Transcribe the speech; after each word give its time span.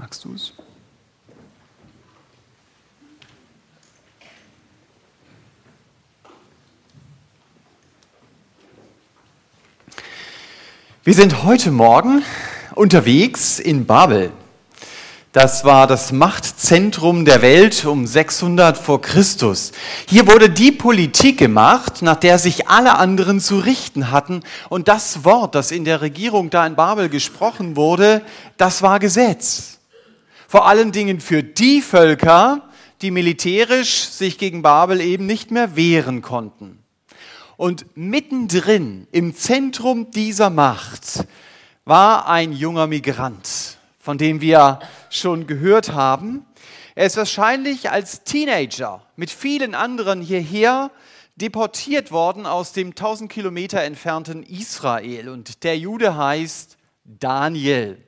Magst 0.00 0.24
du 0.24 0.32
es? 0.32 0.54
Wir 11.04 11.12
sind 11.12 11.44
heute 11.44 11.70
Morgen 11.70 12.22
unterwegs 12.74 13.58
in 13.58 13.84
Babel. 13.84 14.32
Das 15.32 15.66
war 15.66 15.86
das 15.86 16.12
Machtzentrum 16.12 17.26
der 17.26 17.42
Welt 17.42 17.84
um 17.84 18.06
600 18.06 18.78
vor 18.78 19.02
Christus. 19.02 19.72
Hier 20.08 20.26
wurde 20.26 20.48
die 20.48 20.72
Politik 20.72 21.36
gemacht, 21.36 22.00
nach 22.00 22.16
der 22.16 22.38
sich 22.38 22.68
alle 22.68 22.96
anderen 22.96 23.38
zu 23.38 23.58
richten 23.58 24.10
hatten. 24.10 24.44
Und 24.70 24.88
das 24.88 25.26
Wort, 25.26 25.54
das 25.54 25.70
in 25.70 25.84
der 25.84 26.00
Regierung 26.00 26.48
da 26.48 26.66
in 26.66 26.74
Babel 26.74 27.10
gesprochen 27.10 27.76
wurde, 27.76 28.22
das 28.56 28.80
war 28.80 28.98
Gesetz. 28.98 29.79
Vor 30.50 30.66
allen 30.66 30.90
Dingen 30.90 31.20
für 31.20 31.44
die 31.44 31.80
Völker, 31.80 32.68
die 33.02 33.12
militärisch 33.12 34.08
sich 34.08 34.36
gegen 34.36 34.62
Babel 34.62 35.00
eben 35.00 35.24
nicht 35.24 35.52
mehr 35.52 35.76
wehren 35.76 36.22
konnten. 36.22 36.82
Und 37.56 37.86
mittendrin 37.96 39.06
im 39.12 39.36
Zentrum 39.36 40.10
dieser 40.10 40.50
Macht 40.50 41.24
war 41.84 42.28
ein 42.28 42.52
junger 42.52 42.88
Migrant, 42.88 43.78
von 44.00 44.18
dem 44.18 44.40
wir 44.40 44.80
schon 45.08 45.46
gehört 45.46 45.92
haben. 45.92 46.44
Er 46.96 47.06
ist 47.06 47.16
wahrscheinlich 47.16 47.92
als 47.92 48.24
Teenager 48.24 49.06
mit 49.14 49.30
vielen 49.30 49.76
anderen 49.76 50.20
hierher 50.20 50.90
deportiert 51.36 52.10
worden 52.10 52.44
aus 52.44 52.72
dem 52.72 52.88
1000 52.88 53.30
Kilometer 53.30 53.82
entfernten 53.84 54.42
Israel. 54.42 55.28
Und 55.28 55.62
der 55.62 55.78
Jude 55.78 56.16
heißt 56.16 56.76
Daniel. 57.04 58.04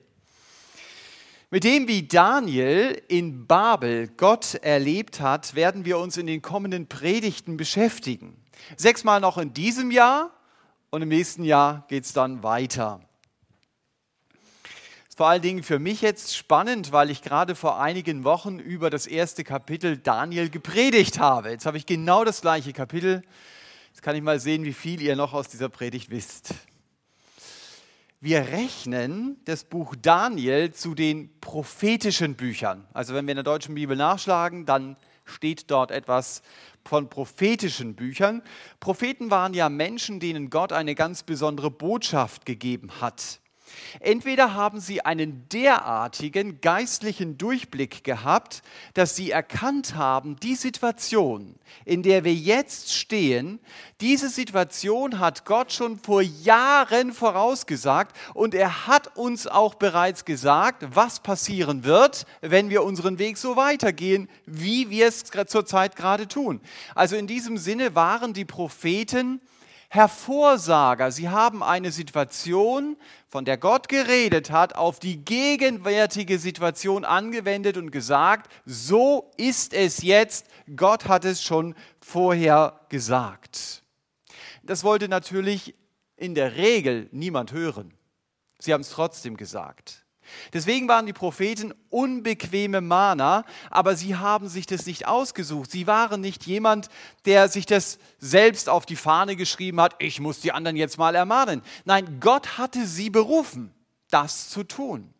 Mit 1.55 1.65
dem, 1.65 1.87
wie 1.87 2.09
Daniel 2.09 3.03
in 3.08 3.47
Babel 3.47 4.08
Gott 4.17 4.55
erlebt 4.55 5.20
hat, 5.20 5.55
werden 5.55 5.84
wir 5.84 5.98
uns 5.98 6.17
in 6.17 6.27
den 6.27 6.41
kommenden 6.41 6.86
Predigten 6.86 7.59
beschäftigen. 7.59 8.42
Sechsmal 8.78 9.20
noch 9.20 9.36
in 9.36 9.53
diesem 9.53 9.91
Jahr 9.91 10.31
und 10.89 11.03
im 11.03 11.11
nächsten 11.11 11.44
Jahr 11.44 11.84
geht 11.89 12.05
es 12.05 12.14
dann 12.14 12.42
weiter. 12.42 13.00
Ist 15.06 15.19
vor 15.19 15.27
allen 15.27 15.42
Dingen 15.42 15.62
für 15.62 15.78
mich 15.78 16.00
jetzt 16.00 16.34
spannend, 16.34 16.91
weil 16.91 17.11
ich 17.11 17.20
gerade 17.20 17.55
vor 17.55 17.78
einigen 17.78 18.25
Wochen 18.25 18.59
über 18.59 18.89
das 18.89 19.06
erste 19.06 19.44
Kapitel 19.44 19.98
Daniel 19.98 20.48
gepredigt 20.48 21.19
habe. 21.19 21.50
Jetzt 21.50 21.66
habe 21.66 21.77
ich 21.77 21.84
genau 21.84 22.25
das 22.25 22.41
gleiche 22.41 22.72
Kapitel. 22.72 23.22
Jetzt 23.91 24.00
kann 24.00 24.16
ich 24.16 24.22
mal 24.22 24.41
sehen, 24.41 24.64
wie 24.64 24.72
viel 24.72 25.03
ihr 25.03 25.16
noch 25.16 25.34
aus 25.34 25.48
dieser 25.48 25.69
Predigt 25.69 26.09
wisst. 26.09 26.55
Wir 28.25 28.53
rechnen 28.53 29.41
das 29.47 29.65
Buch 29.65 29.97
Daniel 30.01 30.73
zu 30.73 30.95
den 30.95 31.41
prophetischen 31.41 32.37
Büchern. 32.37 32.87
Also 32.92 33.15
wenn 33.15 33.27
wir 33.27 33.33
in 33.33 33.39
der 33.39 33.42
deutschen 33.42 33.75
Bibel 33.75 33.97
nachschlagen, 33.97 34.65
dann 34.65 34.97
steht 35.25 35.73
dort 35.73 35.91
etwas 35.91 36.43
von 36.84 37.09
prophetischen 37.09 37.97
Büchern. 37.97 38.43
Propheten 38.78 39.33
waren 39.33 39.55
ja 39.55 39.69
Menschen, 39.69 40.20
denen 40.20 40.50
Gott 40.50 40.73
eine 40.73 40.95
ganz 40.95 41.25
besondere 41.25 41.73
Botschaft 41.73 42.47
gegeben 42.47 42.93
hat. 43.00 43.41
Entweder 44.01 44.55
haben 44.55 44.81
sie 44.81 45.05
einen 45.05 45.48
derartigen 45.48 46.61
geistlichen 46.61 47.39
Durchblick 47.39 48.05
gehabt, 48.05 48.62
dass 48.95 49.17
sie 49.17 49.31
erkannt 49.31 49.95
haben, 49.95 50.37
die 50.37 50.55
Situation, 50.55 51.56
in 51.84 52.03
der 52.03 52.25
wir 52.25 52.34
jetzt 52.34 52.93
stehen, 52.93 53.61
diese 54.00 54.28
Situation 54.28 55.19
hat 55.19 55.45
Gott 55.45 55.73
schon 55.73 55.98
vor 55.98 56.23
Jahren 56.23 57.12
vorausgesagt 57.12 58.17
und 58.34 58.55
er 58.55 58.87
hat 58.87 59.17
uns 59.17 59.47
auch 59.47 59.75
bereits 59.75 60.25
gesagt, 60.25 60.84
was 60.95 61.20
passieren 61.20 61.84
wird, 61.84 62.27
wenn 62.41 62.70
wir 62.70 62.83
unseren 62.83 63.19
Weg 63.19 63.39
so 63.39 63.56
weitergehen, 63.56 64.28
wie 64.47 64.91
wir 64.91 65.06
es 65.06 65.25
zurzeit 65.25 65.97
gerade 65.97 66.28
tun. 66.28 66.60
Also 66.94 67.16
in 67.16 67.27
diesem 67.27 67.59
Sinne 67.59 67.94
waren 67.94 68.33
die 68.33 68.44
Propheten 68.44 69.41
Hervorsager. 69.94 71.12
Sie 71.12 71.28
haben 71.28 71.62
eine 71.62 71.92
Situation, 71.92 72.97
von 73.28 73.44
der 73.44 73.58
Gott 73.58 73.91
geredet 73.91 74.50
hat, 74.50 74.75
auf 74.75 74.98
die 74.98 75.22
gegenwärtige 75.22 76.38
Situation 76.38 77.04
angewendet 77.04 77.76
und 77.76 77.91
gesagt, 77.91 78.50
so 78.64 79.30
ist 79.36 79.75
es 79.75 80.00
jetzt, 80.00 80.47
Gott 80.76 81.08
hat 81.08 81.26
es 81.26 81.42
schon 81.42 81.75
vorher 82.00 82.80
gesagt. 82.88 83.82
Das 84.62 84.82
wollte 84.82 85.08
natürlich 85.08 85.75
in 86.16 86.34
der 86.34 86.56
Regel 86.56 87.10
niemand 87.12 87.53
hören. 87.53 87.92
Sie 88.60 88.72
haben 88.72 88.80
es 88.80 88.88
trotzdem 88.88 89.36
gesagt. 89.36 90.02
Deswegen 90.53 90.88
waren 90.88 91.06
die 91.06 91.12
Propheten 91.12 91.75
unbequeme 91.91 92.81
Mahner, 92.81 93.44
aber 93.70 93.97
sie 93.97 94.16
haben 94.16 94.48
sich 94.48 94.66
das 94.66 94.87
nicht 94.87 95.06
ausgesucht. 95.06 95.70
Sie 95.70 95.87
waren 95.87 96.20
nicht 96.20 96.47
jemand, 96.47 96.88
der 97.25 97.48
sich 97.48 97.66
das 97.66 97.98
selbst 98.19 98.69
auf 98.69 98.87
die 98.87 98.97
Fahne 98.97 99.37
geschrieben 99.37 99.81
hat, 99.81 99.97
ich 99.98 100.21
muss 100.21 100.41
die 100.41 100.53
anderen 100.53 100.76
jetzt 100.76 100.98
mal 100.98 101.15
ermahnen. 101.15 101.62
Nein, 101.84 102.19
Gott 102.21 102.59
hatte 102.59 102.87
sie 102.87 103.10
berufen, 103.10 103.75
das 104.10 104.48
zu 104.50 104.65
tun. 104.65 105.12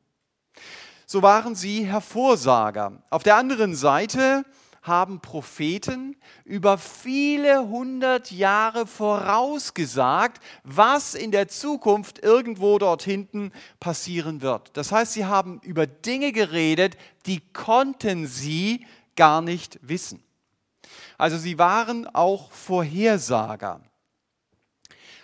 So 1.07 1.23
waren 1.23 1.55
sie 1.55 1.85
Hervorsager. 1.85 3.03
Auf 3.11 3.23
der 3.23 3.37
anderen 3.37 3.75
Seite 3.75 4.45
haben 4.83 5.21
Propheten 5.21 6.17
über 6.45 6.77
viele 6.77 7.69
hundert 7.69 8.33
Jahre 8.33 8.87
vorausgesagt, 8.87 10.43
was 10.65 11.15
in 11.15 11.31
der 11.31 11.49
Zukunft 11.49 12.19
irgendwo 12.23 12.79
dort 12.79 13.03
hinten 13.03 13.53
passieren 13.79 14.43
wird. 14.43 14.77
Das 14.77 14.91
heißt, 14.91 15.13
sie 15.13 15.25
haben 15.25 15.61
über 15.63 15.87
Dinge 15.87 16.33
geredet, 16.33 16.97
die 17.27 17.41
konnten 17.53 18.27
sie 18.27 18.85
gar 19.15 19.41
nicht 19.41 19.79
wissen. 19.83 20.23
Also 21.17 21.39
sie 21.39 21.59
waren 21.59 22.07
auch 22.09 22.51
Vorhersager. 22.51 23.81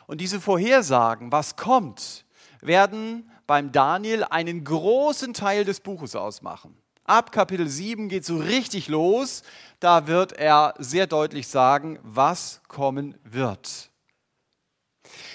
Und 0.07 0.21
diese 0.21 0.41
Vorhersagen, 0.41 1.33
was 1.33 1.57
kommt, 1.57 2.25
werden 2.61 3.31
beim 3.47 3.73
Daniel 3.73 4.25
einen 4.25 4.63
großen 4.63 5.35
Teil 5.35 5.65
des 5.65 5.81
Buches 5.81 6.15
ausmachen. 6.15 6.77
Ab 7.09 7.33
Kapitel 7.33 7.67
7 7.67 8.11
geht 8.11 8.27
so 8.27 8.37
richtig 8.37 8.89
los. 8.89 9.43
Da 9.81 10.07
wird 10.07 10.35
er 10.35 10.75
sehr 10.77 11.07
deutlich 11.07 11.49
sagen, 11.49 11.99
was 12.03 12.61
kommen 12.69 13.17
wird. 13.25 13.91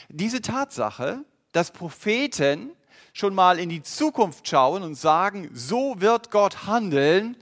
Diese 0.08 0.40
Tatsache, 0.42 1.26
dass 1.52 1.72
Propheten 1.72 2.76
schon 3.12 3.34
mal 3.34 3.58
in 3.58 3.70
die 3.70 3.82
Zukunft 3.82 4.48
schauen 4.48 4.84
und 4.84 4.94
sagen, 4.94 5.50
so 5.52 5.96
wird 5.98 6.30
Gott 6.30 6.68
handeln, 6.68 7.38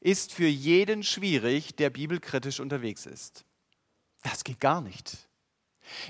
ist 0.00 0.32
für 0.32 0.48
jeden 0.48 1.04
schwierig, 1.04 1.76
der 1.76 1.90
bibelkritisch 1.90 2.58
unterwegs 2.58 3.06
ist. 3.06 3.44
Das 4.24 4.42
geht 4.42 4.58
gar 4.58 4.80
nicht. 4.80 5.25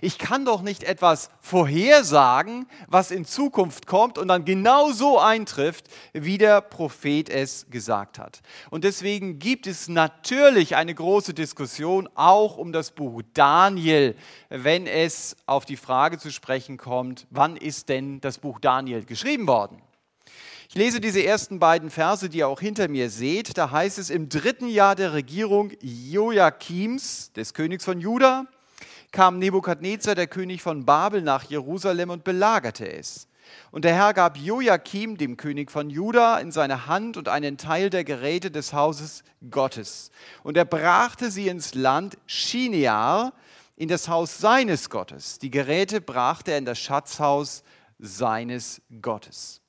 Ich 0.00 0.18
kann 0.18 0.44
doch 0.44 0.62
nicht 0.62 0.82
etwas 0.82 1.30
vorhersagen, 1.40 2.66
was 2.88 3.10
in 3.10 3.24
Zukunft 3.24 3.86
kommt 3.86 4.18
und 4.18 4.28
dann 4.28 4.44
genau 4.44 4.92
so 4.92 5.18
eintrifft, 5.18 5.86
wie 6.12 6.38
der 6.38 6.60
Prophet 6.60 7.28
es 7.28 7.66
gesagt 7.70 8.18
hat. 8.18 8.40
Und 8.70 8.84
deswegen 8.84 9.38
gibt 9.38 9.66
es 9.66 9.88
natürlich 9.88 10.76
eine 10.76 10.94
große 10.94 11.34
Diskussion 11.34 12.08
auch 12.14 12.56
um 12.56 12.72
das 12.72 12.90
Buch 12.90 13.22
Daniel, 13.34 14.16
wenn 14.48 14.86
es 14.86 15.36
auf 15.46 15.64
die 15.64 15.76
Frage 15.76 16.18
zu 16.18 16.30
sprechen 16.30 16.76
kommt, 16.76 17.26
wann 17.30 17.56
ist 17.56 17.88
denn 17.88 18.20
das 18.20 18.38
Buch 18.38 18.58
Daniel 18.60 19.04
geschrieben 19.04 19.46
worden? 19.46 19.82
Ich 20.68 20.74
lese 20.74 21.00
diese 21.00 21.24
ersten 21.24 21.60
beiden 21.60 21.90
Verse, 21.90 22.28
die 22.28 22.38
ihr 22.38 22.48
auch 22.48 22.60
hinter 22.60 22.88
mir 22.88 23.08
seht. 23.08 23.56
Da 23.56 23.70
heißt 23.70 23.98
es, 23.98 24.10
im 24.10 24.28
dritten 24.28 24.68
Jahr 24.68 24.96
der 24.96 25.12
Regierung 25.12 25.70
Joachims, 25.80 27.32
des 27.32 27.54
Königs 27.54 27.84
von 27.84 28.00
Juda, 28.00 28.46
kam 29.16 29.38
Nebukadnezar, 29.38 30.14
der 30.14 30.26
König 30.26 30.60
von 30.60 30.84
Babel, 30.84 31.22
nach 31.22 31.44
Jerusalem 31.44 32.10
und 32.10 32.22
belagerte 32.22 32.86
es. 32.86 33.28
Und 33.70 33.86
der 33.86 33.94
Herr 33.94 34.12
gab 34.12 34.36
Joachim, 34.36 35.16
dem 35.16 35.38
König 35.38 35.72
von 35.72 35.88
Juda, 35.88 36.38
in 36.38 36.52
seine 36.52 36.86
Hand 36.86 37.16
und 37.16 37.26
einen 37.26 37.56
Teil 37.56 37.88
der 37.88 38.04
Geräte 38.04 38.50
des 38.50 38.74
Hauses 38.74 39.24
Gottes. 39.50 40.10
Und 40.42 40.58
er 40.58 40.66
brachte 40.66 41.30
sie 41.30 41.48
ins 41.48 41.72
Land 41.72 42.18
Shinear, 42.26 43.32
in 43.74 43.88
das 43.88 44.06
Haus 44.08 44.36
seines 44.36 44.90
Gottes. 44.90 45.38
Die 45.38 45.50
Geräte 45.50 46.02
brachte 46.02 46.50
er 46.50 46.58
in 46.58 46.66
das 46.66 46.78
Schatzhaus 46.78 47.62
seines 47.98 48.82
Gottes. 49.00 49.62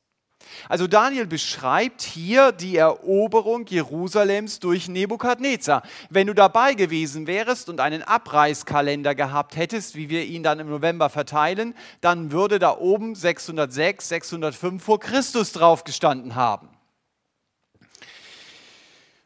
Also 0.70 0.88
Daniel 0.88 1.28
beschreibt 1.28 2.02
hier 2.02 2.52
die 2.52 2.78
Eroberung 2.78 3.66
Jerusalems 3.66 4.60
durch 4.60 4.88
Nebukadnezar. 4.88 5.84
Wenn 6.10 6.28
du 6.28 6.34
dabei 6.34 6.74
gewesen 6.74 7.28
wärst 7.28 7.70
und 7.70 7.80
einen 7.80 8.04
Abreißkalender 8.04 9.16
gehabt 9.16 9.56
hättest, 9.56 9.96
wie 9.96 10.10
wir 10.10 10.26
ihn 10.26 10.44
dann 10.44 10.60
im 10.60 10.70
November 10.70 11.10
verteilen, 11.10 11.74
dann 12.02 12.32
würde 12.32 12.60
da 12.60 12.78
oben 12.78 13.16
606, 13.16 14.10
605 14.10 14.84
vor 14.84 15.00
Christus 15.00 15.52
drauf 15.52 15.84
gestanden 15.84 16.36
haben. 16.36 16.70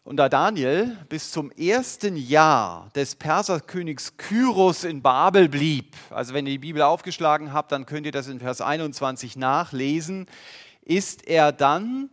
Und 0.03 0.17
da 0.17 0.29
Daniel 0.29 0.97
bis 1.09 1.31
zum 1.31 1.51
ersten 1.51 2.17
Jahr 2.17 2.89
des 2.95 3.15
Perserkönigs 3.15 4.17
Kyros 4.17 4.83
in 4.83 5.03
Babel 5.03 5.47
blieb, 5.47 5.95
also 6.09 6.33
wenn 6.33 6.47
ihr 6.47 6.53
die 6.53 6.57
Bibel 6.57 6.81
aufgeschlagen 6.81 7.53
habt, 7.53 7.71
dann 7.71 7.85
könnt 7.85 8.07
ihr 8.07 8.11
das 8.11 8.27
in 8.27 8.39
Vers 8.39 8.61
21 8.61 9.35
nachlesen, 9.35 10.25
ist 10.83 11.27
er 11.27 11.51
dann 11.51 12.09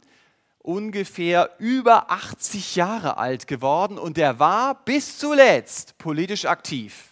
ungefähr 0.59 1.51
über 1.59 2.11
80 2.11 2.77
Jahre 2.77 3.17
alt 3.17 3.47
geworden 3.47 3.99
und 3.99 4.17
der 4.17 4.39
war 4.39 4.85
bis 4.85 5.19
zuletzt 5.19 5.97
politisch 5.99 6.45
aktiv. 6.45 7.09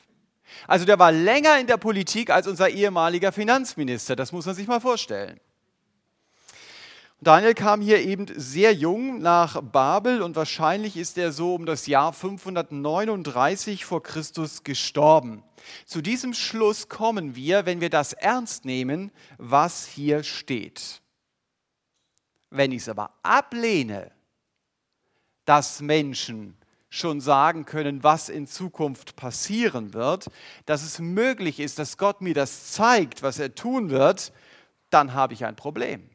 Also 0.67 0.85
der 0.85 0.99
war 0.99 1.13
länger 1.13 1.59
in 1.59 1.67
der 1.67 1.77
Politik 1.77 2.31
als 2.31 2.47
unser 2.47 2.69
ehemaliger 2.69 3.33
Finanzminister, 3.33 4.17
das 4.17 4.33
muss 4.33 4.47
man 4.47 4.55
sich 4.55 4.67
mal 4.67 4.81
vorstellen. 4.81 5.41
Daniel 7.23 7.55
kam 7.55 7.81
hier 7.81 8.03
eben 8.03 8.27
sehr 8.37 8.75
jung 8.75 9.21
nach 9.21 9.63
Babel 9.63 10.21
und 10.21 10.37
wahrscheinlich 10.37 10.99
ist 10.99 11.17
er 11.17 11.33
so 11.33 11.55
um 11.55 11.65
das 11.65 11.87
Jahr 11.87 12.13
539 12.13 13.87
vor 13.87 14.03
Christus 14.03 14.65
gestorben. 14.65 15.43
Zu 15.87 16.03
diesem 16.03 16.35
Schluss 16.35 16.91
kommen 16.91 17.35
wir, 17.35 17.65
wenn 17.65 17.81
wir 17.81 17.89
das 17.89 18.13
ernst 18.13 18.67
nehmen, 18.67 19.13
was 19.39 19.87
hier 19.87 20.25
steht. 20.25 21.01
Wenn 22.57 22.73
ich 22.73 22.83
es 22.83 22.89
aber 22.89 23.11
ablehne, 23.23 24.11
dass 25.45 25.81
Menschen 25.81 26.57
schon 26.89 27.21
sagen 27.21 27.67
können, 27.67 28.03
was 28.03 28.29
in 28.29 28.47
Zukunft 28.47 29.17
passieren 29.17 29.93
wird, 29.93 30.29
dass 30.65 30.83
es 30.83 30.99
möglich 30.99 31.61
ist, 31.61 31.79
dass 31.79 31.99
Gott 31.99 32.21
mir 32.21 32.35
das 32.35 32.73
zeigt, 32.73 33.23
was 33.23 33.39
er 33.39 33.55
tun 33.55 33.91
wird, 33.91 34.33
dann 34.91 35.13
habe 35.13 35.35
ich 35.35 35.45
ein 35.45 35.57
Problem. 35.57 36.09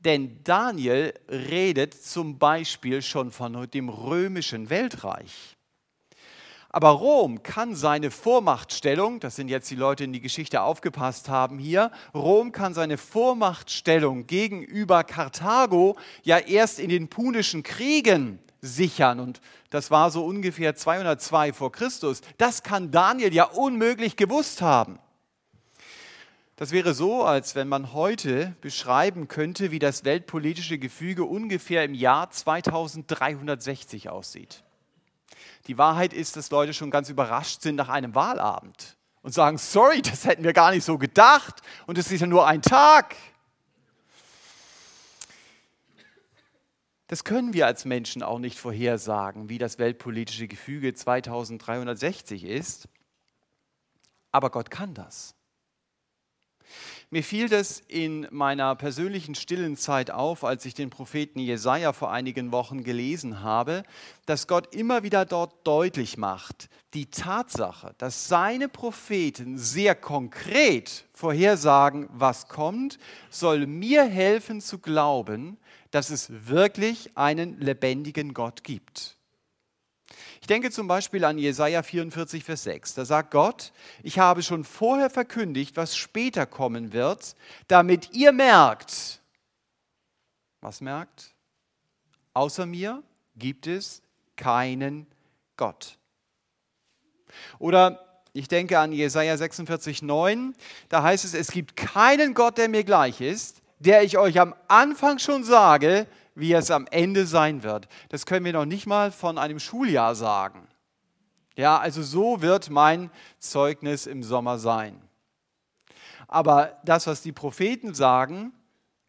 Denn 0.00 0.42
Daniel 0.42 1.14
redet 1.28 1.94
zum 1.94 2.38
Beispiel 2.38 3.02
schon 3.02 3.30
von 3.30 3.70
dem 3.70 3.88
römischen 3.88 4.70
Weltreich. 4.70 5.56
Aber 6.72 6.90
Rom 6.90 7.42
kann 7.42 7.74
seine 7.74 8.12
Vormachtstellung, 8.12 9.18
das 9.18 9.34
sind 9.34 9.48
jetzt 9.48 9.68
die 9.72 9.76
Leute, 9.76 10.04
die 10.04 10.04
in 10.04 10.12
die 10.12 10.20
Geschichte 10.20 10.62
aufgepasst 10.62 11.28
haben 11.28 11.58
hier, 11.58 11.90
Rom 12.14 12.52
kann 12.52 12.74
seine 12.74 12.96
Vormachtstellung 12.96 14.28
gegenüber 14.28 15.02
Karthago 15.02 15.96
ja 16.22 16.38
erst 16.38 16.78
in 16.78 16.88
den 16.88 17.08
punischen 17.08 17.64
Kriegen 17.64 18.38
sichern. 18.60 19.18
Und 19.18 19.40
das 19.70 19.90
war 19.90 20.12
so 20.12 20.24
ungefähr 20.24 20.76
202 20.76 21.52
vor 21.52 21.72
Christus. 21.72 22.20
Das 22.38 22.62
kann 22.62 22.92
Daniel 22.92 23.34
ja 23.34 23.44
unmöglich 23.44 24.16
gewusst 24.16 24.62
haben. 24.62 25.00
Das 26.54 26.70
wäre 26.70 26.94
so, 26.94 27.24
als 27.24 27.56
wenn 27.56 27.66
man 27.68 27.94
heute 27.94 28.54
beschreiben 28.60 29.26
könnte, 29.26 29.72
wie 29.72 29.78
das 29.80 30.04
weltpolitische 30.04 30.78
Gefüge 30.78 31.24
ungefähr 31.24 31.82
im 31.84 31.94
Jahr 31.94 32.30
2360 32.30 34.08
aussieht. 34.08 34.62
Die 35.70 35.78
Wahrheit 35.78 36.12
ist, 36.12 36.34
dass 36.34 36.50
Leute 36.50 36.74
schon 36.74 36.90
ganz 36.90 37.10
überrascht 37.10 37.62
sind 37.62 37.76
nach 37.76 37.88
einem 37.88 38.16
Wahlabend 38.16 38.96
und 39.22 39.32
sagen, 39.32 39.56
sorry, 39.56 40.02
das 40.02 40.24
hätten 40.24 40.42
wir 40.42 40.52
gar 40.52 40.72
nicht 40.72 40.82
so 40.82 40.98
gedacht 40.98 41.60
und 41.86 41.96
es 41.96 42.10
ist 42.10 42.22
ja 42.22 42.26
nur 42.26 42.44
ein 42.44 42.60
Tag. 42.60 43.14
Das 47.06 47.22
können 47.22 47.52
wir 47.52 47.66
als 47.66 47.84
Menschen 47.84 48.24
auch 48.24 48.40
nicht 48.40 48.58
vorhersagen, 48.58 49.48
wie 49.48 49.58
das 49.58 49.78
weltpolitische 49.78 50.48
Gefüge 50.48 50.92
2360 50.92 52.46
ist, 52.46 52.88
aber 54.32 54.50
Gott 54.50 54.72
kann 54.72 54.92
das. 54.92 55.36
Mir 57.12 57.24
fiel 57.24 57.48
das 57.48 57.82
in 57.88 58.28
meiner 58.30 58.76
persönlichen 58.76 59.34
stillen 59.34 59.76
Zeit 59.76 60.12
auf, 60.12 60.44
als 60.44 60.64
ich 60.64 60.74
den 60.74 60.90
Propheten 60.90 61.40
Jesaja 61.40 61.92
vor 61.92 62.12
einigen 62.12 62.52
Wochen 62.52 62.84
gelesen 62.84 63.42
habe, 63.42 63.82
dass 64.26 64.46
Gott 64.46 64.72
immer 64.76 65.02
wieder 65.02 65.24
dort 65.24 65.66
deutlich 65.66 66.18
macht, 66.18 66.68
die 66.94 67.06
Tatsache, 67.06 67.96
dass 67.98 68.28
seine 68.28 68.68
Propheten 68.68 69.58
sehr 69.58 69.96
konkret 69.96 71.04
vorhersagen, 71.12 72.08
was 72.12 72.46
kommt, 72.46 73.00
soll 73.28 73.66
mir 73.66 74.04
helfen 74.04 74.60
zu 74.60 74.78
glauben, 74.78 75.58
dass 75.90 76.10
es 76.10 76.46
wirklich 76.46 77.16
einen 77.16 77.58
lebendigen 77.58 78.34
Gott 78.34 78.62
gibt. 78.62 79.19
Ich 80.50 80.52
denke 80.52 80.72
zum 80.72 80.88
Beispiel 80.88 81.24
an 81.24 81.38
Jesaja 81.38 81.80
44, 81.80 82.42
Vers 82.42 82.64
6. 82.64 82.94
Da 82.94 83.04
sagt 83.04 83.30
Gott: 83.30 83.70
Ich 84.02 84.18
habe 84.18 84.42
schon 84.42 84.64
vorher 84.64 85.08
verkündigt, 85.08 85.76
was 85.76 85.96
später 85.96 86.44
kommen 86.44 86.92
wird, 86.92 87.36
damit 87.68 88.14
ihr 88.14 88.32
merkt. 88.32 89.20
Was 90.60 90.80
merkt? 90.80 91.36
Außer 92.34 92.66
mir 92.66 93.00
gibt 93.36 93.68
es 93.68 94.02
keinen 94.34 95.06
Gott. 95.56 95.96
Oder 97.60 98.20
ich 98.32 98.48
denke 98.48 98.80
an 98.80 98.90
Jesaja 98.90 99.36
46, 99.36 100.02
9. 100.02 100.56
Da 100.88 101.04
heißt 101.04 101.24
es: 101.24 101.32
Es 101.32 101.52
gibt 101.52 101.76
keinen 101.76 102.34
Gott, 102.34 102.58
der 102.58 102.68
mir 102.68 102.82
gleich 102.82 103.20
ist, 103.20 103.62
der 103.78 104.02
ich 104.02 104.18
euch 104.18 104.40
am 104.40 104.56
Anfang 104.66 105.20
schon 105.20 105.44
sage, 105.44 106.08
wie 106.34 106.52
es 106.52 106.70
am 106.70 106.86
Ende 106.90 107.26
sein 107.26 107.62
wird. 107.62 107.88
Das 108.08 108.26
können 108.26 108.44
wir 108.44 108.52
noch 108.52 108.64
nicht 108.64 108.86
mal 108.86 109.12
von 109.12 109.38
einem 109.38 109.58
Schuljahr 109.58 110.14
sagen. 110.14 110.68
Ja, 111.56 111.78
also 111.78 112.02
so 112.02 112.42
wird 112.42 112.70
mein 112.70 113.10
Zeugnis 113.38 114.06
im 114.06 114.22
Sommer 114.22 114.58
sein. 114.58 115.00
Aber 116.28 116.78
das, 116.84 117.06
was 117.06 117.22
die 117.22 117.32
Propheten 117.32 117.92
sagen, 117.92 118.52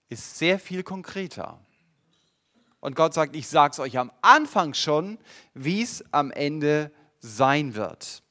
ist 0.09 0.37
sehr 0.37 0.59
viel 0.59 0.83
konkreter. 0.83 1.59
Und 2.79 2.95
Gott 2.95 3.13
sagt, 3.13 3.35
ich 3.35 3.47
sage 3.47 3.73
es 3.73 3.79
euch 3.79 3.97
am 3.97 4.11
Anfang 4.21 4.73
schon, 4.73 5.19
wie 5.53 5.83
es 5.83 6.03
am 6.11 6.31
Ende 6.31 6.91
sein 7.19 7.75
wird. 7.75 8.23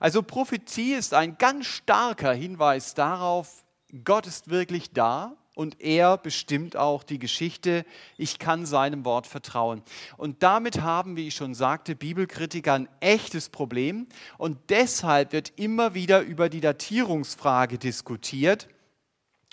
Also 0.00 0.22
Prophetie 0.22 0.94
ist 0.94 1.14
ein 1.14 1.38
ganz 1.38 1.66
starker 1.66 2.32
Hinweis 2.32 2.94
darauf, 2.94 3.64
Gott 4.04 4.26
ist 4.26 4.50
wirklich 4.50 4.92
da 4.92 5.36
und 5.54 5.80
er 5.80 6.18
bestimmt 6.18 6.76
auch 6.76 7.04
die 7.04 7.18
Geschichte. 7.18 7.84
Ich 8.16 8.38
kann 8.38 8.66
seinem 8.66 9.04
Wort 9.04 9.26
vertrauen. 9.26 9.82
Und 10.16 10.42
damit 10.42 10.80
haben, 10.80 11.16
wie 11.16 11.28
ich 11.28 11.34
schon 11.34 11.54
sagte, 11.54 11.94
Bibelkritiker 11.94 12.74
ein 12.74 12.88
echtes 13.00 13.48
Problem. 13.48 14.08
Und 14.36 14.58
deshalb 14.68 15.32
wird 15.32 15.52
immer 15.56 15.94
wieder 15.94 16.20
über 16.20 16.48
die 16.48 16.60
Datierungsfrage 16.60 17.78
diskutiert. 17.78 18.68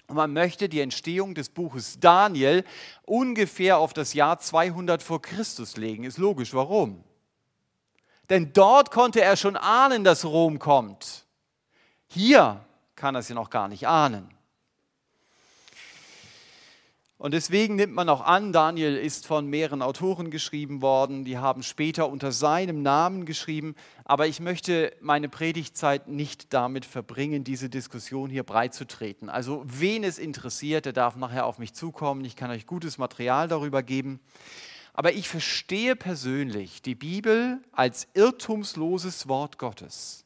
Und 0.08 0.16
man 0.16 0.34
möchte 0.34 0.68
die 0.68 0.82
Entstehung 0.82 1.36
des 1.36 1.50
Buches 1.50 2.00
Daniel 2.00 2.66
ungefähr 3.04 3.78
auf 3.78 3.94
das 3.94 4.14
Jahr 4.14 4.40
200 4.40 5.04
vor 5.04 5.22
Christus 5.22 5.78
legen. 5.78 6.04
Ist 6.04 6.18
logisch, 6.18 6.54
warum? 6.54 7.04
Denn 8.30 8.54
dort 8.54 8.92
konnte 8.92 9.22
er 9.22 9.38
schon 9.38 9.56
ahnen, 9.56 10.04
dass 10.04 10.26
Rom 10.26 10.58
kommt. 10.58 11.26
Hier 12.08 12.66
kann 12.96 13.16
er 13.16 13.20
es 13.20 13.30
ja 13.30 13.36
noch 13.36 13.50
gar 13.50 13.68
nicht 13.68 13.88
ahnen. 13.88 14.30
Und 17.22 17.36
deswegen 17.36 17.76
nimmt 17.76 17.94
man 17.94 18.10
auch 18.10 18.22
an, 18.22 18.52
Daniel 18.52 18.98
ist 18.98 19.28
von 19.28 19.46
mehreren 19.46 19.84
Autoren 19.84 20.32
geschrieben 20.32 20.82
worden, 20.82 21.24
die 21.24 21.38
haben 21.38 21.62
später 21.62 22.10
unter 22.10 22.32
seinem 22.32 22.82
Namen 22.82 23.26
geschrieben. 23.26 23.76
Aber 24.06 24.26
ich 24.26 24.40
möchte 24.40 24.92
meine 25.02 25.30
Predigtzeit 25.30 26.08
nicht 26.08 26.52
damit 26.52 26.84
verbringen, 26.84 27.44
diese 27.44 27.70
Diskussion 27.70 28.32
hier 28.32 28.42
breit 28.42 28.74
zu 28.74 28.88
treten. 28.88 29.30
Also 29.30 29.64
wen 29.68 30.04
es 30.04 30.18
interessiert, 30.18 30.86
der 30.86 30.94
darf 30.94 31.16
nachher 31.16 31.46
auf 31.46 31.60
mich 31.60 31.74
zukommen. 31.74 32.26
Ich 32.26 32.36
kann 32.36 32.50
euch 32.50 32.66
gutes 32.66 32.98
Material 32.98 33.48
darüber 33.48 33.84
geben. 33.84 34.20
Aber 34.96 35.14
ich 35.14 35.30
verstehe 35.30 35.96
persönlich 35.96 36.82
die 36.82 36.96
Bibel 36.96 37.60
als 37.72 38.08
irrtumsloses 38.16 39.28
Wort 39.28 39.60
Gottes. 39.60 40.21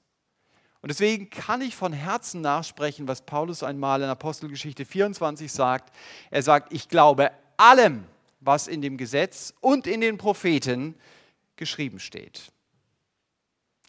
Und 0.86 0.90
deswegen 0.90 1.32
kann 1.32 1.62
ich 1.62 1.76
von 1.76 1.94
Herzen 1.94 2.42
nachsprechen, 2.42 3.08
was 3.08 3.24
Paulus 3.24 3.64
einmal 3.64 4.04
in 4.04 4.08
Apostelgeschichte 4.08 4.86
24 4.86 5.52
sagt. 5.52 5.92
Er 6.30 6.44
sagt, 6.44 6.72
ich 6.72 6.90
glaube 6.90 7.32
allem, 7.58 8.04
was 8.40 8.68
in 8.68 8.84
dem 8.84 8.96
Gesetz 8.96 9.52
und 9.62 9.88
in 9.88 10.00
den 10.00 10.20
Propheten 10.20 10.94
geschrieben 11.56 11.98
steht. 11.98 12.52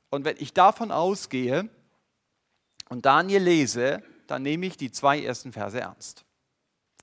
Und 0.08 0.24
wenn 0.24 0.38
ich 0.38 0.54
davon 0.54 0.90
ausgehe 0.90 1.68
und 2.88 3.04
Daniel 3.04 3.42
lese, 3.42 4.02
dann 4.26 4.40
nehme 4.40 4.64
ich 4.64 4.78
die 4.78 4.90
zwei 4.90 5.22
ersten 5.22 5.52
Verse 5.52 5.78
ernst. 5.78 6.24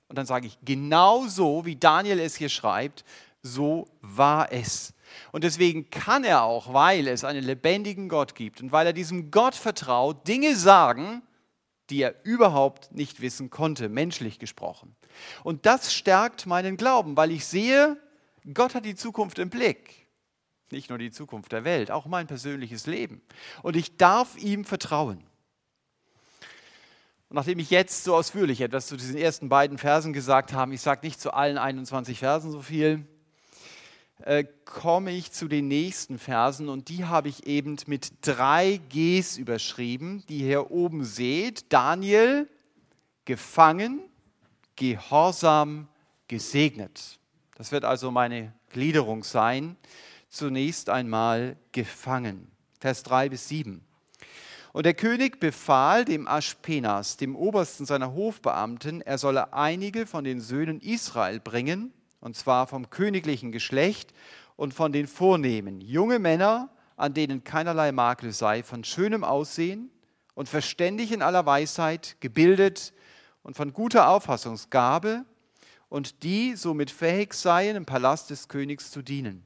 Und 0.07 0.17
dann 0.17 0.25
sage 0.25 0.47
ich, 0.47 0.57
genau 0.65 1.27
so, 1.27 1.67
wie 1.67 1.75
Daniel 1.75 2.19
es 2.19 2.35
hier 2.35 2.50
schreibt, 2.50 3.05
so 3.43 3.88
war 4.01 4.51
es. 4.51 4.91
Und 5.32 5.43
deswegen 5.43 5.89
kann 5.89 6.24
er 6.24 6.43
auch, 6.43 6.74
weil 6.74 7.08
es 7.08 7.24
einen 7.24 7.43
lebendigen 7.43 8.10
Gott 8.10 8.36
gibt 8.36 8.62
und 8.62 8.72
weil 8.72 8.88
er 8.88 8.93
diesem 8.93 9.32
Gott 9.32 9.55
vertraut, 9.55 10.27
Dinge 10.27 10.55
sagen, 10.55 11.22
die 11.89 12.01
er 12.01 12.15
überhaupt 12.24 12.91
nicht 12.91 13.22
wissen 13.22 13.50
konnte, 13.50 13.89
menschlich 13.89 14.39
gesprochen. 14.39 14.96
Und 15.43 15.65
das 15.65 15.93
stärkt 15.93 16.46
meinen 16.46 16.77
Glauben, 16.77 17.17
weil 17.17 17.32
ich 17.32 17.46
sehe, 17.46 17.98
Gott 18.53 18.75
hat 18.75 18.86
die 18.86 18.96
Zukunft 18.96 19.39
im 19.39 19.50
Blick. 19.50 20.08
Nicht 20.72 20.89
nur 20.89 20.98
die 20.98 21.12
Zukunft 21.12 21.51
der 21.51 21.65
Welt, 21.65 21.91
auch 21.91 22.05
mein 22.05 22.27
persönliches 22.27 22.88
Leben. 22.88 23.22
Und 23.62 23.75
ich 23.75 23.98
darf 23.98 24.38
ihm 24.38 24.65
vertrauen. 24.65 25.24
Und 27.29 27.36
nachdem 27.36 27.60
ich 27.60 27.70
jetzt 27.70 28.03
so 28.03 28.15
ausführlich 28.15 28.62
etwas 28.62 28.88
zu 28.88 28.98
diesen 28.98 29.17
ersten 29.17 29.50
beiden 29.50 29.77
Versen 29.77 30.13
gesagt 30.13 30.53
habe, 30.53 30.74
ich 30.74 30.82
sage 30.82 31.05
nicht 31.05 31.20
zu 31.20 31.34
allen 31.34 31.58
21 31.58 32.20
Versen 32.20 32.51
so 32.51 32.62
viel, 32.62 33.08
äh, 34.25 34.46
komme 34.63 35.12
ich 35.12 35.34
zu 35.34 35.50
den 35.50 35.68
nächsten 35.68 36.18
Versen 36.18 36.70
und 36.70 36.88
die 36.88 37.03
habe 37.03 37.27
ich 37.27 37.46
eben 37.46 37.75
mit 37.88 38.13
drei 38.22 38.80
Gs 38.89 39.38
überschrieben, 39.38 40.24
die 40.30 40.39
ihr 40.39 40.48
hier 40.48 40.72
oben 40.72 41.03
seht. 41.03 41.72
Daniel, 41.74 42.48
gefangen, 43.25 44.00
gehorsam, 44.77 45.89
gesegnet. 46.30 47.20
Das 47.56 47.74
wird 47.74 47.84
also 47.84 48.12
meine 48.12 48.53
Gliederung 48.70 49.25
sein. 49.25 49.75
Zunächst 50.30 50.89
einmal 50.89 51.58
gefangen. 51.74 52.48
Vers 52.80 53.03
3 53.03 53.27
bis 53.27 53.50
7. 53.50 53.84
Und 54.72 54.86
der 54.86 54.94
König 54.94 55.39
befahl 55.39 56.06
dem 56.06 56.27
Aschpenas, 56.27 57.18
dem 57.18 57.36
Obersten 57.36 57.86
seiner 57.86 58.13
Hofbeamten, 58.13 59.01
er 59.01 59.18
solle 59.18 59.53
einige 59.53 60.08
von 60.08 60.24
den 60.24 60.39
Söhnen 60.39 60.80
Israel 60.80 61.39
bringen, 61.39 61.94
und 62.24 62.38
zwar 62.38 62.68
vom 62.68 62.89
königlichen 62.89 63.51
Geschlecht 63.51 64.13
und 64.56 64.74
von 64.74 64.94
den 64.94 65.08
Vornehmen, 65.08 65.82
junge 65.82 66.20
Männer, 66.20 66.70
an 66.96 67.13
denen 67.13 67.44
keinerlei 67.44 67.92
Makel 67.92 68.32
sei, 68.32 68.63
von 68.63 68.86
schönem 68.86 69.25
Aussehen 69.25 69.92
und 70.34 70.48
verständig 70.48 71.12
in 71.12 71.22
aller 71.22 71.46
Weisheit, 71.46 72.15
gebildet 72.22 72.94
und 73.44 73.58
von 73.58 73.74
guter 73.74 74.08
Auffassungsgabe, 74.08 75.25
und 75.89 76.24
die 76.24 76.56
somit 76.56 76.89
fähig 76.89 77.34
seien, 77.36 77.75
im 77.75 77.86
Palast 77.86 78.32
des 78.32 78.48
Königs 78.48 78.89
zu 78.89 79.03
dienen. 79.03 79.46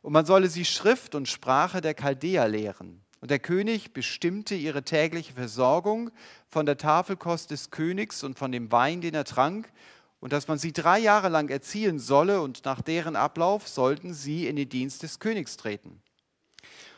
Und 0.00 0.12
man 0.12 0.26
solle 0.26 0.48
sie 0.48 0.64
Schrift 0.64 1.14
und 1.14 1.28
Sprache 1.28 1.80
der 1.80 1.94
Chaldäer 1.94 2.48
lehren. 2.48 3.04
Und 3.20 3.30
der 3.30 3.38
König 3.38 3.92
bestimmte 3.92 4.56
ihre 4.56 4.82
tägliche 4.82 5.34
Versorgung 5.34 6.10
von 6.48 6.66
der 6.66 6.78
Tafelkost 6.78 7.52
des 7.52 7.70
Königs 7.70 8.24
und 8.24 8.36
von 8.36 8.50
dem 8.50 8.72
Wein, 8.72 9.02
den 9.02 9.14
er 9.14 9.24
trank, 9.24 9.72
und 10.22 10.32
dass 10.32 10.46
man 10.46 10.56
sie 10.56 10.72
drei 10.72 11.00
Jahre 11.00 11.28
lang 11.28 11.50
erziehen 11.50 11.98
solle, 11.98 12.42
und 12.42 12.64
nach 12.64 12.80
deren 12.80 13.16
Ablauf 13.16 13.66
sollten 13.66 14.14
sie 14.14 14.46
in 14.46 14.54
den 14.54 14.68
Dienst 14.68 15.02
des 15.02 15.18
Königs 15.18 15.56
treten. 15.56 16.00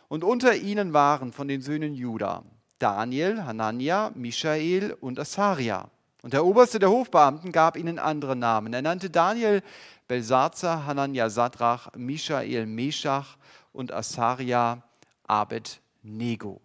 Und 0.08 0.22
unter 0.24 0.54
ihnen 0.54 0.92
waren 0.92 1.32
von 1.32 1.48
den 1.48 1.62
Söhnen 1.62 1.94
Juda 1.94 2.44
Daniel, 2.78 3.42
Hanania, 3.44 4.12
Michael 4.14 4.94
und 5.00 5.18
Asaria. 5.18 5.88
Und 6.20 6.34
der 6.34 6.44
Oberste 6.44 6.78
der 6.78 6.90
Hofbeamten 6.90 7.50
gab 7.50 7.78
ihnen 7.78 7.98
andere 7.98 8.36
Namen. 8.36 8.74
Er 8.74 8.82
nannte 8.82 9.08
Daniel 9.08 9.62
Belsazar, 10.06 10.84
Hanania 10.84 11.30
Sadrach, 11.30 11.88
Michael 11.96 12.66
Meshach 12.66 13.38
und 13.72 13.90
Asaria 13.90 14.82
Abednego. 15.26 16.60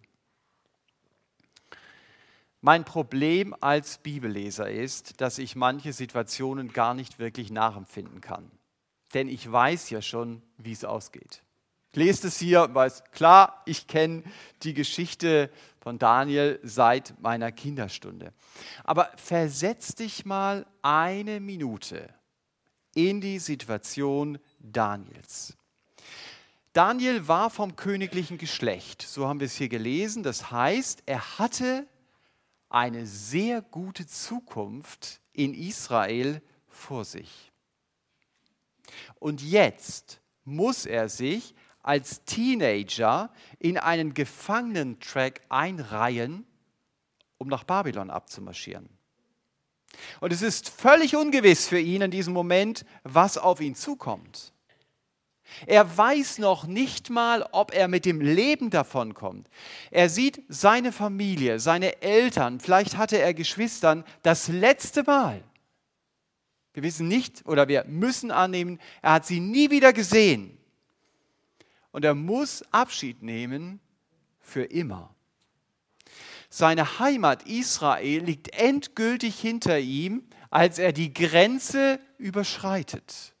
Mein 2.62 2.84
Problem 2.84 3.54
als 3.60 3.98
Bibelleser 3.98 4.70
ist, 4.70 5.20
dass 5.22 5.38
ich 5.38 5.56
manche 5.56 5.94
Situationen 5.94 6.72
gar 6.72 6.92
nicht 6.92 7.18
wirklich 7.18 7.50
nachempfinden 7.50 8.20
kann. 8.20 8.50
Denn 9.14 9.28
ich 9.28 9.50
weiß 9.50 9.88
ja 9.90 10.02
schon, 10.02 10.42
wie 10.58 10.72
es 10.72 10.84
ausgeht. 10.84 11.42
Ich 11.92 11.98
lese 11.98 12.28
es 12.28 12.38
hier, 12.38 12.72
weiß, 12.72 13.04
klar, 13.12 13.62
ich 13.64 13.86
kenne 13.86 14.22
die 14.62 14.74
Geschichte 14.74 15.50
von 15.80 15.98
Daniel 15.98 16.60
seit 16.62 17.20
meiner 17.20 17.50
Kinderstunde. 17.50 18.32
Aber 18.84 19.10
versetz 19.16 19.94
dich 19.94 20.24
mal 20.26 20.66
eine 20.82 21.40
Minute 21.40 22.14
in 22.94 23.20
die 23.20 23.38
Situation 23.38 24.38
Daniels. 24.58 25.56
Daniel 26.74 27.26
war 27.26 27.50
vom 27.50 27.74
königlichen 27.74 28.38
Geschlecht, 28.38 29.02
so 29.02 29.26
haben 29.26 29.40
wir 29.40 29.46
es 29.46 29.56
hier 29.56 29.68
gelesen. 29.68 30.22
Das 30.22 30.52
heißt, 30.52 31.02
er 31.06 31.38
hatte 31.38 31.86
eine 32.70 33.06
sehr 33.06 33.60
gute 33.60 34.06
Zukunft 34.06 35.20
in 35.32 35.52
Israel 35.54 36.40
vor 36.68 37.04
sich. 37.04 37.52
Und 39.18 39.42
jetzt 39.42 40.20
muss 40.44 40.86
er 40.86 41.08
sich 41.08 41.54
als 41.82 42.24
Teenager 42.24 43.32
in 43.58 43.78
einen 43.78 44.14
Gefangenentrack 44.14 45.42
einreihen, 45.48 46.46
um 47.38 47.48
nach 47.48 47.64
Babylon 47.64 48.10
abzumarschieren. 48.10 48.88
Und 50.20 50.32
es 50.32 50.42
ist 50.42 50.68
völlig 50.68 51.16
ungewiss 51.16 51.66
für 51.66 51.80
ihn 51.80 52.02
in 52.02 52.10
diesem 52.10 52.32
Moment, 52.32 52.84
was 53.02 53.38
auf 53.38 53.60
ihn 53.60 53.74
zukommt. 53.74 54.52
Er 55.66 55.96
weiß 55.96 56.38
noch 56.38 56.66
nicht 56.66 57.10
mal, 57.10 57.46
ob 57.52 57.74
er 57.74 57.88
mit 57.88 58.04
dem 58.04 58.20
Leben 58.20 58.70
davonkommt. 58.70 59.48
Er 59.90 60.08
sieht 60.08 60.42
seine 60.48 60.92
Familie, 60.92 61.60
seine 61.60 62.02
Eltern, 62.02 62.60
vielleicht 62.60 62.96
hatte 62.96 63.18
er 63.18 63.34
Geschwistern, 63.34 64.04
das 64.22 64.48
letzte 64.48 65.02
Mal. 65.02 65.42
Wir 66.72 66.82
wissen 66.82 67.08
nicht 67.08 67.46
oder 67.46 67.68
wir 67.68 67.84
müssen 67.86 68.30
annehmen, 68.30 68.78
er 69.02 69.14
hat 69.14 69.26
sie 69.26 69.40
nie 69.40 69.70
wieder 69.70 69.92
gesehen 69.92 70.56
und 71.92 72.04
er 72.04 72.14
muss 72.14 72.62
Abschied 72.70 73.22
nehmen 73.22 73.80
für 74.40 74.64
immer. 74.64 75.14
Seine 76.48 76.98
Heimat 76.98 77.46
Israel 77.46 78.24
liegt 78.24 78.48
endgültig 78.58 79.38
hinter 79.38 79.78
ihm, 79.78 80.24
als 80.50 80.78
er 80.78 80.92
die 80.92 81.14
Grenze 81.14 82.00
überschreitet. 82.18 83.34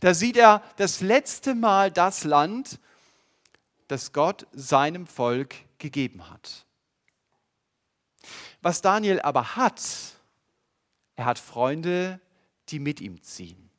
Da 0.00 0.14
sieht 0.14 0.36
er 0.36 0.62
das 0.76 1.00
letzte 1.00 1.54
Mal 1.54 1.90
das 1.90 2.24
Land, 2.24 2.78
das 3.88 4.12
Gott 4.12 4.46
seinem 4.52 5.06
Volk 5.06 5.54
gegeben 5.78 6.30
hat. 6.30 6.64
Was 8.62 8.82
Daniel 8.82 9.20
aber 9.20 9.56
hat, 9.56 9.80
er 11.16 11.24
hat 11.24 11.38
Freunde, 11.38 12.20
die 12.68 12.78
mit 12.78 13.00
ihm 13.00 13.22
ziehen, 13.22 13.70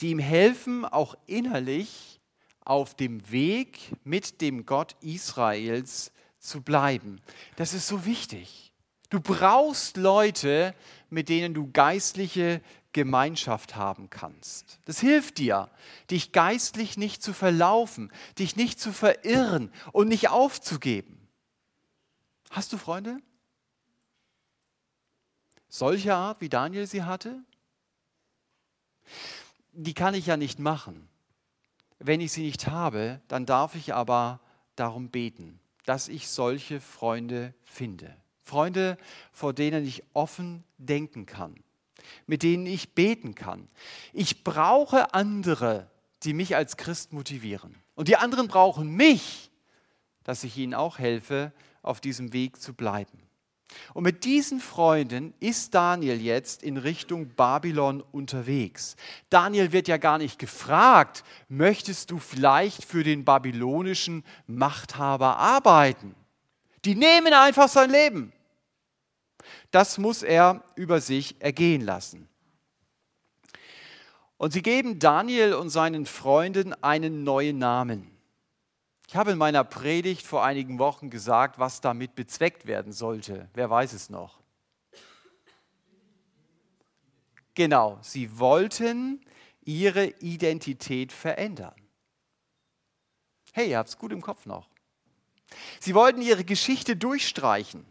die 0.00 0.10
ihm 0.10 0.18
helfen, 0.18 0.84
auch 0.84 1.16
innerlich 1.26 2.20
auf 2.64 2.94
dem 2.94 3.30
Weg 3.30 3.78
mit 4.04 4.40
dem 4.40 4.66
Gott 4.66 4.96
Israels 5.00 6.12
zu 6.38 6.60
bleiben. 6.60 7.20
Das 7.56 7.72
ist 7.72 7.88
so 7.88 8.04
wichtig. 8.04 8.72
Du 9.10 9.20
brauchst 9.20 9.96
Leute, 9.96 10.74
mit 11.10 11.28
denen 11.28 11.54
du 11.54 11.70
geistliche 11.70 12.60
Gemeinschaft 12.92 13.76
haben 13.76 14.10
kannst. 14.10 14.78
Das 14.84 15.00
hilft 15.00 15.38
dir, 15.38 15.70
dich 16.10 16.32
geistlich 16.32 16.96
nicht 16.96 17.22
zu 17.22 17.32
verlaufen, 17.32 18.12
dich 18.38 18.56
nicht 18.56 18.80
zu 18.80 18.92
verirren 18.92 19.72
und 19.92 20.08
nicht 20.08 20.28
aufzugeben. 20.28 21.28
Hast 22.50 22.72
du 22.72 22.78
Freunde? 22.78 23.18
Solche 25.68 26.14
Art, 26.14 26.42
wie 26.42 26.50
Daniel 26.50 26.86
sie 26.86 27.02
hatte? 27.02 27.42
Die 29.72 29.94
kann 29.94 30.14
ich 30.14 30.26
ja 30.26 30.36
nicht 30.36 30.58
machen. 30.58 31.08
Wenn 31.98 32.20
ich 32.20 32.32
sie 32.32 32.42
nicht 32.42 32.66
habe, 32.66 33.22
dann 33.28 33.46
darf 33.46 33.74
ich 33.74 33.94
aber 33.94 34.40
darum 34.76 35.08
beten, 35.08 35.60
dass 35.86 36.08
ich 36.08 36.28
solche 36.28 36.80
Freunde 36.80 37.54
finde. 37.64 38.14
Freunde, 38.42 38.98
vor 39.32 39.54
denen 39.54 39.86
ich 39.86 40.02
offen 40.12 40.64
denken 40.76 41.24
kann, 41.24 41.62
mit 42.26 42.42
denen 42.42 42.66
ich 42.66 42.94
beten 42.94 43.34
kann. 43.34 43.68
Ich 44.12 44.44
brauche 44.44 45.14
andere, 45.14 45.90
die 46.22 46.34
mich 46.34 46.56
als 46.56 46.76
Christ 46.76 47.12
motivieren. 47.12 47.76
Und 47.94 48.08
die 48.08 48.16
anderen 48.16 48.48
brauchen 48.48 48.94
mich, 48.94 49.50
dass 50.24 50.44
ich 50.44 50.56
ihnen 50.56 50.74
auch 50.74 50.98
helfe, 50.98 51.52
auf 51.82 52.00
diesem 52.00 52.32
Weg 52.32 52.60
zu 52.60 52.74
bleiben. 52.74 53.18
Und 53.94 54.04
mit 54.04 54.24
diesen 54.24 54.60
Freunden 54.60 55.34
ist 55.40 55.74
Daniel 55.74 56.20
jetzt 56.20 56.62
in 56.62 56.76
Richtung 56.76 57.28
Babylon 57.28 58.02
unterwegs. 58.12 58.96
Daniel 59.30 59.72
wird 59.72 59.88
ja 59.88 59.96
gar 59.96 60.18
nicht 60.18 60.38
gefragt, 60.38 61.24
möchtest 61.48 62.10
du 62.10 62.18
vielleicht 62.18 62.84
für 62.84 63.02
den 63.02 63.24
babylonischen 63.24 64.24
Machthaber 64.46 65.38
arbeiten? 65.38 66.14
Die 66.84 66.94
nehmen 66.94 67.32
einfach 67.32 67.68
sein 67.68 67.90
Leben. 67.90 68.32
Das 69.70 69.98
muss 69.98 70.22
er 70.22 70.64
über 70.74 71.00
sich 71.00 71.40
ergehen 71.40 71.82
lassen. 71.82 72.28
Und 74.36 74.52
sie 74.52 74.62
geben 74.62 74.98
Daniel 74.98 75.54
und 75.54 75.70
seinen 75.70 76.04
Freunden 76.06 76.74
einen 76.82 77.22
neuen 77.22 77.58
Namen. 77.58 78.10
Ich 79.06 79.16
habe 79.16 79.32
in 79.32 79.38
meiner 79.38 79.62
Predigt 79.62 80.26
vor 80.26 80.42
einigen 80.42 80.78
Wochen 80.78 81.10
gesagt, 81.10 81.58
was 81.58 81.80
damit 81.80 82.14
bezweckt 82.14 82.66
werden 82.66 82.92
sollte. 82.92 83.48
Wer 83.54 83.68
weiß 83.70 83.92
es 83.92 84.10
noch? 84.10 84.40
Genau, 87.54 87.98
sie 88.00 88.38
wollten 88.38 89.20
ihre 89.64 90.06
Identität 90.06 91.12
verändern. 91.12 91.74
Hey, 93.52 93.70
ihr 93.70 93.78
habt 93.78 93.90
es 93.90 93.98
gut 93.98 94.12
im 94.12 94.22
Kopf 94.22 94.46
noch. 94.46 94.68
Sie 95.78 95.94
wollten 95.94 96.22
ihre 96.22 96.44
Geschichte 96.44 96.96
durchstreichen. 96.96 97.84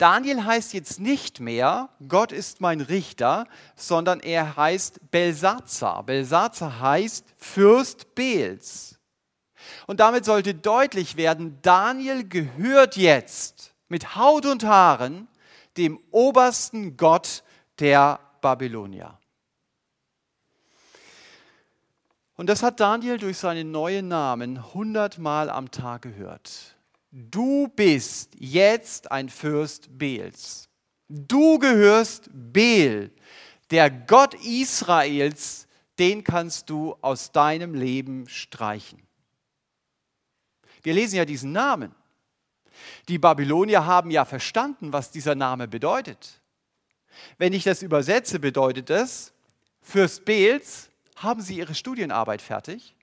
Daniel 0.00 0.46
heißt 0.46 0.72
jetzt 0.72 0.98
nicht 0.98 1.40
mehr, 1.40 1.90
Gott 2.08 2.32
ist 2.32 2.62
mein 2.62 2.80
Richter, 2.80 3.46
sondern 3.76 4.20
er 4.20 4.56
heißt 4.56 5.10
Belsazar. 5.10 6.04
Belsazar 6.04 6.80
heißt 6.80 7.26
Fürst 7.36 8.14
Bels. 8.14 8.98
Und 9.86 10.00
damit 10.00 10.24
sollte 10.24 10.54
deutlich 10.54 11.18
werden, 11.18 11.58
Daniel 11.60 12.26
gehört 12.26 12.96
jetzt 12.96 13.74
mit 13.88 14.16
Haut 14.16 14.46
und 14.46 14.64
Haaren 14.64 15.28
dem 15.76 16.00
obersten 16.10 16.96
Gott 16.96 17.42
der 17.78 18.20
Babylonier. 18.40 19.18
Und 22.36 22.46
das 22.46 22.62
hat 22.62 22.80
Daniel 22.80 23.18
durch 23.18 23.36
seinen 23.36 23.70
neuen 23.70 24.08
Namen 24.08 24.72
hundertmal 24.72 25.50
am 25.50 25.70
Tag 25.70 26.00
gehört. 26.00 26.79
Du 27.12 27.68
bist 27.68 28.32
jetzt 28.38 29.10
ein 29.10 29.28
Fürst 29.28 29.98
Beels. 29.98 30.68
Du 31.08 31.58
gehörst 31.58 32.30
Bel, 32.32 33.10
der 33.70 33.90
Gott 33.90 34.34
Israels, 34.34 35.66
den 35.98 36.22
kannst 36.22 36.70
du 36.70 36.96
aus 37.00 37.32
deinem 37.32 37.74
Leben 37.74 38.28
streichen. 38.28 39.02
Wir 40.82 40.94
lesen 40.94 41.16
ja 41.16 41.24
diesen 41.24 41.52
Namen. 41.52 41.94
Die 43.08 43.18
Babylonier 43.18 43.84
haben 43.84 44.10
ja 44.10 44.24
verstanden, 44.24 44.92
was 44.92 45.10
dieser 45.10 45.34
Name 45.34 45.66
bedeutet. 45.66 46.40
Wenn 47.38 47.52
ich 47.52 47.64
das 47.64 47.82
übersetze, 47.82 48.38
bedeutet 48.38 48.88
das, 48.88 49.32
Fürst 49.82 50.24
Beels, 50.24 50.90
haben 51.16 51.42
Sie 51.42 51.56
Ihre 51.56 51.74
Studienarbeit 51.74 52.40
fertig? 52.40 52.94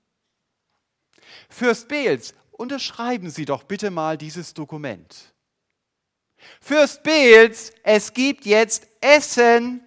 Fürst 1.49 1.87
Beels, 1.87 2.33
unterschreiben 2.57 3.29
Sie 3.29 3.45
doch 3.45 3.63
bitte 3.63 3.91
mal 3.91 4.17
dieses 4.17 4.53
Dokument. 4.53 5.33
Fürst 6.61 7.03
Beels, 7.03 7.71
es 7.83 8.13
gibt 8.13 8.45
jetzt 8.45 8.87
Essen. 9.01 9.81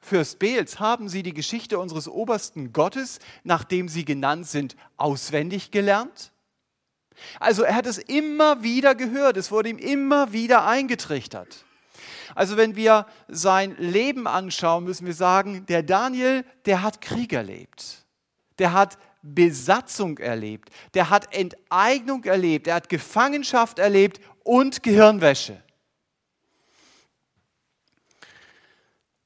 Fürst 0.00 0.38
Beels, 0.38 0.78
haben 0.78 1.08
Sie 1.08 1.22
die 1.22 1.34
Geschichte 1.34 1.78
unseres 1.78 2.08
obersten 2.08 2.72
Gottes, 2.72 3.18
nachdem 3.42 3.88
Sie 3.88 4.04
genannt 4.04 4.46
sind, 4.46 4.76
auswendig 4.96 5.70
gelernt? 5.70 6.32
Also 7.40 7.62
er 7.62 7.74
hat 7.74 7.86
es 7.86 7.98
immer 7.98 8.62
wieder 8.62 8.94
gehört, 8.94 9.36
es 9.36 9.50
wurde 9.50 9.70
ihm 9.70 9.78
immer 9.78 10.32
wieder 10.32 10.66
eingetrichtert. 10.66 11.64
Also 12.34 12.56
wenn 12.56 12.76
wir 12.76 13.06
sein 13.28 13.74
Leben 13.78 14.26
anschauen, 14.26 14.84
müssen 14.84 15.06
wir 15.06 15.14
sagen, 15.14 15.64
der 15.66 15.82
Daniel, 15.82 16.44
der 16.66 16.82
hat 16.82 17.00
Krieg 17.00 17.32
erlebt. 17.32 18.04
Der 18.58 18.72
hat 18.72 18.98
Besatzung 19.34 20.18
erlebt. 20.18 20.70
Der 20.94 21.10
hat 21.10 21.34
Enteignung 21.34 22.24
erlebt. 22.24 22.66
Er 22.66 22.76
hat 22.76 22.88
Gefangenschaft 22.88 23.78
erlebt 23.78 24.20
und 24.44 24.82
Gehirnwäsche. 24.82 25.62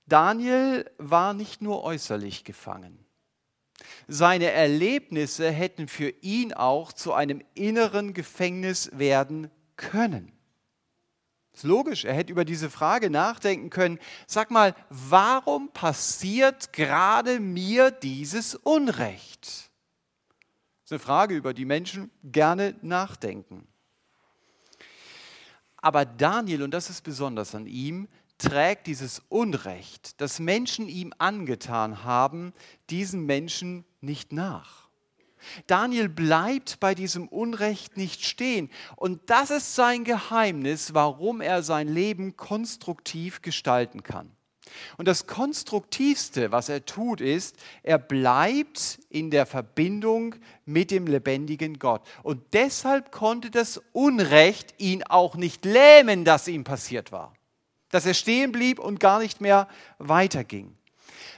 Daniel 0.07 0.91
war 0.99 1.35
nicht 1.35 1.63
nur 1.63 1.85
äußerlich 1.85 2.45
gefangen. 2.45 2.99
Seine 4.09 4.51
Erlebnisse 4.51 5.51
hätten 5.51 5.87
für 5.87 6.09
ihn 6.21 6.53
auch 6.53 6.93
zu 6.93 7.13
einem 7.13 7.43
inneren 7.55 8.13
Gefängnis 8.13 8.91
werden 8.93 9.51
können. 9.77 10.33
Ist 11.53 11.65
logisch, 11.65 12.05
er 12.05 12.15
hätte 12.15 12.33
über 12.33 12.45
diese 12.45 12.71
Frage 12.71 13.11
nachdenken 13.11 13.71
können. 13.71 13.99
Sag 14.27 14.51
mal, 14.51 14.75
warum 14.89 15.73
passiert 15.73 16.73
gerade 16.73 17.39
mir 17.39 17.91
dieses 17.91 18.55
Unrecht? 18.55 19.70
Ist 20.91 20.95
eine 20.95 20.99
Frage, 21.05 21.37
über 21.37 21.55
die 21.55 21.67
Menschen 21.67 22.11
gerne 22.25 22.75
nachdenken. 22.83 23.69
Aber 25.77 26.05
Daniel, 26.05 26.65
und 26.65 26.75
das 26.75 26.91
ist 26.91 27.03
besonders 27.03 27.55
an 27.55 27.69
ihm, 27.69 28.09
trägt 28.39 28.89
dieses 28.89 29.23
Unrecht, 29.29 30.21
das 30.21 30.41
Menschen 30.41 30.89
ihm 30.89 31.15
angetan 31.17 32.03
haben, 32.03 32.53
diesen 32.91 33.25
Menschen 33.25 33.85
nicht 34.01 34.33
nach. 34.33 34.89
Daniel 35.69 36.09
bleibt 36.09 36.81
bei 36.81 36.97
diesem 36.97 37.29
Unrecht 37.29 37.97
nicht 37.97 38.25
stehen. 38.25 38.69
Und 38.97 39.31
das 39.31 39.53
ist 39.53 39.77
sein 39.77 40.03
Geheimnis, 40.03 40.93
warum 40.93 41.41
er 41.41 41.63
sein 41.63 41.87
Leben 41.87 42.37
konstruktiv 42.37 43.43
gestalten 43.43 44.03
kann. 44.03 44.33
Und 44.97 45.09
das 45.09 45.27
Konstruktivste, 45.27 46.53
was 46.53 46.69
er 46.69 46.85
tut, 46.85 47.21
ist, 47.21 47.57
er 47.83 47.99
bleibt 47.99 48.99
in 49.09 49.31
der 49.31 49.47
Verbindung 49.47 50.35
mit 50.65 50.91
dem 50.91 51.07
lebendigen 51.07 51.79
Gott. 51.79 52.03
Und 52.23 52.43
deshalb 52.53 53.13
konnte 53.13 53.51
das 53.51 53.81
Unrecht 53.93 54.75
ihn 54.79 55.03
auch 55.03 55.37
nicht 55.37 55.65
lähmen, 55.65 56.25
das 56.25 56.49
ihm 56.49 56.65
passiert 56.65 57.13
war. 57.13 57.33
Dass 57.91 58.07
er 58.07 58.15
stehen 58.15 58.53
blieb 58.53 58.79
und 58.79 59.01
gar 59.01 59.19
nicht 59.19 59.41
mehr 59.41 59.69
weiterging. 59.99 60.77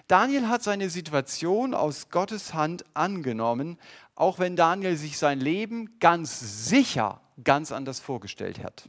Daniel 0.09 0.49
hat 0.49 0.63
seine 0.63 0.91
Situation 0.91 1.75
aus 1.75 2.11
Gottes 2.11 2.55
Hand 2.55 2.85
angenommen, 2.95 3.79
auch 4.15 4.39
wenn 4.39 4.57
Daniel 4.57 4.97
sich 4.97 5.17
sein 5.17 5.41
Leben 5.41 5.99
ganz 6.01 6.69
sicher 6.69 7.21
ganz 7.43 7.73
anders 7.73 8.01
vorgestellt 8.01 8.63
hat. 8.63 8.89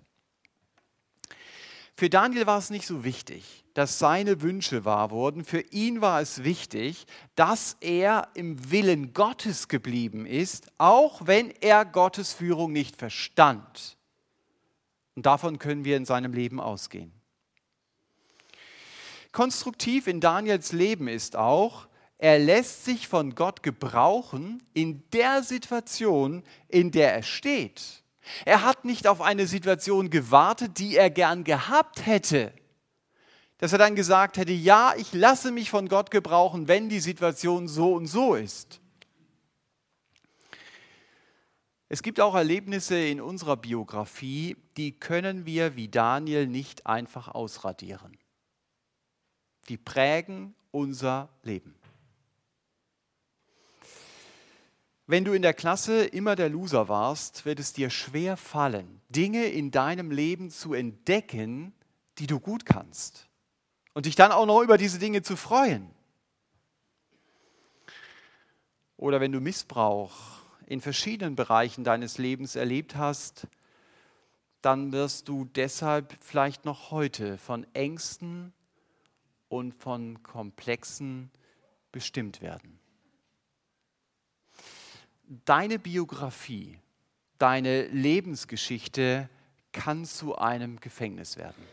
Für 1.95 2.09
Daniel 2.09 2.47
war 2.47 2.57
es 2.57 2.71
nicht 2.71 2.87
so 2.87 3.03
wichtig, 3.03 3.65
dass 3.75 3.99
seine 3.99 4.41
Wünsche 4.41 4.83
wahr 4.83 5.11
wurden. 5.11 5.45
Für 5.45 5.61
ihn 5.61 6.01
war 6.01 6.21
es 6.21 6.43
wichtig, 6.43 7.05
dass 7.35 7.77
er 7.81 8.29
im 8.33 8.71
Willen 8.71 9.13
Gottes 9.13 9.67
geblieben 9.67 10.25
ist, 10.25 10.71
auch 10.79 11.27
wenn 11.27 11.51
er 11.61 11.85
Gottes 11.85 12.33
Führung 12.33 12.71
nicht 12.71 12.95
verstand. 12.95 13.97
Und 15.15 15.25
davon 15.27 15.59
können 15.59 15.85
wir 15.85 15.95
in 15.97 16.05
seinem 16.05 16.33
Leben 16.33 16.59
ausgehen. 16.59 17.11
Konstruktiv 19.31 20.07
in 20.07 20.19
Daniels 20.19 20.71
Leben 20.71 21.07
ist 21.07 21.35
auch, 21.35 21.87
er 22.17 22.39
lässt 22.39 22.85
sich 22.85 23.07
von 23.07 23.35
Gott 23.35 23.63
gebrauchen 23.63 24.63
in 24.73 25.03
der 25.11 25.43
Situation, 25.43 26.43
in 26.69 26.91
der 26.91 27.13
er 27.13 27.23
steht. 27.23 28.02
Er 28.45 28.63
hat 28.63 28.85
nicht 28.85 29.07
auf 29.07 29.21
eine 29.21 29.47
Situation 29.47 30.09
gewartet, 30.09 30.79
die 30.79 30.95
er 30.95 31.09
gern 31.09 31.43
gehabt 31.43 32.05
hätte. 32.05 32.53
Dass 33.57 33.71
er 33.71 33.79
dann 33.79 33.95
gesagt 33.95 34.37
hätte, 34.37 34.51
ja, 34.51 34.93
ich 34.97 35.13
lasse 35.13 35.51
mich 35.51 35.69
von 35.69 35.87
Gott 35.87 36.11
gebrauchen, 36.11 36.67
wenn 36.67 36.89
die 36.89 36.99
Situation 36.99 37.67
so 37.67 37.93
und 37.93 38.07
so 38.07 38.35
ist. 38.35 38.79
Es 41.89 42.01
gibt 42.01 42.19
auch 42.19 42.33
Erlebnisse 42.33 42.97
in 42.97 43.21
unserer 43.21 43.55
Biografie, 43.55 44.57
die 44.77 44.99
können 44.99 45.45
wir 45.45 45.75
wie 45.75 45.87
Daniel 45.89 46.47
nicht 46.47 46.87
einfach 46.87 47.27
ausradieren 47.27 48.17
die 49.69 49.77
prägen 49.77 50.55
unser 50.71 51.29
Leben. 51.43 51.75
Wenn 55.05 55.25
du 55.25 55.33
in 55.33 55.41
der 55.41 55.53
Klasse 55.53 56.05
immer 56.05 56.35
der 56.35 56.47
Loser 56.47 56.87
warst, 56.87 57.45
wird 57.45 57.59
es 57.59 57.73
dir 57.73 57.89
schwer 57.89 58.37
fallen, 58.37 59.01
Dinge 59.09 59.45
in 59.45 59.69
deinem 59.69 60.11
Leben 60.11 60.49
zu 60.49 60.73
entdecken, 60.73 61.73
die 62.19 62.27
du 62.27 62.39
gut 62.39 62.65
kannst. 62.65 63.27
Und 63.93 64.05
dich 64.05 64.15
dann 64.15 64.31
auch 64.31 64.45
noch 64.45 64.61
über 64.61 64.77
diese 64.77 64.99
Dinge 64.99 65.21
zu 65.21 65.35
freuen. 65.35 65.89
Oder 68.95 69.19
wenn 69.19 69.33
du 69.33 69.41
Missbrauch 69.41 70.13
in 70.67 70.79
verschiedenen 70.79 71.35
Bereichen 71.35 71.83
deines 71.83 72.17
Lebens 72.17 72.55
erlebt 72.55 72.95
hast, 72.95 73.47
dann 74.61 74.93
wirst 74.93 75.27
du 75.27 75.43
deshalb 75.43 76.15
vielleicht 76.21 76.63
noch 76.63 76.91
heute 76.91 77.37
von 77.37 77.67
Ängsten 77.73 78.53
und 79.49 79.73
von 79.73 80.23
Komplexen 80.23 81.29
bestimmt 81.91 82.41
werden. 82.41 82.79
Deine 85.23 85.79
Biografie, 85.79 86.77
deine 87.37 87.87
Lebensgeschichte 87.87 89.29
kann 89.71 90.05
zu 90.05 90.35
einem 90.37 90.79
Gefängnis 90.79 91.37
werden. 91.37 91.63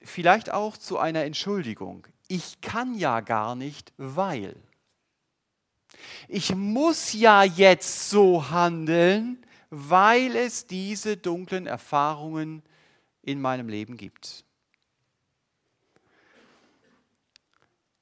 Vielleicht 0.00 0.50
auch 0.50 0.76
zu 0.76 0.98
einer 0.98 1.24
Entschuldigung. 1.24 2.06
Ich 2.28 2.60
kann 2.60 2.94
ja 2.94 3.20
gar 3.20 3.54
nicht, 3.54 3.92
weil. 3.96 4.56
Ich 6.28 6.54
muss 6.54 7.12
ja 7.12 7.42
jetzt 7.42 8.10
so 8.10 8.50
handeln, 8.50 9.44
weil 9.70 10.36
es 10.36 10.66
diese 10.66 11.16
dunklen 11.16 11.66
Erfahrungen 11.66 12.62
in 13.22 13.40
meinem 13.40 13.68
Leben 13.68 13.96
gibt. 13.96 14.44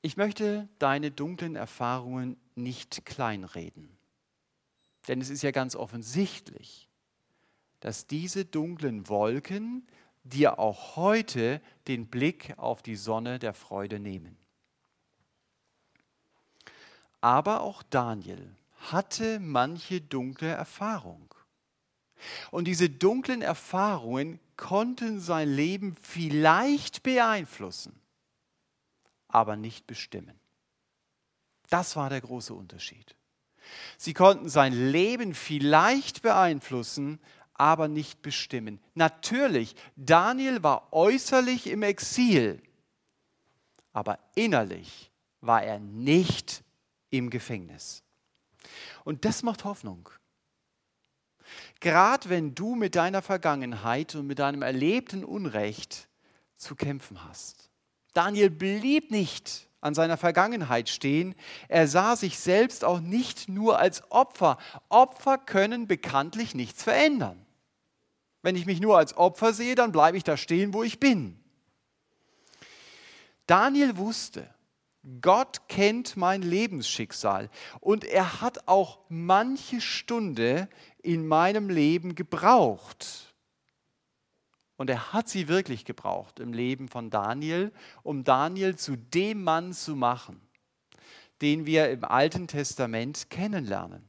Ich 0.02 0.16
möchte 0.16 0.68
deine 0.78 1.10
dunklen 1.10 1.56
Erfahrungen 1.56 2.36
nicht 2.56 3.04
kleinreden. 3.04 3.96
Denn 5.08 5.20
es 5.20 5.30
ist 5.30 5.42
ja 5.42 5.50
ganz 5.52 5.76
offensichtlich, 5.76 6.88
dass 7.80 8.06
diese 8.06 8.44
dunklen 8.44 9.08
Wolken 9.08 9.86
dir 10.24 10.58
auch 10.58 10.96
heute 10.96 11.60
den 11.86 12.08
Blick 12.08 12.54
auf 12.56 12.82
die 12.82 12.96
Sonne 12.96 13.38
der 13.38 13.54
Freude 13.54 14.00
nehmen. 14.00 14.36
Aber 17.20 17.60
auch 17.60 17.82
Daniel 17.84 18.54
hatte 18.90 19.38
manche 19.38 20.00
dunkle 20.00 20.48
Erfahrung. 20.48 21.32
Und 22.50 22.66
diese 22.66 22.90
dunklen 22.90 23.42
Erfahrungen 23.42 24.40
konnten 24.56 25.20
sein 25.20 25.48
Leben 25.48 25.94
vielleicht 26.00 27.02
beeinflussen 27.02 28.00
aber 29.36 29.56
nicht 29.56 29.86
bestimmen. 29.86 30.38
Das 31.70 31.96
war 31.96 32.10
der 32.10 32.20
große 32.20 32.54
Unterschied. 32.54 33.16
Sie 33.98 34.14
konnten 34.14 34.48
sein 34.48 34.72
Leben 34.72 35.34
vielleicht 35.34 36.22
beeinflussen, 36.22 37.20
aber 37.54 37.88
nicht 37.88 38.22
bestimmen. 38.22 38.80
Natürlich, 38.94 39.74
Daniel 39.96 40.62
war 40.62 40.92
äußerlich 40.92 41.66
im 41.68 41.82
Exil, 41.82 42.62
aber 43.92 44.18
innerlich 44.34 45.10
war 45.40 45.62
er 45.62 45.78
nicht 45.78 46.62
im 47.10 47.30
Gefängnis. 47.30 48.02
Und 49.04 49.24
das 49.24 49.42
macht 49.42 49.64
Hoffnung. 49.64 50.10
Gerade 51.80 52.28
wenn 52.28 52.54
du 52.54 52.74
mit 52.74 52.94
deiner 52.94 53.22
Vergangenheit 53.22 54.14
und 54.14 54.26
mit 54.26 54.38
deinem 54.38 54.62
erlebten 54.62 55.24
Unrecht 55.24 56.08
zu 56.56 56.74
kämpfen 56.74 57.24
hast. 57.24 57.70
Daniel 58.12 58.50
blieb 58.50 59.10
nicht 59.10 59.65
an 59.86 59.94
seiner 59.94 60.16
Vergangenheit 60.16 60.88
stehen. 60.88 61.34
Er 61.68 61.88
sah 61.88 62.16
sich 62.16 62.38
selbst 62.38 62.84
auch 62.84 63.00
nicht 63.00 63.48
nur 63.48 63.78
als 63.78 64.10
Opfer. 64.10 64.58
Opfer 64.88 65.38
können 65.38 65.86
bekanntlich 65.86 66.54
nichts 66.54 66.82
verändern. 66.82 67.46
Wenn 68.42 68.56
ich 68.56 68.66
mich 68.66 68.80
nur 68.80 68.98
als 68.98 69.16
Opfer 69.16 69.52
sehe, 69.52 69.74
dann 69.74 69.92
bleibe 69.92 70.16
ich 70.16 70.24
da 70.24 70.36
stehen, 70.36 70.74
wo 70.74 70.82
ich 70.82 71.00
bin. 71.00 71.40
Daniel 73.46 73.96
wusste, 73.96 74.48
Gott 75.20 75.68
kennt 75.68 76.16
mein 76.16 76.42
Lebensschicksal 76.42 77.48
und 77.80 78.04
er 78.04 78.40
hat 78.40 78.66
auch 78.66 78.98
manche 79.08 79.80
Stunde 79.80 80.68
in 81.00 81.28
meinem 81.28 81.70
Leben 81.70 82.16
gebraucht. 82.16 83.35
Und 84.76 84.90
er 84.90 85.12
hat 85.12 85.28
sie 85.28 85.48
wirklich 85.48 85.84
gebraucht 85.84 86.38
im 86.38 86.52
Leben 86.52 86.88
von 86.88 87.10
Daniel, 87.10 87.72
um 88.02 88.24
Daniel 88.24 88.76
zu 88.76 88.96
dem 88.96 89.42
Mann 89.42 89.72
zu 89.72 89.96
machen, 89.96 90.40
den 91.40 91.64
wir 91.66 91.90
im 91.90 92.04
Alten 92.04 92.46
Testament 92.46 93.30
kennenlernen. 93.30 94.08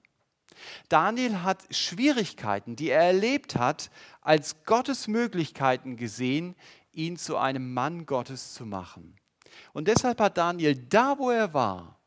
Daniel 0.90 1.44
hat 1.44 1.64
Schwierigkeiten, 1.74 2.76
die 2.76 2.90
er 2.90 3.04
erlebt 3.04 3.56
hat, 3.56 3.90
als 4.22 4.64
Gottes 4.66 5.08
Möglichkeiten 5.08 5.96
gesehen, 5.96 6.56
ihn 6.92 7.18
zu 7.18 7.38
einem 7.38 7.74
Mann 7.74 8.06
Gottes 8.06 8.54
zu 8.54 8.66
machen. 8.66 9.16
Und 9.74 9.88
deshalb 9.88 10.20
hat 10.20 10.38
Daniel 10.38 10.76
da, 10.76 11.18
wo 11.18 11.30
er 11.30 11.54
war, 11.54 12.00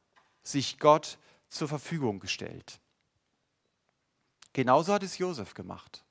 sich 0.43 0.79
Gott 0.79 1.19
zur 1.49 1.69
Verfügung 1.69 2.21
gestellt. 2.21 2.81
Genauso 4.53 4.93
hat 4.93 5.03
es 5.03 5.19
Josef 5.19 5.55
gemacht. 5.55 6.05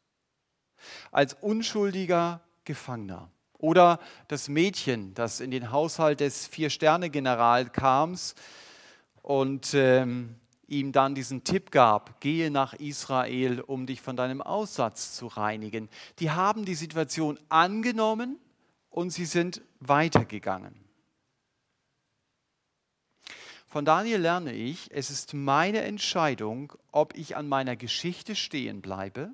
Als 1.11 1.33
unschuldiger 1.33 2.41
Gefangener. 2.63 3.29
Oder 3.57 3.99
das 4.29 4.47
Mädchen, 4.47 5.13
das 5.15 5.41
in 5.41 5.51
den 5.51 5.71
Haushalt 5.71 6.21
des 6.21 6.47
Vier-Sterne-General 6.47 7.69
kam 7.69 8.15
und 9.21 9.73
ähm, 9.73 10.35
ihm 10.67 10.91
dann 10.91 11.13
diesen 11.13 11.43
Tipp 11.43 11.71
gab, 11.71 12.21
gehe 12.21 12.51
nach 12.51 12.73
Israel, 12.73 13.59
um 13.59 13.85
dich 13.85 14.01
von 14.01 14.15
deinem 14.15 14.41
Aussatz 14.41 15.15
zu 15.15 15.27
reinigen. 15.27 15.89
Die 16.19 16.31
haben 16.31 16.63
die 16.63 16.75
Situation 16.75 17.37
angenommen 17.49 18.39
und 18.89 19.09
sie 19.09 19.25
sind 19.25 19.61
weitergegangen. 19.79 20.73
Von 23.67 23.85
Daniel 23.85 24.19
lerne 24.21 24.53
ich, 24.53 24.89
es 24.91 25.11
ist 25.11 25.33
meine 25.33 25.81
Entscheidung, 25.81 26.73
ob 26.91 27.15
ich 27.15 27.35
an 27.35 27.47
meiner 27.47 27.75
Geschichte 27.75 28.35
stehen 28.35 28.81
bleibe 28.81 29.31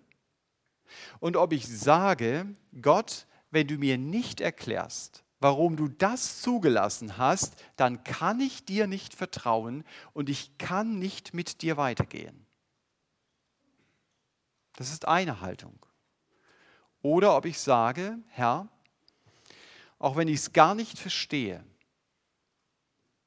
und 1.19 1.37
ob 1.37 1.53
ich 1.53 1.67
sage, 1.67 2.47
Gott, 2.81 3.27
wenn 3.51 3.67
du 3.67 3.77
mir 3.77 3.97
nicht 3.97 4.41
erklärst, 4.41 5.23
warum 5.39 5.75
du 5.75 5.87
das 5.87 6.41
zugelassen 6.41 7.17
hast, 7.17 7.55
dann 7.75 8.03
kann 8.03 8.39
ich 8.39 8.65
dir 8.65 8.87
nicht 8.87 9.13
vertrauen 9.13 9.83
und 10.13 10.29
ich 10.29 10.57
kann 10.57 10.99
nicht 10.99 11.33
mit 11.33 11.61
dir 11.61 11.77
weitergehen. 11.77 12.45
Das 14.75 14.91
ist 14.91 15.07
eine 15.07 15.41
Haltung. 15.41 15.85
Oder 17.01 17.37
ob 17.37 17.45
ich 17.45 17.59
sage, 17.59 18.17
Herr, 18.29 18.67
auch 19.99 20.15
wenn 20.15 20.27
ich 20.27 20.39
es 20.39 20.53
gar 20.53 20.75
nicht 20.75 20.97
verstehe, 20.97 21.63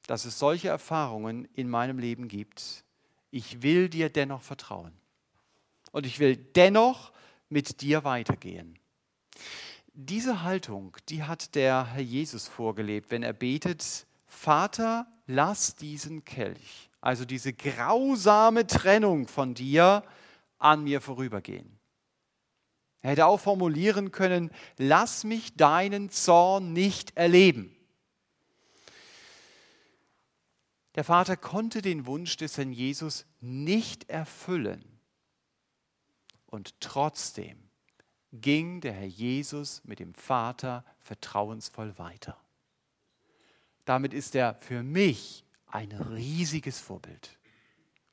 dass 0.09 0.25
es 0.25 0.39
solche 0.39 0.69
Erfahrungen 0.69 1.45
in 1.53 1.69
meinem 1.69 1.99
Leben 1.99 2.29
gibt. 2.29 2.83
Ich 3.31 3.63
will 3.63 3.89
dir 3.89 4.09
dennoch 4.09 4.43
vertrauen. 4.43 4.93
Und 5.93 6.07
ich 6.07 6.19
will 6.19 6.37
dennoch 6.37 7.13
mit 7.49 7.81
dir 7.81 8.05
weitergehen. 8.05 8.79
Diese 9.95 10.43
Haltung, 10.43 10.97
die 11.09 11.25
hat 11.25 11.55
der 11.55 11.93
Herr 11.93 12.03
Jesus 12.03 12.47
vorgelebt, 12.47 13.11
wenn 13.11 13.23
er 13.23 13.33
betet, 13.33 14.07
Vater, 14.27 15.07
lass 15.27 15.75
diesen 15.75 16.25
Kelch, 16.25 16.91
also 17.01 17.25
diese 17.25 17.53
grausame 17.53 18.67
Trennung 18.67 19.27
von 19.27 19.55
dir, 19.55 20.05
an 20.59 20.85
mir 20.85 21.01
vorübergehen. 21.01 21.79
Er 23.01 23.13
hätte 23.13 23.27
auch 23.27 23.39
formulieren 23.41 24.11
können, 24.11 24.51
lass 24.77 25.25
mich 25.25 25.55
deinen 25.57 26.11
Zorn 26.11 26.73
nicht 26.73 27.17
erleben. 27.17 27.75
Der 30.97 31.05
Vater 31.05 31.37
konnte 31.37 31.81
den 31.81 32.07
Wunsch 32.07 32.37
des 32.37 32.59
Herrn 32.59 32.73
Jesus 32.73 33.25
nicht 33.41 34.11
erfüllen. 34.11 34.98
Und 36.51 36.81
trotzdem 36.81 37.59
ging 38.33 38.81
der 38.81 38.93
Herr 38.93 39.07
Jesus 39.07 39.83
mit 39.85 39.99
dem 39.99 40.15
Vater 40.15 40.85
vertrauensvoll 40.99 41.97
weiter. 41.99 42.37
Damit 43.85 44.13
ist 44.13 44.35
er 44.35 44.55
für 44.57 44.83
mich 44.83 45.45
ein 45.67 45.93
riesiges 45.93 46.81
Vorbild. 46.81 47.39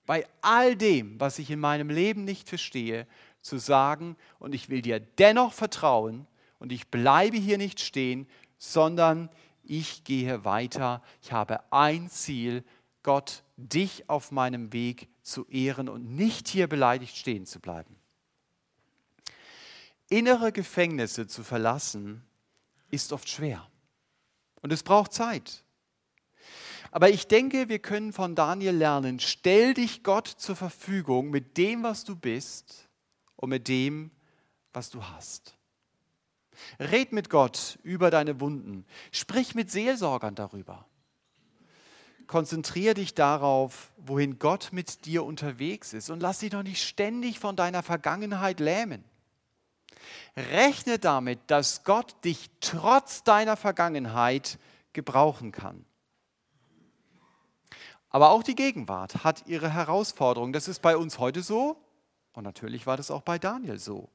Bei 0.05 0.27
all 0.41 0.75
dem, 0.75 1.19
was 1.19 1.39
ich 1.39 1.49
in 1.49 1.59
meinem 1.59 1.89
Leben 1.89 2.23
nicht 2.23 2.47
verstehe, 2.47 3.07
zu 3.41 3.57
sagen, 3.57 4.15
und 4.39 4.53
ich 4.53 4.69
will 4.69 4.81
dir 4.81 4.99
dennoch 4.99 5.53
vertrauen 5.53 6.27
und 6.59 6.71
ich 6.71 6.87
bleibe 6.89 7.37
hier 7.37 7.57
nicht 7.57 7.79
stehen, 7.79 8.27
sondern 8.57 9.29
ich 9.63 10.03
gehe 10.03 10.45
weiter. 10.45 11.01
Ich 11.21 11.31
habe 11.31 11.71
ein 11.71 12.09
Ziel, 12.09 12.63
Gott, 13.03 13.43
dich 13.57 14.09
auf 14.09 14.31
meinem 14.31 14.73
Weg 14.73 15.09
zu 15.21 15.45
ehren 15.47 15.89
und 15.89 16.15
nicht 16.15 16.47
hier 16.47 16.67
beleidigt 16.67 17.15
stehen 17.17 17.45
zu 17.45 17.59
bleiben. 17.59 17.95
Innere 20.09 20.51
Gefängnisse 20.51 21.27
zu 21.27 21.43
verlassen, 21.43 22.23
ist 22.91 23.11
oft 23.11 23.29
schwer. 23.29 23.69
Und 24.61 24.71
es 24.71 24.83
braucht 24.83 25.13
Zeit. 25.13 25.63
Aber 26.91 27.09
ich 27.09 27.27
denke, 27.27 27.67
wir 27.67 27.79
können 27.79 28.13
von 28.13 28.35
Daniel 28.35 28.75
lernen, 28.75 29.19
stell 29.19 29.73
dich 29.73 30.03
Gott 30.03 30.27
zur 30.27 30.55
Verfügung 30.55 31.29
mit 31.29 31.57
dem, 31.57 31.83
was 31.83 32.03
du 32.03 32.15
bist 32.15 32.87
und 33.35 33.49
mit 33.49 33.67
dem, 33.67 34.11
was 34.71 34.89
du 34.89 35.03
hast. 35.03 35.57
Red 36.79 37.11
mit 37.11 37.29
Gott 37.29 37.79
über 37.83 38.11
deine 38.11 38.39
Wunden. 38.39 38.85
Sprich 39.11 39.55
mit 39.55 39.71
Seelsorgern 39.71 40.35
darüber 40.35 40.87
konzentriere 42.27 42.95
dich 42.95 43.13
darauf, 43.13 43.91
wohin 43.97 44.39
Gott 44.39 44.69
mit 44.71 45.05
dir 45.05 45.23
unterwegs 45.23 45.93
ist 45.93 46.09
und 46.09 46.21
lass 46.21 46.39
dich 46.39 46.51
doch 46.51 46.63
nicht 46.63 46.83
ständig 46.83 47.39
von 47.39 47.55
deiner 47.55 47.83
Vergangenheit 47.83 48.59
lähmen. 48.59 49.03
Rechne 50.35 50.99
damit, 50.99 51.39
dass 51.47 51.83
Gott 51.83 52.15
dich 52.23 52.49
trotz 52.59 53.23
deiner 53.23 53.57
Vergangenheit 53.57 54.59
gebrauchen 54.93 55.51
kann. 55.51 55.85
Aber 58.09 58.29
auch 58.29 58.43
die 58.43 58.55
Gegenwart 58.55 59.23
hat 59.23 59.45
ihre 59.47 59.73
Herausforderungen. 59.73 60.53
Das 60.53 60.67
ist 60.67 60.81
bei 60.81 60.95
uns 60.95 61.19
heute 61.19 61.43
so 61.43 61.77
und 62.33 62.43
natürlich 62.43 62.85
war 62.87 62.97
das 62.97 63.11
auch 63.11 63.21
bei 63.21 63.39
Daniel 63.39 63.79
so. 63.79 64.09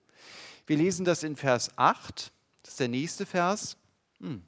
Wir 0.66 0.76
lesen 0.76 1.04
das 1.04 1.22
in 1.22 1.36
Vers 1.36 1.70
8, 1.76 2.32
das 2.62 2.72
ist 2.72 2.80
der 2.80 2.88
nächste 2.88 3.26
Vers. 3.26 3.76
Hm. 4.18 4.42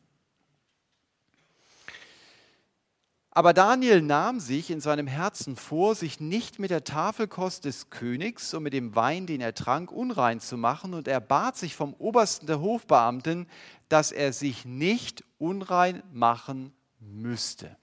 Aber 3.34 3.54
Daniel 3.54 4.02
nahm 4.02 4.40
sich 4.40 4.70
in 4.70 4.82
seinem 4.82 5.06
Herzen 5.06 5.56
vor, 5.56 5.94
sich 5.94 6.20
nicht 6.20 6.58
mit 6.58 6.70
der 6.70 6.84
Tafelkost 6.84 7.64
des 7.64 7.88
Königs 7.88 8.52
und 8.52 8.62
mit 8.62 8.74
dem 8.74 8.94
Wein, 8.94 9.26
den 9.26 9.40
er 9.40 9.54
trank, 9.54 9.90
unrein 9.90 10.38
zu 10.38 10.58
machen, 10.58 10.92
und 10.92 11.08
er 11.08 11.20
bat 11.20 11.56
sich 11.56 11.74
vom 11.74 11.94
obersten 11.94 12.46
der 12.46 12.60
Hofbeamten, 12.60 13.48
dass 13.88 14.12
er 14.12 14.34
sich 14.34 14.66
nicht 14.66 15.24
unrein 15.38 16.02
machen 16.12 16.74
müsste. 17.00 17.74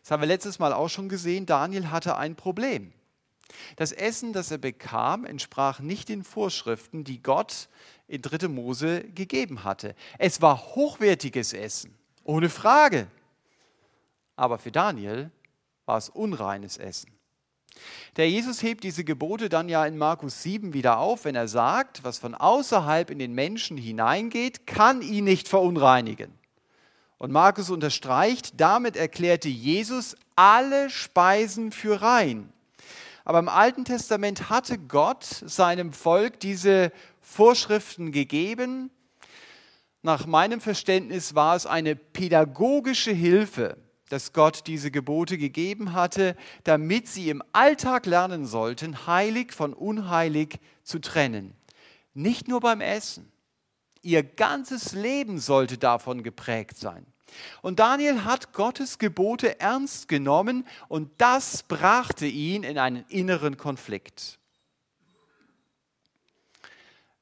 Das 0.00 0.12
haben 0.12 0.22
wir 0.22 0.28
letztes 0.28 0.58
Mal 0.58 0.72
auch 0.72 0.88
schon 0.88 1.10
gesehen. 1.10 1.44
Daniel 1.44 1.90
hatte 1.90 2.16
ein 2.16 2.36
Problem. 2.36 2.94
Das 3.76 3.92
Essen, 3.92 4.32
das 4.32 4.50
er 4.50 4.56
bekam, 4.56 5.26
entsprach 5.26 5.80
nicht 5.80 6.08
den 6.08 6.24
Vorschriften, 6.24 7.04
die 7.04 7.22
Gott 7.22 7.68
in 8.06 8.22
3. 8.22 8.48
Mose 8.48 9.04
gegeben 9.04 9.64
hatte. 9.64 9.94
Es 10.16 10.40
war 10.40 10.74
hochwertiges 10.74 11.52
Essen, 11.52 11.94
ohne 12.24 12.48
Frage 12.48 13.08
aber 14.38 14.58
für 14.58 14.72
Daniel 14.72 15.30
war 15.84 15.98
es 15.98 16.08
unreines 16.08 16.76
Essen. 16.76 17.10
Der 18.16 18.28
Jesus 18.28 18.62
hebt 18.62 18.84
diese 18.84 19.04
Gebote 19.04 19.48
dann 19.48 19.68
ja 19.68 19.84
in 19.84 19.98
Markus 19.98 20.42
7 20.42 20.72
wieder 20.72 20.98
auf, 20.98 21.24
wenn 21.24 21.34
er 21.34 21.48
sagt, 21.48 22.04
was 22.04 22.18
von 22.18 22.34
außerhalb 22.34 23.10
in 23.10 23.18
den 23.18 23.32
Menschen 23.32 23.76
hineingeht, 23.76 24.66
kann 24.66 25.02
ihn 25.02 25.24
nicht 25.24 25.48
verunreinigen. 25.48 26.32
Und 27.18 27.32
Markus 27.32 27.70
unterstreicht, 27.70 28.60
damit 28.60 28.96
erklärte 28.96 29.48
Jesus 29.48 30.16
alle 30.36 30.88
Speisen 30.88 31.72
für 31.72 32.00
rein. 32.00 32.52
Aber 33.24 33.40
im 33.40 33.48
Alten 33.48 33.84
Testament 33.84 34.50
hatte 34.50 34.78
Gott 34.78 35.24
seinem 35.24 35.92
Volk 35.92 36.40
diese 36.40 36.92
Vorschriften 37.20 38.12
gegeben. 38.12 38.90
Nach 40.02 40.26
meinem 40.26 40.60
Verständnis 40.60 41.34
war 41.34 41.56
es 41.56 41.66
eine 41.66 41.96
pädagogische 41.96 43.10
Hilfe, 43.10 43.76
dass 44.08 44.32
Gott 44.32 44.66
diese 44.66 44.90
Gebote 44.90 45.38
gegeben 45.38 45.92
hatte, 45.92 46.36
damit 46.64 47.08
sie 47.08 47.30
im 47.30 47.42
Alltag 47.52 48.06
lernen 48.06 48.46
sollten, 48.46 49.06
heilig 49.06 49.52
von 49.52 49.72
unheilig 49.74 50.58
zu 50.82 50.98
trennen. 50.98 51.54
Nicht 52.14 52.48
nur 52.48 52.60
beim 52.60 52.80
Essen. 52.80 53.30
Ihr 54.02 54.22
ganzes 54.22 54.92
Leben 54.92 55.38
sollte 55.38 55.78
davon 55.78 56.22
geprägt 56.22 56.78
sein. 56.78 57.06
Und 57.62 57.78
Daniel 57.78 58.24
hat 58.24 58.52
Gottes 58.52 58.98
Gebote 58.98 59.60
ernst 59.60 60.08
genommen 60.08 60.66
und 60.88 61.10
das 61.18 61.62
brachte 61.62 62.26
ihn 62.26 62.62
in 62.62 62.78
einen 62.78 63.04
inneren 63.08 63.56
Konflikt. 63.56 64.38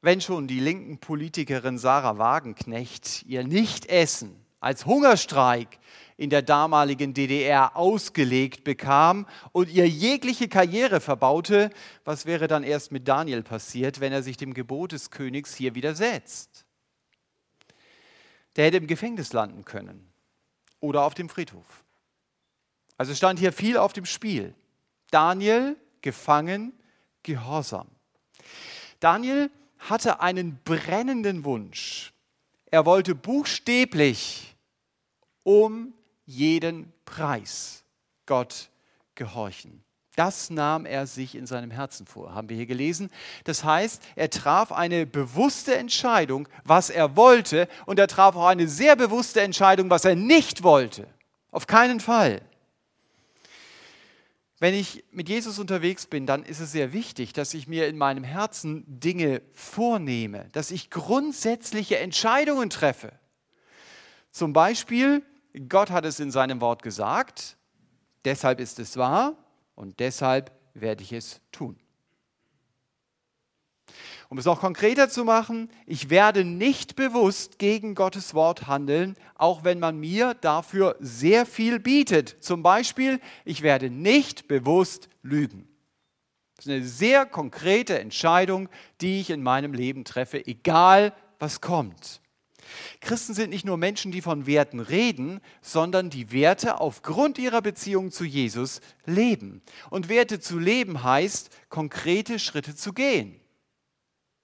Wenn 0.01 0.21
schon 0.21 0.47
die 0.47 0.61
linken 0.61 0.99
Politikerin 0.99 1.79
Sarah 1.79 2.19
Wagenknecht 2.19 3.25
ihr 3.27 3.43
Nichtessen 3.43 4.37
als 4.61 4.87
Hungerstreik 4.87 5.81
in 6.17 6.31
der 6.31 6.43
damaligen 6.43 7.13
DDR 7.13 7.77
ausgelegt 7.77 8.65
bekam 8.65 9.27
und 9.53 9.69
ihr 9.69 9.87
jegliche 9.87 10.49
Karriere 10.49 11.01
verbaute, 11.01 11.71
was 12.05 12.25
wäre 12.25 12.47
dann 12.47 12.63
erst 12.63 12.91
mit 12.91 13.07
Daniel 13.07 13.43
passiert, 13.43 14.01
wenn 14.01 14.13
er 14.13 14.23
sich 14.23 14.37
dem 14.37 14.55
Gebot 14.55 14.93
des 14.93 15.11
Königs 15.11 15.55
hier 15.55 15.75
widersetzt? 15.75 16.65
Der 18.57 18.67
hätte 18.67 18.79
im 18.79 18.87
Gefängnis 18.87 19.35
landen 19.35 19.65
können 19.65 20.11
oder 20.81 21.03
auf 21.03 21.13
dem 21.13 21.29
Friedhof. 21.29 21.85
Also 22.97 23.15
stand 23.15 23.39
hier 23.39 23.53
viel 23.53 23.77
auf 23.77 23.93
dem 23.93 24.07
Spiel. 24.07 24.55
Daniel 25.11 25.77
gefangen, 26.01 26.73
gehorsam. 27.23 27.89
Daniel 29.01 29.51
hatte 29.79 30.21
einen 30.21 30.59
brennenden 30.65 31.45
Wunsch. 31.45 32.15
Er 32.71 32.87
wollte 32.87 33.15
buchstäblich 33.15 34.57
um 35.43 35.93
jeden 36.27 36.93
Preis 37.05 37.85
Gott 38.27 38.69
gehorchen. 39.15 39.83
Das 40.17 40.49
nahm 40.49 40.87
er 40.87 41.07
sich 41.07 41.35
in 41.35 41.47
seinem 41.47 41.71
Herzen 41.71 42.07
vor, 42.07 42.35
haben 42.35 42.49
wir 42.49 42.57
hier 42.57 42.67
gelesen. 42.67 43.11
Das 43.45 43.65
heißt, 43.65 44.03
er 44.17 44.31
traf 44.31 44.73
eine 44.73 45.07
bewusste 45.07 45.77
Entscheidung, 45.77 46.49
was 46.65 46.89
er 46.89 47.17
wollte, 47.17 47.69
und 47.85 47.99
er 47.99 48.09
traf 48.09 48.35
auch 48.35 48.47
eine 48.47 48.67
sehr 48.67 48.97
bewusste 48.97 49.43
Entscheidung, 49.43 49.91
was 49.91 50.07
er 50.07 50.17
nicht 50.17 50.63
wollte. 50.63 51.07
Auf 51.51 51.67
keinen 51.67 52.01
Fall. 52.01 52.41
Wenn 54.59 54.73
ich 54.73 55.05
mit 55.11 55.29
Jesus 55.29 55.59
unterwegs 55.59 56.07
bin, 56.07 56.25
dann 56.25 56.43
ist 56.43 56.61
es 56.61 56.73
sehr 56.73 56.95
wichtig, 56.95 57.35
dass 57.35 57.53
ich 57.53 57.69
mir 57.69 57.87
in 57.87 57.99
meinem 57.99 58.25
Herzen 58.25 58.85
Dinge 58.87 59.43
vornehme, 59.53 60.49
dass 60.53 60.71
ich 60.71 60.89
grundsätzliche 60.89 61.99
Entscheidungen 61.99 62.71
treffe. 62.71 63.13
Zum 64.31 64.55
Beispiel, 64.55 65.23
Gott 65.69 65.91
hat 65.91 66.05
es 66.05 66.21
in 66.21 66.31
seinem 66.31 66.61
Wort 66.61 66.83
gesagt, 66.83 67.57
deshalb 68.25 68.61
ist 68.61 68.79
es 68.79 68.97
wahr 68.97 69.37
und 69.75 70.01
deshalb 70.01 70.53
werde 70.75 71.03
ich 71.03 71.13
es 71.13 71.41
tun. 71.51 71.79
Um 74.29 74.39
es 74.39 74.45
noch 74.45 74.61
konkreter 74.61 75.09
zu 75.09 75.25
machen, 75.25 75.71
ich 75.87 76.11
werde 76.11 76.45
nicht 76.45 76.97
bewusst 76.97 77.59
gegen 77.59 77.95
Gottes 77.95 78.35
Wort 78.35 78.67
handeln, 78.67 79.17
auch 79.37 79.63
wenn 79.63 79.79
man 79.79 79.99
mir 79.99 80.35
dafür 80.35 80.97
sehr 80.99 81.47
viel 81.47 81.79
bietet. 81.79 82.37
Zum 82.41 82.63
Beispiel, 82.63 83.21
ich 83.45 83.63
werde 83.63 83.89
nicht 83.89 84.49
bewusst 84.49 85.09
lügen. 85.23 85.69
Das 86.57 86.67
ist 86.67 86.73
eine 86.73 86.85
sehr 86.85 87.25
konkrete 87.25 88.01
Entscheidung, 88.01 88.69
die 89.01 89.21
ich 89.21 89.31
in 89.31 89.43
meinem 89.43 89.73
Leben 89.73 90.05
treffe, 90.05 90.45
egal 90.45 91.15
was 91.39 91.61
kommt. 91.61 92.21
Christen 93.01 93.35
sind 93.35 93.51
nicht 93.51 93.65
nur 93.65 93.77
Menschen, 93.77 94.13
die 94.13 94.23
von 94.23 94.47
Werten 94.47 94.81
reden, 94.81 95.41
sondern 95.61 96.11
die 96.11 96.33
Werte 96.33 96.81
aufgrund 96.81 97.39
ihrer 97.39 97.63
Beziehung 97.63 98.11
zu 98.11 98.25
Jesus 98.25 98.81
leben. 99.05 99.63
Und 99.91 100.09
Werte 100.09 100.41
zu 100.41 100.59
leben 100.59 101.03
heißt, 101.03 101.51
konkrete 101.69 102.39
Schritte 102.39 102.75
zu 102.75 102.93
gehen. 102.93 103.41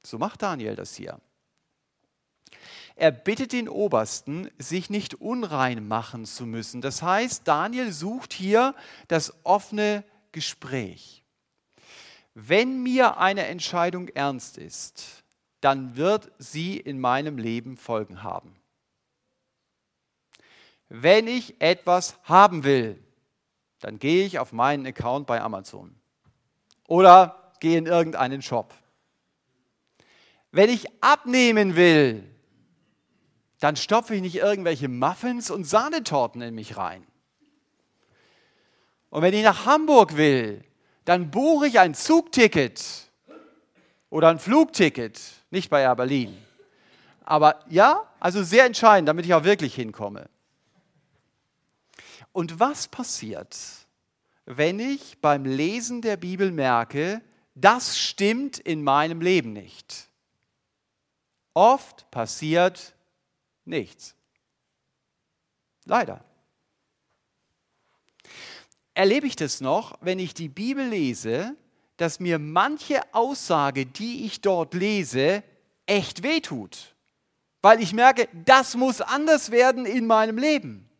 So 0.04 0.18
macht 0.18 0.42
Daniel 0.42 0.74
das 0.76 0.94
hier. 0.94 1.20
Er 2.94 3.10
bittet 3.10 3.52
den 3.52 3.68
Obersten, 3.68 4.50
sich 4.58 4.90
nicht 4.90 5.14
unrein 5.14 5.86
machen 5.88 6.26
zu 6.26 6.46
müssen. 6.46 6.80
Das 6.80 7.02
heißt, 7.02 7.48
Daniel 7.48 7.92
sucht 7.92 8.32
hier 8.32 8.74
das 9.08 9.32
offene 9.44 10.04
Gespräch. 10.32 11.24
Wenn 12.34 12.82
mir 12.82 13.18
eine 13.18 13.46
Entscheidung 13.46 14.08
ernst 14.08 14.58
ist, 14.58 15.21
dann 15.62 15.96
wird 15.96 16.30
sie 16.38 16.76
in 16.76 17.00
meinem 17.00 17.38
Leben 17.38 17.76
Folgen 17.76 18.22
haben. 18.22 18.54
Wenn 20.88 21.28
ich 21.28 21.60
etwas 21.60 22.18
haben 22.24 22.64
will, 22.64 23.02
dann 23.78 23.98
gehe 23.98 24.26
ich 24.26 24.38
auf 24.38 24.52
meinen 24.52 24.86
Account 24.86 25.26
bei 25.26 25.40
Amazon 25.40 25.94
oder 26.88 27.52
gehe 27.60 27.78
in 27.78 27.86
irgendeinen 27.86 28.42
Shop. 28.42 28.74
Wenn 30.50 30.68
ich 30.68 30.86
abnehmen 31.02 31.76
will, 31.76 32.28
dann 33.60 33.76
stopfe 33.76 34.16
ich 34.16 34.20
nicht 34.20 34.36
irgendwelche 34.36 34.88
Muffins 34.88 35.48
und 35.48 35.64
Sahnetorten 35.64 36.42
in 36.42 36.54
mich 36.56 36.76
rein. 36.76 37.06
Und 39.10 39.22
wenn 39.22 39.32
ich 39.32 39.44
nach 39.44 39.64
Hamburg 39.64 40.16
will, 40.16 40.64
dann 41.04 41.30
buche 41.30 41.68
ich 41.68 41.78
ein 41.78 41.94
Zugticket 41.94 43.10
oder 44.10 44.28
ein 44.28 44.40
Flugticket 44.40 45.20
nicht 45.52 45.70
bei 45.70 45.82
Air 45.82 45.94
Berlin. 45.94 46.36
Aber 47.24 47.64
ja, 47.68 48.10
also 48.18 48.42
sehr 48.42 48.64
entscheidend, 48.64 49.08
damit 49.08 49.26
ich 49.26 49.34
auch 49.34 49.44
wirklich 49.44 49.74
hinkomme. 49.74 50.28
Und 52.32 52.58
was 52.58 52.88
passiert, 52.88 53.56
wenn 54.46 54.80
ich 54.80 55.20
beim 55.20 55.44
Lesen 55.44 56.02
der 56.02 56.16
Bibel 56.16 56.50
merke, 56.50 57.20
das 57.54 57.98
stimmt 57.98 58.58
in 58.58 58.82
meinem 58.82 59.20
Leben 59.20 59.52
nicht? 59.52 60.08
Oft 61.54 62.10
passiert 62.10 62.94
nichts. 63.64 64.14
Leider. 65.84 66.24
Erlebe 68.94 69.26
ich 69.26 69.36
das 69.36 69.60
noch, 69.60 69.98
wenn 70.00 70.18
ich 70.18 70.34
die 70.34 70.48
Bibel 70.48 70.86
lese 70.86 71.56
dass 72.02 72.18
mir 72.18 72.40
manche 72.40 73.00
Aussage, 73.14 73.86
die 73.86 74.26
ich 74.26 74.40
dort 74.40 74.74
lese, 74.74 75.44
echt 75.86 76.24
wehtut. 76.24 76.96
Weil 77.60 77.80
ich 77.80 77.92
merke, 77.92 78.28
das 78.44 78.74
muss 78.74 79.00
anders 79.00 79.52
werden 79.52 79.86
in 79.86 80.08
meinem 80.08 80.36
Leben. 80.36 80.90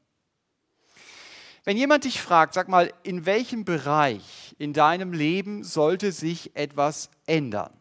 Wenn 1.64 1.76
jemand 1.76 2.04
dich 2.04 2.20
fragt, 2.20 2.54
sag 2.54 2.68
mal, 2.68 2.94
in 3.02 3.26
welchem 3.26 3.64
Bereich 3.64 4.54
in 4.58 4.72
deinem 4.72 5.12
Leben 5.12 5.64
sollte 5.64 6.12
sich 6.12 6.54
etwas 6.54 7.10
ändern? 7.26 7.72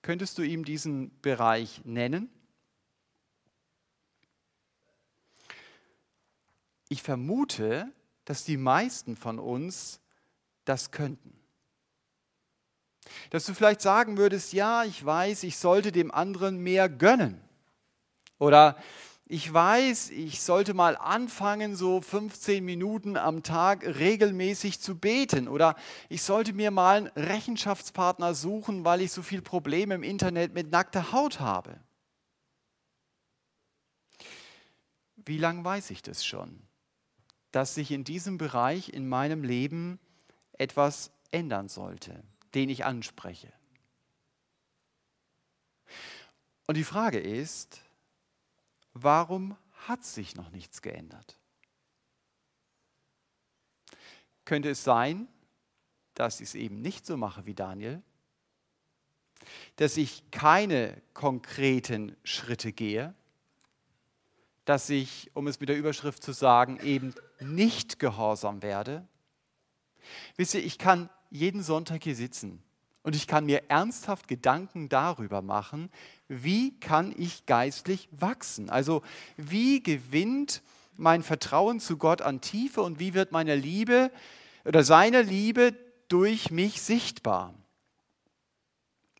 Könntest 0.00 0.38
du 0.38 0.42
ihm 0.42 0.64
diesen 0.64 1.10
Bereich 1.22 1.80
nennen? 1.84 2.30
Ich 6.88 7.02
vermute, 7.02 7.92
dass 8.24 8.44
die 8.44 8.56
meisten 8.56 9.16
von 9.16 9.40
uns 9.40 9.98
das 10.68 10.90
könnten. 10.90 11.32
Dass 13.30 13.46
du 13.46 13.54
vielleicht 13.54 13.80
sagen 13.80 14.16
würdest, 14.16 14.52
ja, 14.52 14.84
ich 14.84 15.04
weiß, 15.04 15.42
ich 15.44 15.56
sollte 15.56 15.92
dem 15.92 16.10
anderen 16.10 16.58
mehr 16.58 16.88
gönnen. 16.88 17.40
Oder 18.38 18.76
ich 19.30 19.52
weiß, 19.52 20.10
ich 20.10 20.40
sollte 20.40 20.72
mal 20.72 20.96
anfangen, 20.96 21.76
so 21.76 22.00
15 22.00 22.64
Minuten 22.64 23.18
am 23.18 23.42
Tag 23.42 23.84
regelmäßig 23.84 24.80
zu 24.80 24.96
beten. 24.96 25.48
Oder 25.48 25.76
ich 26.08 26.22
sollte 26.22 26.54
mir 26.54 26.70
mal 26.70 26.96
einen 26.96 27.06
Rechenschaftspartner 27.08 28.34
suchen, 28.34 28.84
weil 28.86 29.02
ich 29.02 29.12
so 29.12 29.22
viele 29.22 29.42
Probleme 29.42 29.94
im 29.94 30.02
Internet 30.02 30.54
mit 30.54 30.70
nackter 30.70 31.12
Haut 31.12 31.40
habe. 31.40 31.78
Wie 35.16 35.36
lange 35.36 35.62
weiß 35.62 35.90
ich 35.90 36.00
das 36.00 36.24
schon? 36.24 36.62
Dass 37.50 37.74
sich 37.74 37.90
in 37.90 38.04
diesem 38.04 38.38
Bereich 38.38 38.88
in 38.88 39.06
meinem 39.08 39.44
Leben 39.44 39.98
etwas 40.58 41.10
ändern 41.30 41.68
sollte, 41.68 42.22
den 42.54 42.68
ich 42.68 42.84
anspreche. 42.84 43.52
Und 46.66 46.76
die 46.76 46.84
Frage 46.84 47.18
ist, 47.18 47.80
warum 48.92 49.56
hat 49.86 50.04
sich 50.04 50.34
noch 50.34 50.50
nichts 50.50 50.82
geändert? 50.82 51.38
Könnte 54.44 54.70
es 54.70 54.84
sein, 54.84 55.28
dass 56.14 56.40
ich 56.40 56.48
es 56.48 56.54
eben 56.54 56.82
nicht 56.82 57.06
so 57.06 57.16
mache 57.16 57.46
wie 57.46 57.54
Daniel? 57.54 58.02
Dass 59.76 59.96
ich 59.96 60.30
keine 60.30 61.00
konkreten 61.14 62.16
Schritte 62.24 62.72
gehe? 62.72 63.14
Dass 64.64 64.90
ich, 64.90 65.30
um 65.34 65.46
es 65.46 65.60
mit 65.60 65.68
der 65.68 65.78
Überschrift 65.78 66.22
zu 66.22 66.32
sagen, 66.32 66.80
eben 66.80 67.14
nicht 67.40 67.98
gehorsam 67.98 68.62
werde? 68.62 69.06
Wisst 70.36 70.54
ihr, 70.54 70.64
ich 70.64 70.78
kann 70.78 71.10
jeden 71.30 71.62
Sonntag 71.62 72.04
hier 72.04 72.16
sitzen 72.16 72.62
und 73.02 73.14
ich 73.14 73.26
kann 73.26 73.46
mir 73.46 73.70
ernsthaft 73.70 74.28
Gedanken 74.28 74.88
darüber 74.88 75.42
machen, 75.42 75.90
wie 76.28 76.78
kann 76.78 77.14
ich 77.16 77.46
geistlich 77.46 78.08
wachsen? 78.12 78.70
Also 78.70 79.02
wie 79.36 79.82
gewinnt 79.82 80.62
mein 80.96 81.22
Vertrauen 81.22 81.80
zu 81.80 81.96
Gott 81.96 82.22
an 82.22 82.40
Tiefe 82.40 82.82
und 82.82 82.98
wie 82.98 83.14
wird 83.14 83.32
meine 83.32 83.54
Liebe 83.54 84.10
oder 84.64 84.84
seine 84.84 85.22
Liebe 85.22 85.74
durch 86.08 86.50
mich 86.50 86.82
sichtbar? 86.82 87.54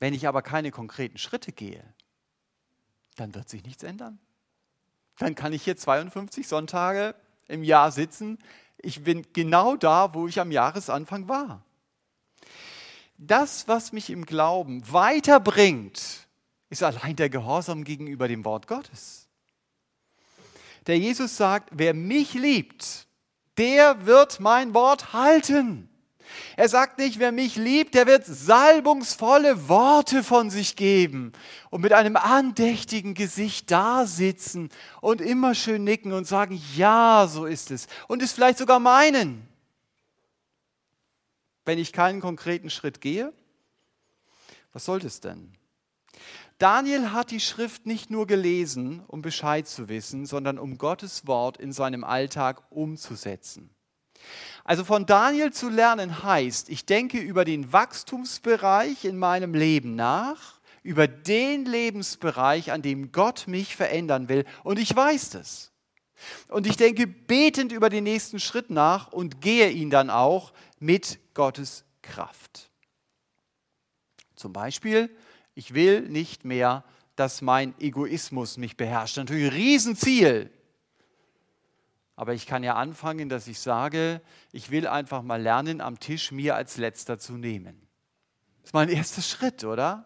Wenn 0.00 0.14
ich 0.14 0.28
aber 0.28 0.42
keine 0.42 0.70
konkreten 0.70 1.18
Schritte 1.18 1.52
gehe, 1.52 1.82
dann 3.16 3.34
wird 3.34 3.48
sich 3.48 3.64
nichts 3.64 3.82
ändern. 3.82 4.18
Dann 5.18 5.34
kann 5.34 5.52
ich 5.52 5.64
hier 5.64 5.76
52 5.76 6.46
Sonntage 6.46 7.14
im 7.48 7.64
Jahr 7.64 7.90
sitzen. 7.90 8.38
Ich 8.78 9.02
bin 9.02 9.26
genau 9.32 9.76
da, 9.76 10.14
wo 10.14 10.28
ich 10.28 10.40
am 10.40 10.50
Jahresanfang 10.50 11.28
war. 11.28 11.64
Das, 13.16 13.66
was 13.66 13.92
mich 13.92 14.10
im 14.10 14.24
Glauben 14.24 14.82
weiterbringt, 14.92 16.28
ist 16.70 16.82
allein 16.82 17.16
der 17.16 17.28
Gehorsam 17.28 17.82
gegenüber 17.82 18.28
dem 18.28 18.44
Wort 18.44 18.68
Gottes. 18.68 19.28
Der 20.86 20.98
Jesus 20.98 21.36
sagt, 21.36 21.70
wer 21.72 21.94
mich 21.94 22.34
liebt, 22.34 23.08
der 23.56 24.06
wird 24.06 24.40
mein 24.40 24.72
Wort 24.72 25.12
halten. 25.12 25.90
Er 26.56 26.68
sagt 26.68 26.98
nicht, 26.98 27.18
wer 27.18 27.32
mich 27.32 27.56
liebt, 27.56 27.94
der 27.94 28.06
wird 28.06 28.24
salbungsvolle 28.26 29.68
Worte 29.68 30.22
von 30.22 30.50
sich 30.50 30.76
geben 30.76 31.32
und 31.70 31.80
mit 31.80 31.92
einem 31.92 32.16
andächtigen 32.16 33.14
Gesicht 33.14 33.70
da 33.70 34.06
sitzen 34.06 34.70
und 35.00 35.20
immer 35.20 35.54
schön 35.54 35.84
nicken 35.84 36.12
und 36.12 36.26
sagen, 36.26 36.60
ja, 36.76 37.26
so 37.28 37.46
ist 37.46 37.70
es. 37.70 37.86
Und 38.06 38.22
es 38.22 38.32
vielleicht 38.32 38.58
sogar 38.58 38.80
meinen. 38.80 39.46
Wenn 41.64 41.78
ich 41.78 41.92
keinen 41.92 42.20
konkreten 42.20 42.70
Schritt 42.70 43.00
gehe, 43.00 43.32
was 44.72 44.84
sollte 44.84 45.06
es 45.06 45.20
denn? 45.20 45.52
Daniel 46.58 47.12
hat 47.12 47.30
die 47.30 47.40
Schrift 47.40 47.86
nicht 47.86 48.10
nur 48.10 48.26
gelesen, 48.26 49.04
um 49.06 49.22
Bescheid 49.22 49.68
zu 49.68 49.88
wissen, 49.88 50.26
sondern 50.26 50.58
um 50.58 50.76
Gottes 50.76 51.26
Wort 51.28 51.56
in 51.56 51.72
seinem 51.72 52.02
Alltag 52.02 52.64
umzusetzen. 52.70 53.70
Also 54.64 54.84
von 54.84 55.06
Daniel 55.06 55.52
zu 55.52 55.68
lernen 55.68 56.22
heißt, 56.22 56.68
ich 56.68 56.84
denke 56.84 57.18
über 57.18 57.44
den 57.44 57.72
Wachstumsbereich 57.72 59.04
in 59.04 59.16
meinem 59.16 59.54
Leben 59.54 59.94
nach, 59.94 60.60
über 60.82 61.08
den 61.08 61.64
Lebensbereich, 61.64 62.70
an 62.72 62.82
dem 62.82 63.12
Gott 63.12 63.44
mich 63.46 63.76
verändern 63.76 64.28
will. 64.28 64.44
Und 64.64 64.78
ich 64.78 64.94
weiß 64.94 65.30
das. 65.30 65.72
Und 66.48 66.66
ich 66.66 66.76
denke 66.76 67.06
betend 67.06 67.72
über 67.72 67.90
den 67.90 68.04
nächsten 68.04 68.40
Schritt 68.40 68.70
nach 68.70 69.12
und 69.12 69.40
gehe 69.40 69.70
ihn 69.70 69.90
dann 69.90 70.10
auch 70.10 70.52
mit 70.78 71.18
Gottes 71.34 71.84
Kraft. 72.02 72.70
Zum 74.34 74.52
Beispiel, 74.52 75.10
ich 75.54 75.74
will 75.74 76.02
nicht 76.02 76.44
mehr, 76.44 76.84
dass 77.16 77.42
mein 77.42 77.74
Egoismus 77.80 78.56
mich 78.56 78.76
beherrscht. 78.76 79.16
Natürlich 79.16 79.50
ein 79.50 79.56
Riesenziel. 79.56 80.50
Aber 82.18 82.34
ich 82.34 82.46
kann 82.46 82.64
ja 82.64 82.74
anfangen, 82.74 83.28
dass 83.28 83.46
ich 83.46 83.60
sage, 83.60 84.20
ich 84.50 84.72
will 84.72 84.88
einfach 84.88 85.22
mal 85.22 85.40
lernen, 85.40 85.80
am 85.80 86.00
Tisch 86.00 86.32
mir 86.32 86.56
als 86.56 86.76
letzter 86.76 87.20
zu 87.20 87.34
nehmen. 87.34 87.80
Das 88.60 88.70
ist 88.70 88.74
mein 88.74 88.88
erster 88.88 89.22
Schritt, 89.22 89.62
oder? 89.62 90.04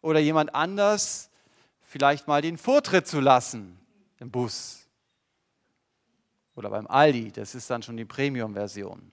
Oder 0.00 0.18
jemand 0.18 0.54
anders 0.54 1.28
vielleicht 1.82 2.26
mal 2.26 2.40
den 2.40 2.56
Vortritt 2.56 3.06
zu 3.06 3.20
lassen 3.20 3.78
im 4.18 4.30
Bus 4.30 4.88
oder 6.54 6.70
beim 6.70 6.86
Aldi. 6.86 7.32
Das 7.32 7.54
ist 7.54 7.68
dann 7.68 7.82
schon 7.82 7.98
die 7.98 8.06
Premium-Version. 8.06 9.12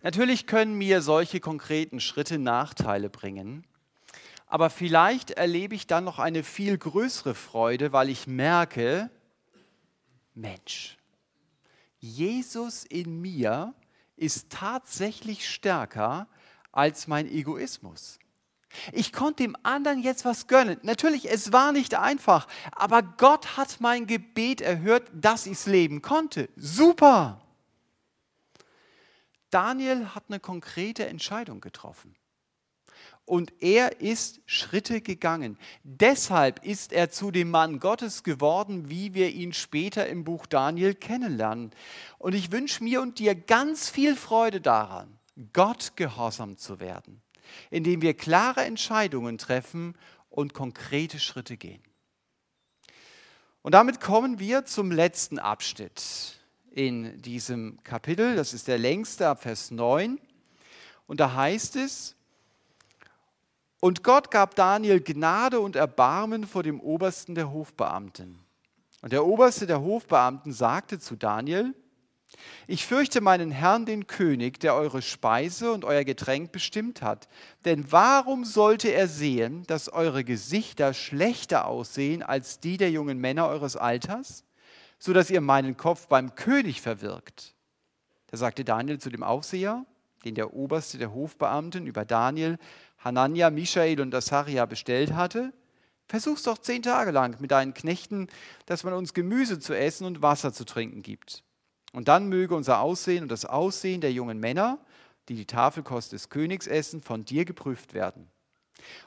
Natürlich 0.00 0.46
können 0.46 0.78
mir 0.78 1.02
solche 1.02 1.40
konkreten 1.40 2.00
Schritte 2.00 2.38
Nachteile 2.38 3.10
bringen. 3.10 3.66
Aber 4.46 4.70
vielleicht 4.70 5.32
erlebe 5.32 5.74
ich 5.74 5.86
dann 5.86 6.04
noch 6.04 6.18
eine 6.18 6.44
viel 6.44 6.78
größere 6.78 7.34
Freude, 7.34 7.92
weil 7.92 8.08
ich 8.08 8.26
merke, 8.26 9.10
Mensch, 10.34 10.96
Jesus 11.98 12.84
in 12.84 13.20
mir 13.20 13.74
ist 14.16 14.50
tatsächlich 14.50 15.48
stärker 15.48 16.28
als 16.70 17.08
mein 17.08 17.26
Egoismus. 17.26 18.18
Ich 18.92 19.12
konnte 19.12 19.42
dem 19.42 19.56
anderen 19.62 20.02
jetzt 20.02 20.24
was 20.24 20.46
gönnen. 20.46 20.78
Natürlich, 20.82 21.30
es 21.30 21.52
war 21.52 21.72
nicht 21.72 21.94
einfach, 21.94 22.46
aber 22.72 23.02
Gott 23.02 23.56
hat 23.56 23.80
mein 23.80 24.06
Gebet 24.06 24.60
erhört, 24.60 25.10
dass 25.12 25.46
ich 25.46 25.52
es 25.54 25.66
leben 25.66 26.02
konnte. 26.02 26.48
Super! 26.56 27.40
Daniel 29.50 30.14
hat 30.14 30.24
eine 30.28 30.38
konkrete 30.38 31.06
Entscheidung 31.06 31.60
getroffen 31.60 32.14
und 33.26 33.52
er 33.60 34.00
ist 34.00 34.40
Schritte 34.46 35.00
gegangen. 35.00 35.58
Deshalb 35.82 36.64
ist 36.64 36.92
er 36.92 37.10
zu 37.10 37.32
dem 37.32 37.50
Mann 37.50 37.80
Gottes 37.80 38.22
geworden, 38.22 38.88
wie 38.88 39.14
wir 39.14 39.30
ihn 39.30 39.52
später 39.52 40.06
im 40.06 40.24
Buch 40.24 40.46
Daniel 40.46 40.94
kennenlernen. 40.94 41.72
Und 42.18 42.34
ich 42.34 42.52
wünsche 42.52 42.82
mir 42.84 43.02
und 43.02 43.18
dir 43.18 43.34
ganz 43.34 43.90
viel 43.90 44.14
Freude 44.14 44.60
daran, 44.60 45.18
Gott 45.52 45.96
gehorsam 45.96 46.56
zu 46.56 46.78
werden, 46.78 47.20
indem 47.70 48.00
wir 48.00 48.14
klare 48.14 48.64
Entscheidungen 48.64 49.38
treffen 49.38 49.96
und 50.30 50.54
konkrete 50.54 51.18
Schritte 51.18 51.56
gehen. 51.56 51.82
Und 53.62 53.72
damit 53.72 54.00
kommen 54.00 54.38
wir 54.38 54.64
zum 54.64 54.92
letzten 54.92 55.40
Abschnitt 55.40 56.38
in 56.70 57.20
diesem 57.22 57.82
Kapitel. 57.82 58.36
Das 58.36 58.54
ist 58.54 58.68
der 58.68 58.78
längste 58.78 59.26
ab 59.26 59.42
Vers 59.42 59.72
9. 59.72 60.20
Und 61.08 61.18
da 61.18 61.34
heißt 61.34 61.74
es, 61.76 62.15
und 63.86 64.02
Gott 64.02 64.32
gab 64.32 64.56
Daniel 64.56 65.00
Gnade 65.00 65.60
und 65.60 65.76
Erbarmen 65.76 66.44
vor 66.44 66.64
dem 66.64 66.80
Obersten 66.80 67.36
der 67.36 67.52
Hofbeamten. 67.52 68.40
Und 69.00 69.12
der 69.12 69.24
Oberste 69.24 69.64
der 69.64 69.80
Hofbeamten 69.80 70.52
sagte 70.52 70.98
zu 70.98 71.14
Daniel, 71.14 71.72
ich 72.66 72.84
fürchte 72.84 73.20
meinen 73.20 73.52
Herrn, 73.52 73.86
den 73.86 74.08
König, 74.08 74.58
der 74.58 74.74
eure 74.74 75.02
Speise 75.02 75.70
und 75.70 75.84
euer 75.84 76.02
Getränk 76.02 76.50
bestimmt 76.50 77.00
hat. 77.00 77.28
Denn 77.64 77.92
warum 77.92 78.44
sollte 78.44 78.88
er 78.88 79.06
sehen, 79.06 79.62
dass 79.68 79.88
eure 79.88 80.24
Gesichter 80.24 80.92
schlechter 80.92 81.68
aussehen 81.68 82.24
als 82.24 82.58
die 82.58 82.78
der 82.78 82.90
jungen 82.90 83.18
Männer 83.18 83.46
eures 83.46 83.76
Alters, 83.76 84.42
so 84.98 85.12
dass 85.12 85.30
ihr 85.30 85.40
meinen 85.40 85.76
Kopf 85.76 86.08
beim 86.08 86.34
König 86.34 86.80
verwirkt? 86.82 87.54
Da 88.32 88.36
sagte 88.36 88.64
Daniel 88.64 88.98
zu 88.98 89.10
dem 89.10 89.22
Aufseher, 89.22 89.86
den 90.24 90.34
der 90.34 90.54
Oberste 90.54 90.98
der 90.98 91.14
Hofbeamten 91.14 91.86
über 91.86 92.04
Daniel 92.04 92.58
Hanania, 92.98 93.50
Michael 93.50 94.00
und 94.00 94.14
Asaria 94.14 94.66
bestellt 94.66 95.14
hatte? 95.14 95.52
Versuch's 96.08 96.44
doch 96.44 96.58
zehn 96.58 96.82
Tage 96.82 97.10
lang 97.10 97.40
mit 97.40 97.50
deinen 97.50 97.74
Knechten, 97.74 98.28
dass 98.66 98.84
man 98.84 98.94
uns 98.94 99.12
Gemüse 99.12 99.58
zu 99.58 99.76
essen 99.76 100.06
und 100.06 100.22
Wasser 100.22 100.52
zu 100.52 100.64
trinken 100.64 101.02
gibt. 101.02 101.42
Und 101.92 102.08
dann 102.08 102.28
möge 102.28 102.54
unser 102.54 102.80
Aussehen 102.80 103.22
und 103.22 103.28
das 103.30 103.44
Aussehen 103.44 104.00
der 104.00 104.12
jungen 104.12 104.38
Männer, 104.38 104.78
die 105.28 105.34
die 105.34 105.46
Tafelkost 105.46 106.12
des 106.12 106.28
Königs 106.28 106.66
essen, 106.66 107.02
von 107.02 107.24
dir 107.24 107.44
geprüft 107.44 107.94
werden. 107.94 108.30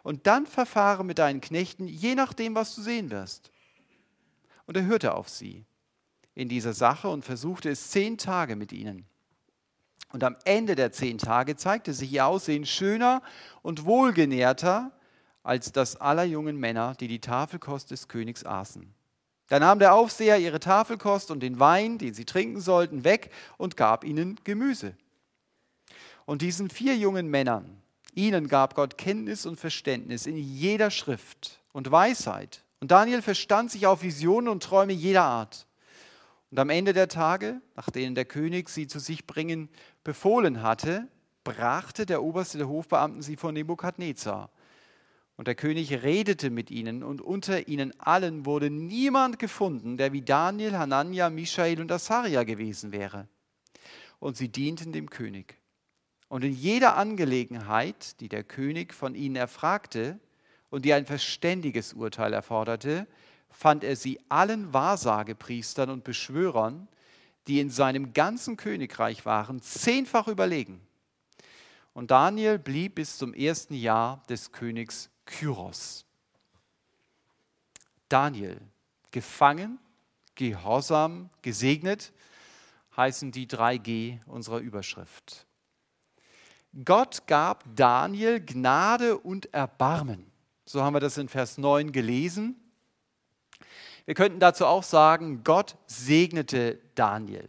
Und 0.04 0.28
dann 0.28 0.45
verfahre 0.45 1.06
mit 1.06 1.19
deinen 1.19 1.39
Knechten, 1.39 1.88
je 1.88 2.15
nachdem, 2.15 2.56
was 2.56 2.75
du 2.75 2.82
sehen 2.82 3.12
wirst. 3.12 3.52
Und 4.65 4.75
er 4.75 4.86
hörte 4.86 5.13
auf 5.13 5.30
sie 5.30 5.65
in 6.36 6.49
dieser 6.49 6.73
Sache 6.73 7.10
und 7.10 7.23
versuchte 7.23 7.69
es 7.69 7.91
zehn 7.91 8.17
Tage 8.17 8.56
mit 8.56 8.71
ihnen. 8.71 9.06
Und 10.12 10.23
am 10.23 10.35
Ende 10.43 10.75
der 10.75 10.91
zehn 10.91 11.17
Tage 11.17 11.55
zeigte 11.55 11.93
sich 11.93 12.12
ihr 12.12 12.25
Aussehen 12.25 12.65
schöner 12.65 13.21
und 13.62 13.85
wohlgenährter 13.85 14.91
als 15.43 15.71
das 15.71 15.95
aller 15.95 16.23
jungen 16.23 16.57
Männer, 16.57 16.95
die 16.99 17.07
die 17.07 17.21
Tafelkost 17.21 17.91
des 17.91 18.07
Königs 18.07 18.45
aßen. 18.45 18.93
Da 19.47 19.59
nahm 19.59 19.79
der 19.79 19.93
Aufseher 19.95 20.38
ihre 20.38 20.59
Tafelkost 20.59 21.31
und 21.31 21.41
den 21.41 21.59
Wein, 21.59 21.97
den 21.97 22.13
sie 22.13 22.25
trinken 22.25 22.62
sollten, 22.62 23.03
weg 23.03 23.31
und 23.57 23.77
gab 23.77 24.03
ihnen 24.03 24.39
Gemüse. 24.43 24.95
Und 26.25 26.43
diesen 26.43 26.69
vier 26.69 26.95
jungen 26.95 27.27
Männern, 27.27 27.81
ihnen 28.13 28.47
gab 28.47 28.75
Gott 28.75 28.97
Kenntnis 28.97 29.47
und 29.47 29.59
Verständnis 29.59 30.27
in 30.27 30.38
jeder 30.38 30.91
Schrift 30.91 31.59
und 31.73 31.91
Weisheit. 31.91 32.63
Und 32.79 32.91
Daniel 32.91 33.23
verstand 33.23 33.71
sich 33.71 33.87
auf 33.87 34.04
Visionen 34.04 34.50
und 34.50 34.63
Träume 34.63 34.93
jeder 34.93 35.23
Art. 35.23 35.65
Und 36.52 36.60
am 36.60 36.69
Ende 36.69 36.93
der 36.93 37.08
Tage, 37.08 37.62
nach 37.75 37.89
denen 37.89 38.15
der 38.15 38.25
König 38.25 38.69
sie 38.69 38.87
zu 38.87 39.00
sich 39.00 39.27
bringen 39.27 39.69
befohlen 40.04 40.63
hatte, 40.63 41.08
brachte 41.43 42.06
der 42.06 42.23
Oberste 42.23 42.58
der 42.58 42.67
Hofbeamten 42.67 43.21
sie 43.21 43.35
vor 43.35 43.52
Nebukadnezar. 43.52 44.52
Und 45.37 45.47
der 45.47 45.56
König 45.56 46.04
redete 46.04 46.50
mit 46.50 46.69
ihnen, 46.69 47.02
und 47.02 47.21
unter 47.21 47.69
ihnen 47.69 47.97
allen 48.00 48.45
wurde 48.45 48.69
niemand 48.69 49.39
gefunden, 49.39 49.95
der 49.95 50.12
wie 50.12 50.21
Daniel, 50.21 50.77
Hanania, 50.77 51.29
Michael 51.29 51.79
und 51.79 51.91
Asaria 51.91 52.43
gewesen 52.43 52.91
wäre. 52.91 53.27
Und 54.19 54.35
sie 54.35 54.50
dienten 54.50 54.91
dem 54.91 55.10
König. 55.10 55.56
Und 56.27 56.43
in 56.43 56.52
jeder 56.52 56.97
Angelegenheit, 56.97 58.19
die 58.19 58.27
der 58.27 58.43
König 58.43 58.93
von 58.93 59.15
ihnen 59.15 59.37
erfragte 59.37 60.19
und 60.69 60.83
die 60.83 60.93
ein 60.93 61.06
verständiges 61.06 61.93
Urteil 61.93 62.33
erforderte, 62.33 63.08
fand 63.50 63.83
er 63.83 63.95
sie 63.95 64.19
allen 64.29 64.73
Wahrsagepriestern 64.73 65.89
und 65.89 66.04
Beschwörern, 66.04 66.87
die 67.47 67.60
in 67.60 67.69
seinem 67.69 68.13
ganzen 68.13 68.58
Königreich 68.58 69.25
waren, 69.25 69.62
zehnfach 69.62 70.27
überlegen. 70.27 70.81
Und 71.93 72.12
Daniel 72.12 72.60
blieb 72.60 72.95
bis 72.95 73.17
zum 73.17 73.33
ersten 73.33 73.73
Jahr 73.73 74.23
des 74.29 74.52
Königs 74.52 75.10
Kyros. 75.25 76.06
Daniel, 78.08 78.60
gefangen, 79.12 79.79
gehorsam, 80.35 81.29
gesegnet, 81.41 82.12
heißen 82.95 83.31
die 83.31 83.47
3G 83.47 84.19
unserer 84.25 84.60
Überschrift. 84.60 85.45
Gott 86.85 87.25
gab 87.27 87.63
Daniel 87.75 88.39
Gnade 88.39 89.17
und 89.17 89.54
Erbarmen. 89.54 90.31
So 90.65 90.83
haben 90.83 90.93
wir 90.93 91.00
das 91.00 91.17
in 91.17 91.29
Vers 91.29 91.58
9 91.58 91.91
gelesen. 91.91 92.58
Wir 94.10 94.15
könnten 94.15 94.39
dazu 94.39 94.65
auch 94.65 94.81
sagen, 94.81 95.43
Gott 95.43 95.75
segnete 95.85 96.79
Daniel. 96.95 97.47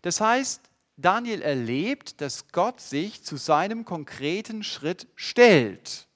Das 0.00 0.18
heißt, 0.22 0.62
Daniel 0.96 1.42
erlebt, 1.42 2.22
dass 2.22 2.48
Gott 2.52 2.80
sich 2.80 3.22
zu 3.22 3.36
seinem 3.36 3.84
konkreten 3.84 4.62
Schritt 4.62 5.08
stellt. 5.14 6.08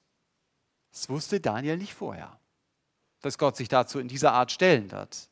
Das 0.91 1.07
wusste 1.07 1.39
Daniel 1.39 1.77
nicht 1.77 1.93
vorher, 1.93 2.39
dass 3.21 3.37
Gott 3.37 3.57
sich 3.57 3.67
dazu 3.67 3.99
in 3.99 4.07
dieser 4.07 4.33
Art 4.33 4.51
stellen 4.51 4.89
wird. 4.89 5.29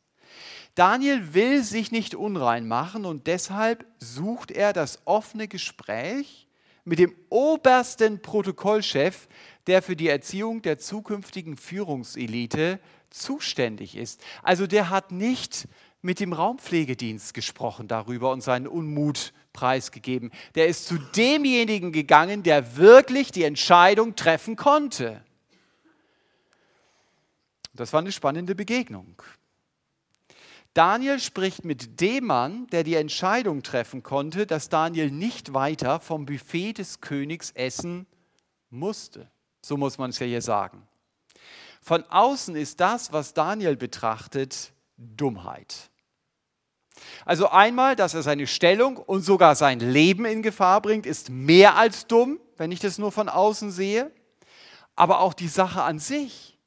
Daniel 0.76 1.34
will 1.34 1.64
sich 1.64 1.92
nicht 1.92 2.14
unrein 2.14 2.68
machen 2.68 3.06
und 3.06 3.26
deshalb 3.26 3.88
sucht 3.98 4.52
er 4.52 4.72
das 4.72 5.00
offene 5.06 5.48
Gespräch 5.48 6.48
mit 6.86 7.00
dem 7.00 7.16
obersten 7.30 8.22
Protokollchef, 8.22 9.28
der 9.66 9.82
für 9.82 9.96
die 9.96 10.10
Erziehung 10.10 10.62
der 10.62 10.78
zukünftigen 10.78 11.58
Führungselite 11.58 12.80
zuständig 13.14 13.96
ist. 13.96 14.22
Also 14.42 14.68
der 14.68 14.90
hat 14.90 15.12
nicht 15.12 15.68
mit 16.02 16.20
dem 16.20 16.34
Raumpflegedienst 16.34 17.34
gesprochen 17.34 17.88
darüber 17.88 18.32
und 18.32 18.42
seinen 18.42 18.68
Unmut 18.68 19.34
preisgegeben. 19.54 20.32
Der 20.56 20.68
ist 20.68 20.86
zu 20.86 20.98
demjenigen 20.98 21.92
gegangen, 21.92 22.44
der 22.44 22.76
wirklich 22.76 23.32
die 23.32 23.44
Entscheidung 23.44 24.16
treffen 24.16 24.56
konnte. 24.56 25.24
Das 27.74 27.94
war 27.94 28.02
eine 28.02 28.12
spannende 28.12 28.54
Begegnung. 28.54 29.22
Daniel 30.74 31.20
spricht 31.20 31.66
mit 31.66 32.02
dem 32.02 32.26
Mann, 32.26 32.68
der 32.68 32.84
die 32.84 32.96
Entscheidung 32.96 33.62
treffen 33.62 34.02
konnte, 34.02 34.48
dass 34.48 34.70
Daniel 34.70 35.12
nicht 35.12 35.54
weiter 35.54 36.00
vom 36.00 36.26
Buffet 36.26 36.74
des 36.74 37.00
Königs 37.00 37.52
essen 37.52 38.08
musste. 38.72 39.30
So 39.62 39.78
muss 39.78 39.98
man 40.00 40.10
es 40.10 40.20
ja 40.20 40.26
hier 40.26 40.42
sagen. 40.42 40.88
Von 41.84 42.04
außen 42.06 42.56
ist 42.56 42.80
das, 42.80 43.12
was 43.12 43.34
Daniel 43.34 43.76
betrachtet, 43.76 44.72
Dummheit. 44.96 45.90
Also 47.26 47.50
einmal, 47.50 47.98
dass 47.98 48.14
er 48.14 48.24
seine 48.24 48.48
Stellung 48.48 48.96
und 48.96 49.22
sogar 49.22 49.56
sein 49.56 49.82
Leben 49.82 50.24
in 50.24 50.42
Gefahr 50.42 50.82
bringt, 50.82 51.06
ist 51.06 51.30
mehr 51.30 51.76
als 51.76 52.08
dumm, 52.08 52.40
wenn 52.56 52.72
ich 52.72 52.80
das 52.80 53.00
nur 53.00 53.12
von 53.12 53.28
außen 53.28 53.70
sehe. 53.70 54.12
Aber 54.96 55.20
auch 55.20 55.34
die 55.34 55.50
Sache 55.50 55.82
an 55.82 56.00
sich. 56.00 56.58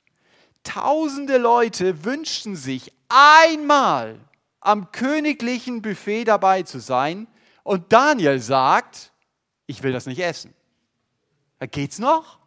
Tausende 0.65 1.39
Leute 1.39 2.05
wünschten 2.05 2.55
sich 2.55 2.93
einmal 3.09 4.21
am 4.61 4.93
königlichen 4.93 5.81
Buffet 5.81 6.25
dabei 6.25 6.63
zu 6.63 6.79
sein 6.79 7.27
und 7.63 7.91
Daniel 7.91 8.39
sagt, 8.39 9.13
ich 9.67 9.83
will 9.83 9.93
das 9.93 10.05
nicht 10.05 10.19
essen. 10.19 10.53
Geht's 11.71 11.99
noch? 11.99 12.39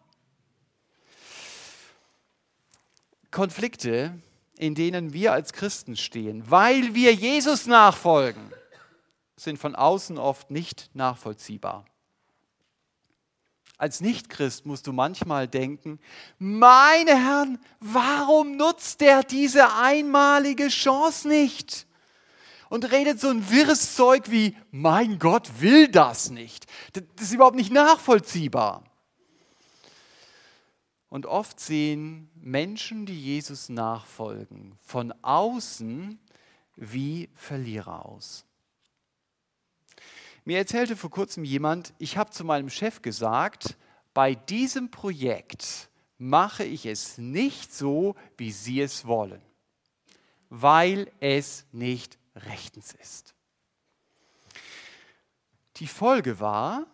Konflikte, 3.32 4.20
in 4.58 4.76
denen 4.76 5.14
wir 5.14 5.34
als 5.34 5.54
Christen 5.54 5.96
stehen, 5.96 6.50
weil 6.50 6.96
wir 6.96 7.14
Jesus 7.14 7.66
nachfolgen, 7.66 8.52
sind 9.36 9.58
von 9.58 9.76
außen 9.76 10.18
oft 10.18 10.52
nicht 10.52 10.90
nachvollziehbar. 10.94 11.86
Als 13.78 14.02
Nichtchrist 14.02 14.66
musst 14.66 14.88
du 14.88 14.92
manchmal 14.92 15.48
denken, 15.48 16.00
meine 16.38 17.12
Herren, 17.12 17.60
warum 17.80 18.58
nutzt 18.58 19.00
der 19.00 19.24
diese 19.24 19.74
einmalige 19.74 20.68
Chance 20.68 21.30
nicht? 21.30 21.88
Und 22.70 22.92
redet 22.92 23.22
so 23.22 23.30
ein 23.30 23.50
wirres 23.50 23.96
Zeug 23.96 24.30
wie, 24.30 24.56
mein 24.70 25.18
Gott 25.18 25.62
will 25.62 25.88
das 25.88 26.30
nicht. 26.30 26.66
Das 26.92 27.28
ist 27.28 27.34
überhaupt 27.34 27.56
nicht 27.56 27.72
nachvollziehbar. 27.72 28.84
Und 31.08 31.26
oft 31.26 31.60
sehen 31.60 32.29
Menschen, 32.42 33.06
die 33.06 33.20
Jesus 33.20 33.70
nachfolgen, 33.70 34.78
von 34.82 35.14
außen 35.22 36.20
wie 36.76 37.30
Verlierer 37.36 38.06
aus. 38.06 38.46
Mir 40.46 40.58
erzählte 40.58 40.96
vor 40.96 41.10
kurzem 41.10 41.44
jemand, 41.44 41.94
ich 42.00 42.18
habe 42.18 42.32
zu 42.32 42.44
meinem 42.44 42.70
Chef 42.70 43.02
gesagt, 43.02 43.78
bei 44.14 44.36
diesem 44.36 44.90
Projekt 44.90 45.90
mache 46.18 46.64
ich 46.64 46.86
es 46.86 47.18
nicht 47.18 47.74
so, 47.74 48.16
wie 48.38 48.52
Sie 48.52 48.82
es 48.82 49.06
wollen, 49.06 49.42
weil 50.50 51.12
es 51.20 51.66
nicht 51.72 52.18
rechtens 52.36 52.94
ist. 52.94 53.36
Die 55.78 55.88
Folge 55.88 56.40
war, 56.40 56.88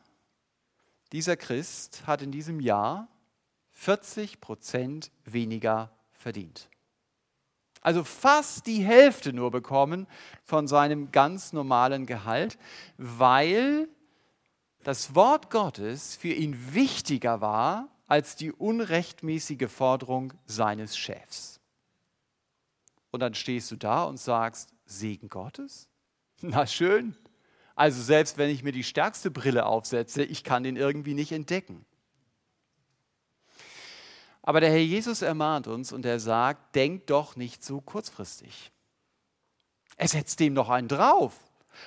dieser 1.11 1.37
Christ 1.37 2.05
hat 2.05 2.21
in 2.21 2.31
diesem 2.31 2.59
Jahr 2.59 3.07
40 3.76 4.41
Prozent 4.41 5.11
weniger 5.26 5.91
verdient. 6.13 6.69
Also 7.82 8.03
fast 8.03 8.65
die 8.65 8.84
Hälfte 8.84 9.32
nur 9.32 9.51
bekommen 9.51 10.07
von 10.43 10.67
seinem 10.67 11.11
ganz 11.11 11.53
normalen 11.53 12.07
Gehalt, 12.07 12.57
weil 12.97 13.88
das 14.84 15.13
Wort 15.13 15.51
Gottes 15.51 16.15
für 16.15 16.34
ihn 16.34 16.73
wichtiger 16.73 17.41
war 17.41 17.89
als 18.07 18.36
die 18.36 18.51
unrechtmäßige 18.51 19.69
Forderung 19.69 20.34
seines 20.45 20.97
Chefs. 20.97 21.59
Und 23.11 23.19
dann 23.19 23.36
stehst 23.36 23.69
du 23.71 23.76
da 23.76 24.05
und 24.05 24.19
sagst, 24.19 24.73
Segen 24.86 25.30
Gottes? 25.30 25.88
Na 26.41 26.65
schön. 26.65 27.15
Also 27.76 28.01
selbst 28.01 28.38
wenn 28.38 28.49
ich 28.49 28.63
mir 28.63 28.71
die 28.71 28.84
stärkste 28.84 29.32
Brille 29.32 29.65
aufsetze, 29.65 30.23
ich 30.23 30.43
kann 30.43 30.63
den 30.63 30.76
irgendwie 30.76 31.13
nicht 31.13 31.34
entdecken. 31.34 31.86
Aber 34.47 34.61
der 34.61 34.69
Herr 34.69 34.77
Jesus 34.77 35.23
ermahnt 35.23 35.65
uns 35.65 35.91
und 35.91 36.05
er 36.05 36.19
sagt, 36.19 36.75
denkt 36.75 37.09
doch 37.09 37.35
nicht 37.35 37.63
so 37.63 37.81
kurzfristig. 37.81 38.71
Er 39.97 40.07
setzt 40.07 40.39
dem 40.39 40.53
noch 40.53 40.69
einen 40.69 40.87
drauf 40.87 41.33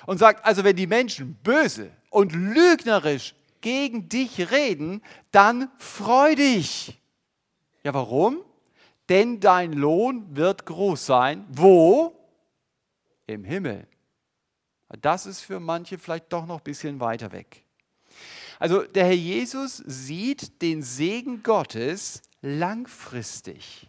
und 0.06 0.18
sagt, 0.18 0.44
also 0.44 0.64
wenn 0.64 0.74
die 0.74 0.88
Menschen 0.88 1.34
böse 1.34 1.92
und 2.11 2.32
lügnerisch 2.32 3.36
gegen 3.61 4.09
dich 4.09 4.50
reden, 4.50 5.02
dann 5.30 5.70
freu 5.78 6.34
dich. 6.34 7.00
Ja, 7.84 7.94
warum? 7.94 8.42
Denn 9.09 9.38
dein 9.38 9.72
Lohn 9.72 10.34
wird 10.34 10.66
groß 10.66 11.06
sein. 11.06 11.46
Wo? 11.48 12.12
Im 13.28 13.44
Himmel. 13.44 13.86
Das 15.00 15.26
ist 15.26 15.42
für 15.42 15.61
manche 15.61 15.96
vielleicht 15.96 16.32
doch 16.32 16.44
noch 16.44 16.59
ein 16.59 16.64
bisschen 16.64 16.98
weiter 16.98 17.30
weg. 17.30 17.62
Also 18.59 18.82
der 18.82 19.04
Herr 19.04 19.12
Jesus 19.12 19.76
sieht 19.86 20.61
den 20.61 20.82
Segen 20.82 21.44
Gottes 21.44 22.22
langfristig. 22.41 23.89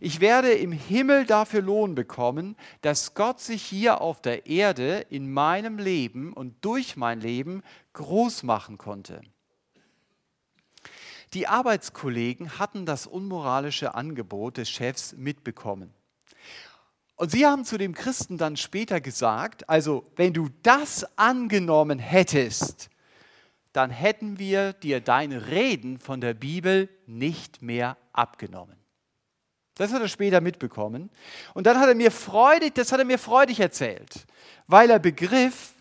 Ich 0.00 0.20
werde 0.20 0.52
im 0.52 0.72
Himmel 0.72 1.26
dafür 1.26 1.62
Lohn 1.62 1.94
bekommen, 1.94 2.56
dass 2.80 3.14
Gott 3.14 3.40
sich 3.40 3.62
hier 3.62 4.00
auf 4.00 4.22
der 4.22 4.46
Erde 4.46 5.06
in 5.10 5.32
meinem 5.32 5.78
Leben 5.78 6.32
und 6.32 6.64
durch 6.64 6.96
mein 6.96 7.20
Leben 7.20 7.62
groß 7.92 8.42
machen 8.42 8.78
konnte. 8.78 9.20
Die 11.34 11.48
Arbeitskollegen 11.48 12.58
hatten 12.58 12.86
das 12.86 13.06
unmoralische 13.06 13.94
Angebot 13.94 14.56
des 14.56 14.70
Chefs 14.70 15.12
mitbekommen. 15.14 15.92
Und 17.16 17.30
sie 17.30 17.46
haben 17.46 17.64
zu 17.64 17.78
dem 17.78 17.94
Christen 17.94 18.38
dann 18.38 18.56
später 18.56 19.00
gesagt, 19.00 19.68
also 19.68 20.04
wenn 20.16 20.32
du 20.32 20.48
das 20.62 21.06
angenommen 21.18 21.98
hättest, 21.98 22.90
dann 23.76 23.90
hätten 23.90 24.38
wir 24.38 24.72
dir 24.72 25.00
deine 25.00 25.48
Reden 25.48 25.98
von 25.98 26.20
der 26.20 26.32
Bibel 26.32 26.88
nicht 27.06 27.60
mehr 27.60 27.98
abgenommen. 28.12 28.76
Das 29.74 29.92
hat 29.92 30.00
er 30.00 30.08
später 30.08 30.40
mitbekommen. 30.40 31.10
Und 31.52 31.66
dann 31.66 31.78
hat 31.78 31.88
er 31.88 31.94
mir 31.94 32.10
freudig, 32.10 32.74
das 32.74 32.90
hat 32.92 33.00
er 33.00 33.04
mir 33.04 33.18
freudig 33.18 33.60
erzählt, 33.60 34.26
weil 34.66 34.88
er 34.88 34.98
begriff, 34.98 35.74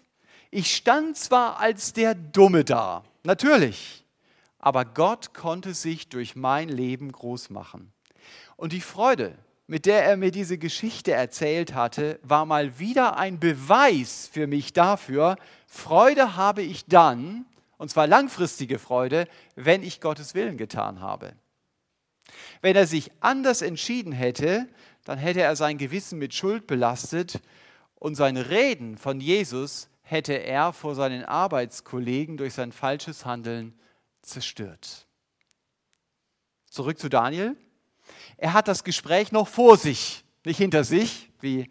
ich 0.51 0.75
stand 0.75 1.15
zwar 1.17 1.59
als 1.59 1.93
der 1.93 2.13
Dumme 2.13 2.65
da, 2.65 3.03
natürlich, 3.23 4.05
aber 4.59 4.83
Gott 4.83 5.33
konnte 5.33 5.73
sich 5.73 6.09
durch 6.09 6.35
mein 6.35 6.67
Leben 6.67 7.11
groß 7.11 7.49
machen. 7.49 7.93
Und 8.57 8.73
die 8.73 8.81
Freude, 8.81 9.37
mit 9.67 9.85
der 9.85 10.03
er 10.03 10.17
mir 10.17 10.31
diese 10.31 10.57
Geschichte 10.57 11.13
erzählt 11.13 11.73
hatte, 11.73 12.19
war 12.23 12.45
mal 12.45 12.77
wieder 12.77 13.17
ein 13.17 13.39
Beweis 13.39 14.29
für 14.31 14.47
mich 14.47 14.73
dafür, 14.73 15.37
Freude 15.67 16.35
habe 16.35 16.61
ich 16.61 16.85
dann, 16.85 17.45
und 17.77 17.89
zwar 17.89 18.07
langfristige 18.07 18.79
Freude, 18.79 19.27
wenn 19.55 19.83
ich 19.83 20.01
Gottes 20.01 20.35
Willen 20.35 20.57
getan 20.57 21.01
habe. 21.01 21.33
Wenn 22.61 22.75
er 22.75 22.87
sich 22.87 23.11
anders 23.19 23.61
entschieden 23.61 24.11
hätte, 24.11 24.67
dann 25.03 25.19
hätte 25.19 25.41
er 25.41 25.55
sein 25.55 25.77
Gewissen 25.77 26.17
mit 26.17 26.33
Schuld 26.33 26.67
belastet 26.67 27.39
und 27.95 28.15
seine 28.15 28.49
Reden 28.49 28.97
von 28.97 29.19
Jesus 29.19 29.89
hätte 30.01 30.33
er 30.33 30.73
vor 30.73 30.95
seinen 30.95 31.23
Arbeitskollegen 31.23 32.37
durch 32.37 32.53
sein 32.53 32.71
falsches 32.71 33.25
Handeln 33.25 33.77
zerstört. 34.21 35.07
Zurück 36.69 36.99
zu 36.99 37.09
Daniel. 37.09 37.55
Er 38.37 38.53
hat 38.53 38.67
das 38.67 38.83
Gespräch 38.83 39.31
noch 39.31 39.47
vor 39.47 39.77
sich, 39.77 40.23
nicht 40.43 40.57
hinter 40.57 40.83
sich, 40.83 41.31
wie 41.39 41.69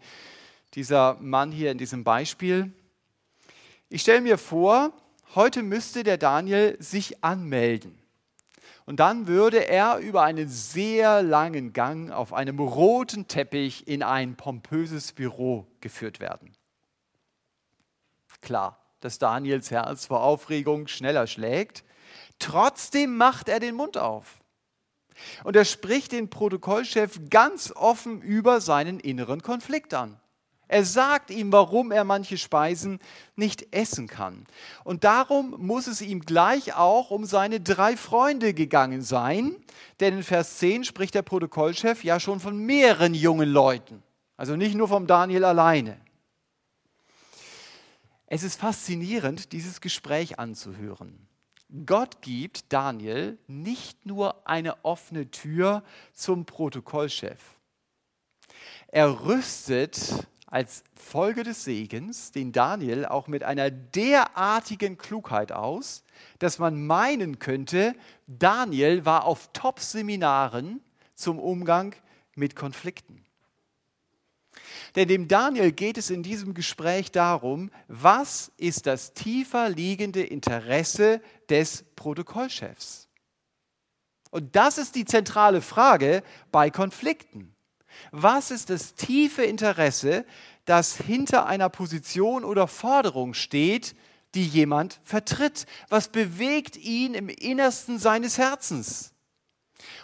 dieser 0.73 1.15
Mann 1.15 1.51
hier 1.51 1.71
in 1.71 1.77
diesem 1.77 2.03
Beispiel. 2.03 2.73
Ich 3.87 4.01
stelle 4.01 4.21
mir 4.21 4.37
vor, 4.37 4.91
heute 5.33 5.63
müsste 5.63 6.03
der 6.03 6.17
Daniel 6.17 6.77
sich 6.79 7.23
anmelden. 7.23 7.97
Und 8.85 8.99
dann 8.99 9.25
würde 9.27 9.67
er 9.67 9.97
über 9.97 10.21
einen 10.21 10.47
sehr 10.47 11.23
langen 11.23 11.73
Gang 11.73 12.11
auf 12.11 12.33
einem 12.33 12.59
roten 12.59 13.27
Teppich 13.27 13.87
in 13.87 14.03
ein 14.03 14.35
pompöses 14.35 15.11
Büro 15.11 15.65
geführt 15.81 16.19
werden. 16.19 16.55
Klar, 18.41 18.79
dass 18.99 19.17
Daniels 19.17 19.71
Herz 19.71 20.05
vor 20.05 20.21
Aufregung 20.21 20.87
schneller 20.87 21.25
schlägt. 21.25 21.83
Trotzdem 22.37 23.17
macht 23.17 23.49
er 23.49 23.59
den 23.59 23.75
Mund 23.75 23.97
auf. 23.97 24.39
Und 25.43 25.55
er 25.55 25.65
spricht 25.65 26.11
den 26.11 26.29
Protokollchef 26.29 27.29
ganz 27.29 27.71
offen 27.71 28.21
über 28.21 28.61
seinen 28.61 28.99
inneren 28.99 29.41
Konflikt 29.41 29.93
an. 29.93 30.19
Er 30.67 30.83
sagt 30.83 31.29
ihm, 31.29 31.51
warum 31.51 31.91
er 31.91 32.03
manche 32.03 32.37
Speisen 32.37 32.99
nicht 33.35 33.73
essen 33.73 34.07
kann. 34.07 34.45
Und 34.83 35.03
darum 35.03 35.55
muss 35.59 35.87
es 35.87 36.01
ihm 36.01 36.21
gleich 36.21 36.75
auch 36.75 37.11
um 37.11 37.25
seine 37.25 37.61
drei 37.61 37.95
Freunde 37.95 38.53
gegangen 38.53 39.01
sein, 39.01 39.55
denn 39.99 40.17
in 40.17 40.23
Vers 40.23 40.57
10 40.57 40.83
spricht 40.83 41.13
der 41.13 41.21
Protokollchef 41.21 42.03
ja 42.03 42.19
schon 42.19 42.39
von 42.39 42.57
mehreren 42.57 43.13
jungen 43.13 43.49
Leuten, 43.49 44.01
also 44.37 44.55
nicht 44.55 44.75
nur 44.75 44.87
vom 44.87 45.05
Daniel 45.05 45.45
alleine. 45.45 45.97
Es 48.27 48.41
ist 48.41 48.59
faszinierend, 48.59 49.51
dieses 49.51 49.81
Gespräch 49.81 50.39
anzuhören. 50.39 51.27
Gott 51.85 52.21
gibt 52.21 52.71
Daniel 52.73 53.37
nicht 53.47 54.05
nur 54.05 54.47
eine 54.47 54.83
offene 54.83 55.29
Tür 55.29 55.83
zum 56.13 56.45
Protokollchef. 56.45 57.39
Er 58.87 59.25
rüstet 59.25 60.27
als 60.55 60.85
Folge 60.95 61.43
des 61.43 61.65
Segens 61.65 62.31
den 62.31 62.53
Daniel 62.53 63.05
auch 63.05 63.27
mit 63.27 63.43
einer 63.43 63.69
derartigen 63.69 64.97
Klugheit 64.97 65.51
aus, 65.51 66.05
dass 66.39 66.59
man 66.59 66.87
meinen 66.87 67.39
könnte, 67.39 67.93
Daniel 68.25 69.03
war 69.03 69.25
auf 69.25 69.49
Top-Seminaren 69.51 70.79
zum 71.13 71.39
Umgang 71.39 71.93
mit 72.35 72.55
Konflikten. 72.55 73.25
Denn 74.95 75.09
dem 75.09 75.27
Daniel 75.27 75.73
geht 75.73 75.97
es 75.97 76.09
in 76.09 76.23
diesem 76.23 76.53
Gespräch 76.53 77.11
darum, 77.11 77.69
was 77.89 78.49
ist 78.55 78.87
das 78.87 79.13
tiefer 79.13 79.67
liegende 79.67 80.23
Interesse 80.23 81.19
des 81.49 81.83
Protokollchefs? 81.97 83.09
Und 84.31 84.55
das 84.55 84.77
ist 84.77 84.95
die 84.95 85.03
zentrale 85.03 85.61
Frage 85.61 86.23
bei 86.49 86.69
Konflikten. 86.69 87.54
Was 88.11 88.51
ist 88.51 88.69
das 88.69 88.95
tiefe 88.95 89.43
Interesse, 89.43 90.25
das 90.65 90.97
hinter 90.97 91.45
einer 91.45 91.69
Position 91.69 92.43
oder 92.43 92.67
Forderung 92.67 93.33
steht, 93.33 93.95
die 94.33 94.45
jemand 94.45 94.99
vertritt? 95.03 95.65
Was 95.89 96.09
bewegt 96.09 96.77
ihn 96.77 97.13
im 97.13 97.29
Innersten 97.29 97.99
seines 97.99 98.37
Herzens? 98.37 99.13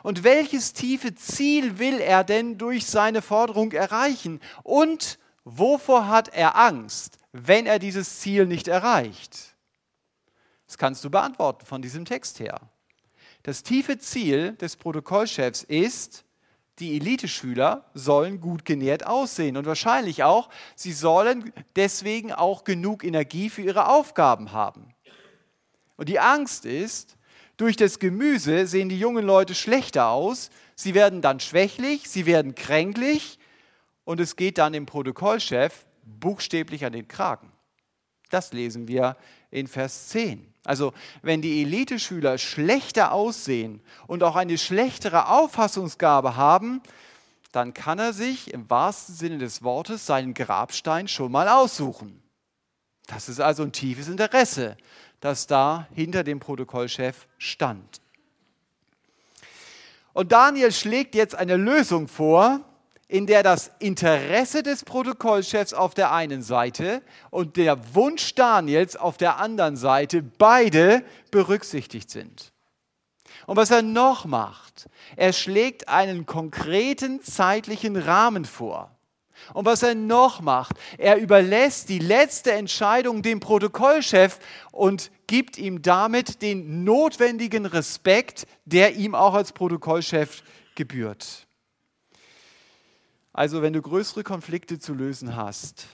Und 0.04 0.24
welches 0.24 0.74
tiefe 0.74 1.16
Ziel 1.16 1.80
will 1.80 2.00
er 2.00 2.24
denn 2.24 2.58
durch 2.58 2.86
seine 2.86 3.22
Forderung 3.22 3.72
erreichen? 3.72 4.40
Und 4.64 5.20
wovor 5.44 6.08
hat 6.08 6.30
er 6.30 6.56
Angst, 6.56 7.18
wenn 7.32 7.66
er 7.66 7.80
dieses 7.80 8.20
Ziel 8.20 8.46
nicht 8.46 8.68
erreicht? 8.68 9.56
Das 10.68 10.78
kannst 10.78 11.04
du 11.04 11.10
beantworten 11.10 11.66
von 11.66 11.82
diesem 11.82 12.06
Text 12.06 12.40
her. 12.40 12.60
Das 13.44 13.64
tiefe 13.64 13.98
Ziel 13.98 14.54
des 14.54 14.76
Protokollchefs 14.78 15.64
ist, 15.64 16.24
die 16.82 16.98
Eliteschüler 16.98 17.86
sollen 17.94 18.42
gut 18.42 18.66
genährt 18.66 19.06
aussehen 19.06 19.56
und 19.56 19.66
wahrscheinlich 19.66 20.24
auch, 20.24 20.50
sie 20.76 20.92
sollen 20.92 21.54
deswegen 21.76 22.34
auch 22.34 22.64
genug 22.64 23.04
Energie 23.04 23.50
für 23.50 23.62
ihre 23.62 23.88
Aufgaben 23.88 24.52
haben. 24.52 24.94
Und 25.96 26.10
die 26.10 26.20
Angst 26.20 26.66
ist, 26.66 27.18
durch 27.58 27.78
das 27.78 28.00
Gemüse 28.00 28.66
sehen 28.66 28.90
die 28.90 29.00
jungen 29.00 29.26
Leute 29.26 29.54
schlechter 29.54 30.10
aus, 30.10 30.50
sie 30.76 30.96
werden 30.96 31.22
dann 31.22 31.40
schwächlich, 31.40 32.10
sie 32.10 32.26
werden 32.26 32.56
kränklich 32.56 33.38
und 34.04 34.20
es 34.20 34.36
geht 34.36 34.58
dann 34.58 34.74
dem 34.74 34.88
Protokollchef 34.88 35.86
buchstäblich 36.04 36.84
an 36.86 36.94
den 36.94 37.08
Kragen. 37.08 37.52
Das 38.32 38.52
lesen 38.52 38.88
wir 38.88 39.16
in 39.52 39.68
Vers 39.68 40.10
10. 40.10 40.51
Also 40.64 40.94
wenn 41.22 41.42
die 41.42 41.62
Eliteschüler 41.64 42.38
schlechter 42.38 43.12
aussehen 43.12 43.82
und 44.08 44.24
auch 44.24 44.36
eine 44.36 44.58
schlechtere 44.58 45.28
Auffassungsgabe 45.28 46.36
haben, 46.36 46.82
dann 47.52 47.74
kann 47.74 48.00
er 48.00 48.14
sich 48.14 48.54
im 48.54 48.70
wahrsten 48.70 49.16
Sinne 49.16 49.38
des 49.40 49.64
Wortes 49.64 50.06
seinen 50.06 50.34
Grabstein 50.34 51.08
schon 51.08 51.32
mal 51.32 51.50
aussuchen. 51.50 52.22
Das 53.08 53.28
ist 53.28 53.42
also 53.42 53.64
ein 53.64 53.74
tiefes 53.74 54.08
Interesse, 54.08 54.78
das 55.20 55.48
da 55.48 55.88
hinter 55.94 56.24
dem 56.24 56.40
Protokollchef 56.40 57.28
stand. 57.38 58.02
Und 60.14 60.32
Daniel 60.32 60.72
schlägt 60.72 61.16
jetzt 61.16 61.36
eine 61.36 61.58
Lösung 61.58 62.08
vor, 62.08 62.62
in 63.12 63.28
der 63.28 63.44
das 63.44 63.72
Interesse 63.80 64.64
des 64.64 64.86
Protokollchefs 64.86 65.74
auf 65.74 65.94
der 65.94 66.14
einen 66.14 66.42
Seite 66.42 67.02
und 67.30 67.58
der 67.58 67.94
Wunsch 67.94 68.36
Daniels 68.36 68.96
auf 68.96 69.18
der 69.18 69.38
anderen 69.38 69.76
Seite 69.76 70.24
beide 70.24 71.04
berücksichtigt 71.30 72.10
sind. 72.10 72.54
Und 73.48 73.58
was 73.58 73.70
er 73.70 73.82
noch 73.82 74.24
macht, 74.24 74.88
er 75.18 75.34
schlägt 75.34 75.90
einen 75.90 76.26
konkreten 76.26 77.22
zeitlichen 77.22 77.98
Rahmen 77.98 78.46
vor. 78.46 78.96
Und 79.54 79.66
was 79.66 79.84
er 79.84 79.94
noch 79.94 80.40
macht, 80.40 80.78
er 80.98 81.18
überlässt 81.18 81.90
die 81.90 82.00
letzte 82.00 82.54
Entscheidung 82.54 83.24
dem 83.24 83.42
Protokollchef 83.42 84.40
und 84.72 85.12
gibt 85.28 85.58
ihm 85.58 85.82
damit 85.82 86.42
den 86.42 86.86
notwendigen 86.86 87.66
Respekt, 87.66 88.48
der 88.64 88.96
ihm 88.96 89.16
auch 89.16 89.34
als 89.34 89.52
Protokollchef 89.52 90.44
gebührt. 90.76 91.46
Also 93.34 93.62
wenn 93.62 93.74
du 93.74 93.82
größere 93.82 94.24
Konflikte 94.24 94.80
zu 94.80 94.94
lösen 94.94 95.36
hast, 95.36 95.88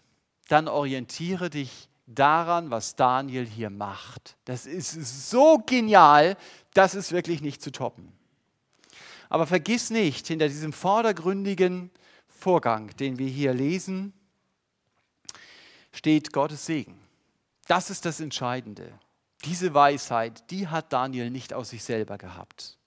dann 0.47 0.67
orientiere 0.67 1.49
dich 1.49 1.89
daran, 2.07 2.71
was 2.71 2.95
Daniel 2.95 3.45
hier 3.45 3.69
macht. 3.69 4.37
Das 4.45 4.65
ist 4.65 5.29
so 5.29 5.59
genial, 5.65 6.37
das 6.73 6.95
ist 6.95 7.11
wirklich 7.11 7.41
nicht 7.41 7.61
zu 7.61 7.71
toppen. 7.71 8.11
Aber 9.29 9.45
vergiss 9.45 9.89
nicht, 9.89 10.27
hinter 10.27 10.47
diesem 10.47 10.71
vordergründigen 10.73 11.91
Vorgang, 12.27 12.95
den 12.97 13.19
wir 13.19 13.27
hier 13.27 13.53
lesen, 13.53 14.13
steht 15.91 16.31
Gottes 16.31 16.65
Segen. 16.65 16.97
Das 17.67 17.89
ist 17.89 18.05
das 18.05 18.19
Entscheidende. 18.21 18.97
Diese 19.43 19.73
Weisheit, 19.73 20.49
die 20.49 20.67
hat 20.67 20.93
Daniel 20.93 21.29
nicht 21.29 21.53
aus 21.53 21.71
sich 21.71 21.83
selber 21.83 22.17
gehabt. 22.17 22.77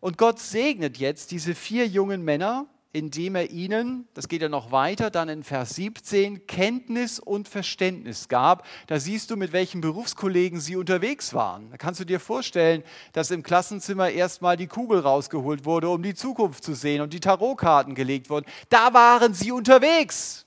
Und 0.00 0.18
Gott 0.18 0.38
segnet 0.38 0.98
jetzt 0.98 1.30
diese 1.30 1.54
vier 1.54 1.86
jungen 1.86 2.22
Männer 2.22 2.66
indem 2.92 3.34
er 3.34 3.50
ihnen, 3.50 4.08
das 4.14 4.28
geht 4.28 4.40
ja 4.40 4.48
noch 4.48 4.72
weiter, 4.72 5.10
dann 5.10 5.28
in 5.28 5.42
Vers 5.42 5.74
17, 5.74 6.46
Kenntnis 6.46 7.18
und 7.18 7.46
Verständnis 7.46 8.28
gab. 8.28 8.66
Da 8.86 8.98
siehst 8.98 9.30
du, 9.30 9.36
mit 9.36 9.52
welchen 9.52 9.80
Berufskollegen 9.80 10.58
sie 10.58 10.76
unterwegs 10.76 11.34
waren. 11.34 11.70
Da 11.70 11.76
kannst 11.76 12.00
du 12.00 12.04
dir 12.04 12.18
vorstellen, 12.18 12.82
dass 13.12 13.30
im 13.30 13.42
Klassenzimmer 13.42 14.10
erstmal 14.10 14.56
die 14.56 14.66
Kugel 14.66 15.00
rausgeholt 15.00 15.66
wurde, 15.66 15.90
um 15.90 16.02
die 16.02 16.14
Zukunft 16.14 16.64
zu 16.64 16.74
sehen 16.74 17.02
und 17.02 17.12
die 17.12 17.20
Tarotkarten 17.20 17.94
gelegt 17.94 18.30
wurden. 18.30 18.46
Da 18.70 18.94
waren 18.94 19.34
sie 19.34 19.52
unterwegs. 19.52 20.46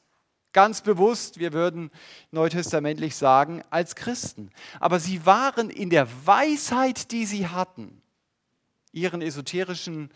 Ganz 0.53 0.81
bewusst, 0.81 1.39
wir 1.39 1.53
würden 1.53 1.91
neutestamentlich 2.31 3.15
sagen, 3.15 3.63
als 3.69 3.95
Christen. 3.95 4.49
Aber 4.79 4.99
sie 4.99 5.25
waren 5.25 5.69
in 5.69 5.89
der 5.89 6.07
Weisheit, 6.25 7.11
die 7.11 7.25
sie 7.25 7.47
hatten, 7.47 8.01
ihren 8.91 9.21
esoterischen 9.21 10.09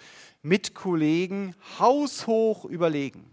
Mitkollegen 0.46 1.56
haushoch 1.80 2.66
überlegen. 2.66 3.26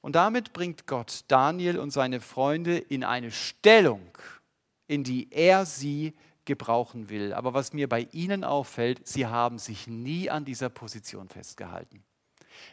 Und 0.00 0.14
damit 0.14 0.52
bringt 0.52 0.86
Gott 0.86 1.24
Daniel 1.28 1.78
und 1.78 1.90
seine 1.90 2.20
Freunde 2.20 2.78
in 2.78 3.04
eine 3.04 3.30
Stellung, 3.30 4.06
in 4.86 5.04
die 5.04 5.32
er 5.32 5.64
sie 5.64 6.14
gebrauchen 6.44 7.08
will. 7.08 7.32
Aber 7.32 7.54
was 7.54 7.72
mir 7.72 7.88
bei 7.88 8.08
ihnen 8.12 8.44
auffällt, 8.44 9.06
sie 9.06 9.26
haben 9.26 9.58
sich 9.58 9.86
nie 9.86 10.30
an 10.30 10.44
dieser 10.44 10.68
Position 10.68 11.28
festgehalten. 11.28 12.04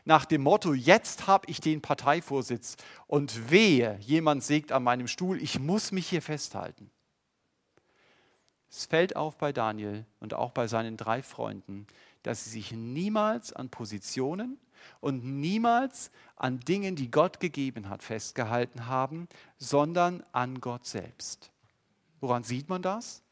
Nach 0.06 0.26
dem 0.26 0.42
Motto, 0.42 0.74
jetzt 0.74 1.28
habe 1.28 1.50
ich 1.50 1.60
den 1.60 1.82
Parteivorsitz 1.82 2.78
und 3.08 3.52
wehe, 3.52 3.98
jemand 4.02 4.44
sägt 4.44 4.72
an 4.72 4.84
meinem 4.84 5.08
Stuhl, 5.08 5.42
ich 5.42 5.60
muss 5.60 5.92
mich 5.92 6.08
hier 6.08 6.22
festhalten. 6.22 6.90
Es 8.70 8.86
fällt 8.86 9.16
auf 9.16 9.38
bei 9.38 9.52
Daniel 9.54 10.06
und 10.20 10.34
auch 10.34 10.52
bei 10.52 10.68
seinen 10.68 10.98
drei 10.98 11.22
Freunden, 11.22 11.86
dass 12.24 12.46
sie 12.46 12.50
sich 12.52 12.72
niemals 12.72 13.54
an 13.54 13.70
Positionen 13.70 14.58
und 15.00 15.24
niemals 15.24 16.12
an 16.36 16.60
Dingen, 16.60 16.96
die 16.96 17.12
Gott 17.12 17.40
gegeben 17.40 17.90
hat, 17.90 18.04
festgehalten 18.04 18.88
haben, 18.88 19.28
sondern 19.58 20.24
an 20.32 20.60
Gott 20.60 20.86
selbst. 20.86 21.52
Woran 22.20 22.44
sieht 22.44 22.70
man 22.70 22.82
das? 22.82 23.24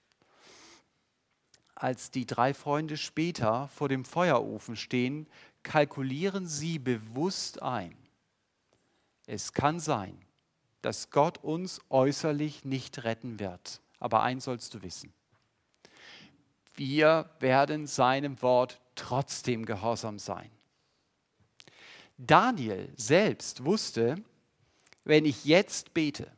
als 1.82 2.12
die 2.12 2.28
drei 2.28 2.54
Freunde 2.54 2.96
später 2.96 3.68
vor 3.70 3.89
dem 3.89 4.06
Feuerofen 4.06 4.76
stehen, 4.76 5.28
kalkulieren 5.64 6.46
sie 6.46 6.78
bewusst 6.78 7.62
ein. 7.64 7.96
Es 9.26 9.54
kann 9.54 9.80
sein, 9.80 10.20
dass 10.84 11.10
Gott 11.10 11.39
uns 11.39 11.82
äußerlich 11.89 12.66
nicht 12.66 13.04
retten 13.04 13.39
wird. 13.39 13.82
Aber 14.00 14.22
eins 14.22 14.46
sollst 14.46 14.74
du 14.74 14.82
wissen. 14.84 15.14
Wir 16.76 17.30
werden 17.39 17.88
seinem 17.88 18.42
Wort 18.42 18.80
trotzdem 18.96 19.66
gehorsam 19.66 20.20
sein. 20.20 20.50
Daniel 22.18 22.92
selbst 22.96 23.66
wusste, 23.66 24.16
wenn 25.04 25.26
ich 25.26 25.46
jetzt 25.46 25.94
bete, 25.94 26.32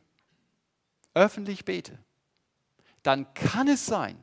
öffentlich 1.12 1.64
bete, 1.64 1.98
dann 3.02 3.32
kann 3.34 3.68
es 3.68 3.84
sein, 3.84 4.16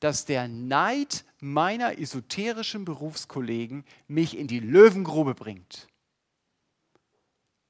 dass 0.00 0.24
der 0.24 0.48
Neid 0.48 1.24
meiner 1.40 1.98
esoterischen 1.98 2.84
Berufskollegen 2.84 3.84
mich 4.08 4.36
in 4.36 4.48
die 4.48 4.60
Löwengrube 4.60 5.34
bringt. 5.34 5.88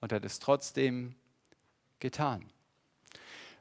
Und 0.01 0.13
er 0.13 0.17
hat 0.17 0.25
es 0.25 0.39
trotzdem 0.39 1.15
getan, 1.99 2.45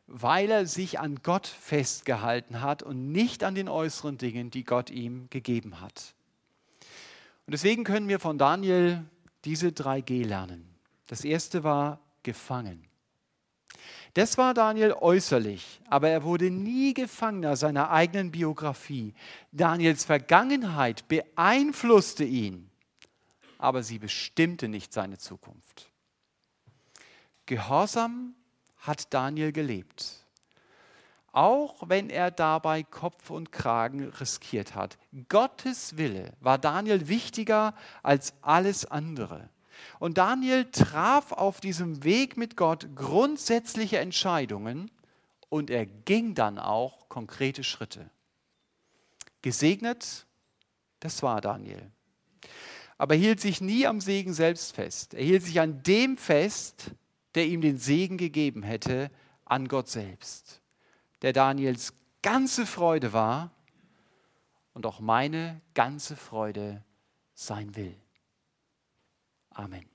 weil 0.08 0.52
er 0.52 0.66
sich 0.66 1.00
an 1.00 1.22
Gott 1.24 1.48
festgehalten 1.48 2.62
hat 2.62 2.84
und 2.84 3.12
nicht 3.12 3.44
an 3.44 3.56
den 3.56 3.70
äußeren 3.70 4.18
Dingen, 4.18 4.52
die 4.52 4.64
Gott 4.64 4.90
ihm 4.90 5.30
gegeben 5.30 5.82
hat. 5.82 6.14
Und 7.46 7.52
deswegen 7.52 7.84
können 7.84 8.08
wir 8.08 8.20
von 8.20 8.38
Daniel 8.38 9.04
diese 9.46 9.72
drei 9.72 10.02
G 10.02 10.24
lernen. 10.24 10.68
Das 11.08 11.26
erste 11.26 11.64
war 11.64 12.00
gefangen. 12.24 12.88
Das 14.14 14.38
war 14.38 14.54
Daniel 14.54 14.94
äußerlich, 14.94 15.82
aber 15.90 16.10
er 16.10 16.24
wurde 16.24 16.52
nie 16.52 16.94
Gefangener 16.94 17.56
seiner 17.56 17.90
eigenen 17.90 18.32
Biografie. 18.32 19.16
Daniels 19.52 20.06
Vergangenheit 20.06 21.08
beeinflusste 21.08 22.24
ihn, 22.24 22.70
aber 23.58 23.82
sie 23.82 23.98
bestimmte 23.98 24.68
nicht 24.68 24.94
seine 24.94 25.18
Zukunft. 25.18 25.92
Gehorsam 27.48 28.36
hat 28.78 29.14
Daniel 29.14 29.52
gelebt, 29.52 30.23
auch 31.34 31.90
wenn 31.90 32.10
er 32.10 32.32
dabei 32.32 32.84
Kopf 32.84 33.30
und 33.30 33.52
Kragen 33.52 34.06
riskiert 34.06 34.76
hat. 34.76 34.98
Gottes 35.28 35.98
Wille 35.98 36.32
war 36.40 36.58
Daniel 36.58 37.10
wichtiger 37.10 37.74
als 38.04 38.34
alles 38.42 38.86
andere. 38.86 39.50
Und 40.00 40.18
Daniel 40.18 40.66
traf 40.72 41.32
auf 41.32 41.60
diesem 41.60 42.04
Weg 42.04 42.38
mit 42.38 42.56
Gott 42.56 42.88
grundsätzliche 42.96 43.98
Entscheidungen 43.98 44.90
und 45.50 45.70
er 45.70 45.86
ging 45.86 46.36
dann 46.36 46.60
auch 46.60 47.10
konkrete 47.10 47.64
Schritte. 47.64 48.10
Gesegnet, 49.42 50.26
das 51.00 51.22
war 51.22 51.42
Daniel. 51.42 51.92
Aber 52.98 53.16
er 53.16 53.20
hielt 53.20 53.42
sich 53.42 53.60
nie 53.60 53.86
am 53.88 54.00
Segen 54.00 54.34
selbst 54.34 54.76
fest. 54.76 55.14
Er 55.14 55.24
hielt 55.24 55.44
sich 55.44 55.60
an 55.60 55.84
dem 55.84 56.16
fest, 56.18 56.92
der 57.36 57.48
ihm 57.48 57.62
den 57.62 57.78
Segen 57.78 58.18
gegeben 58.18 58.64
hätte, 58.64 59.12
an 59.46 59.68
Gott 59.68 59.90
selbst, 59.90 60.62
der 61.24 61.34
Daniels 61.34 61.94
ganze 62.22 62.66
Freude 62.66 63.14
war 63.14 63.50
und 64.74 64.86
auch 64.86 65.00
meine 65.00 65.62
ganze 65.74 66.16
Freude 66.16 66.84
sein 67.34 67.76
will. 67.76 67.96
Amen. 69.50 69.86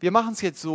Wir 0.00 0.10
machen 0.10 0.32
es 0.32 0.40
jetzt 0.40 0.60
so, 0.60 0.72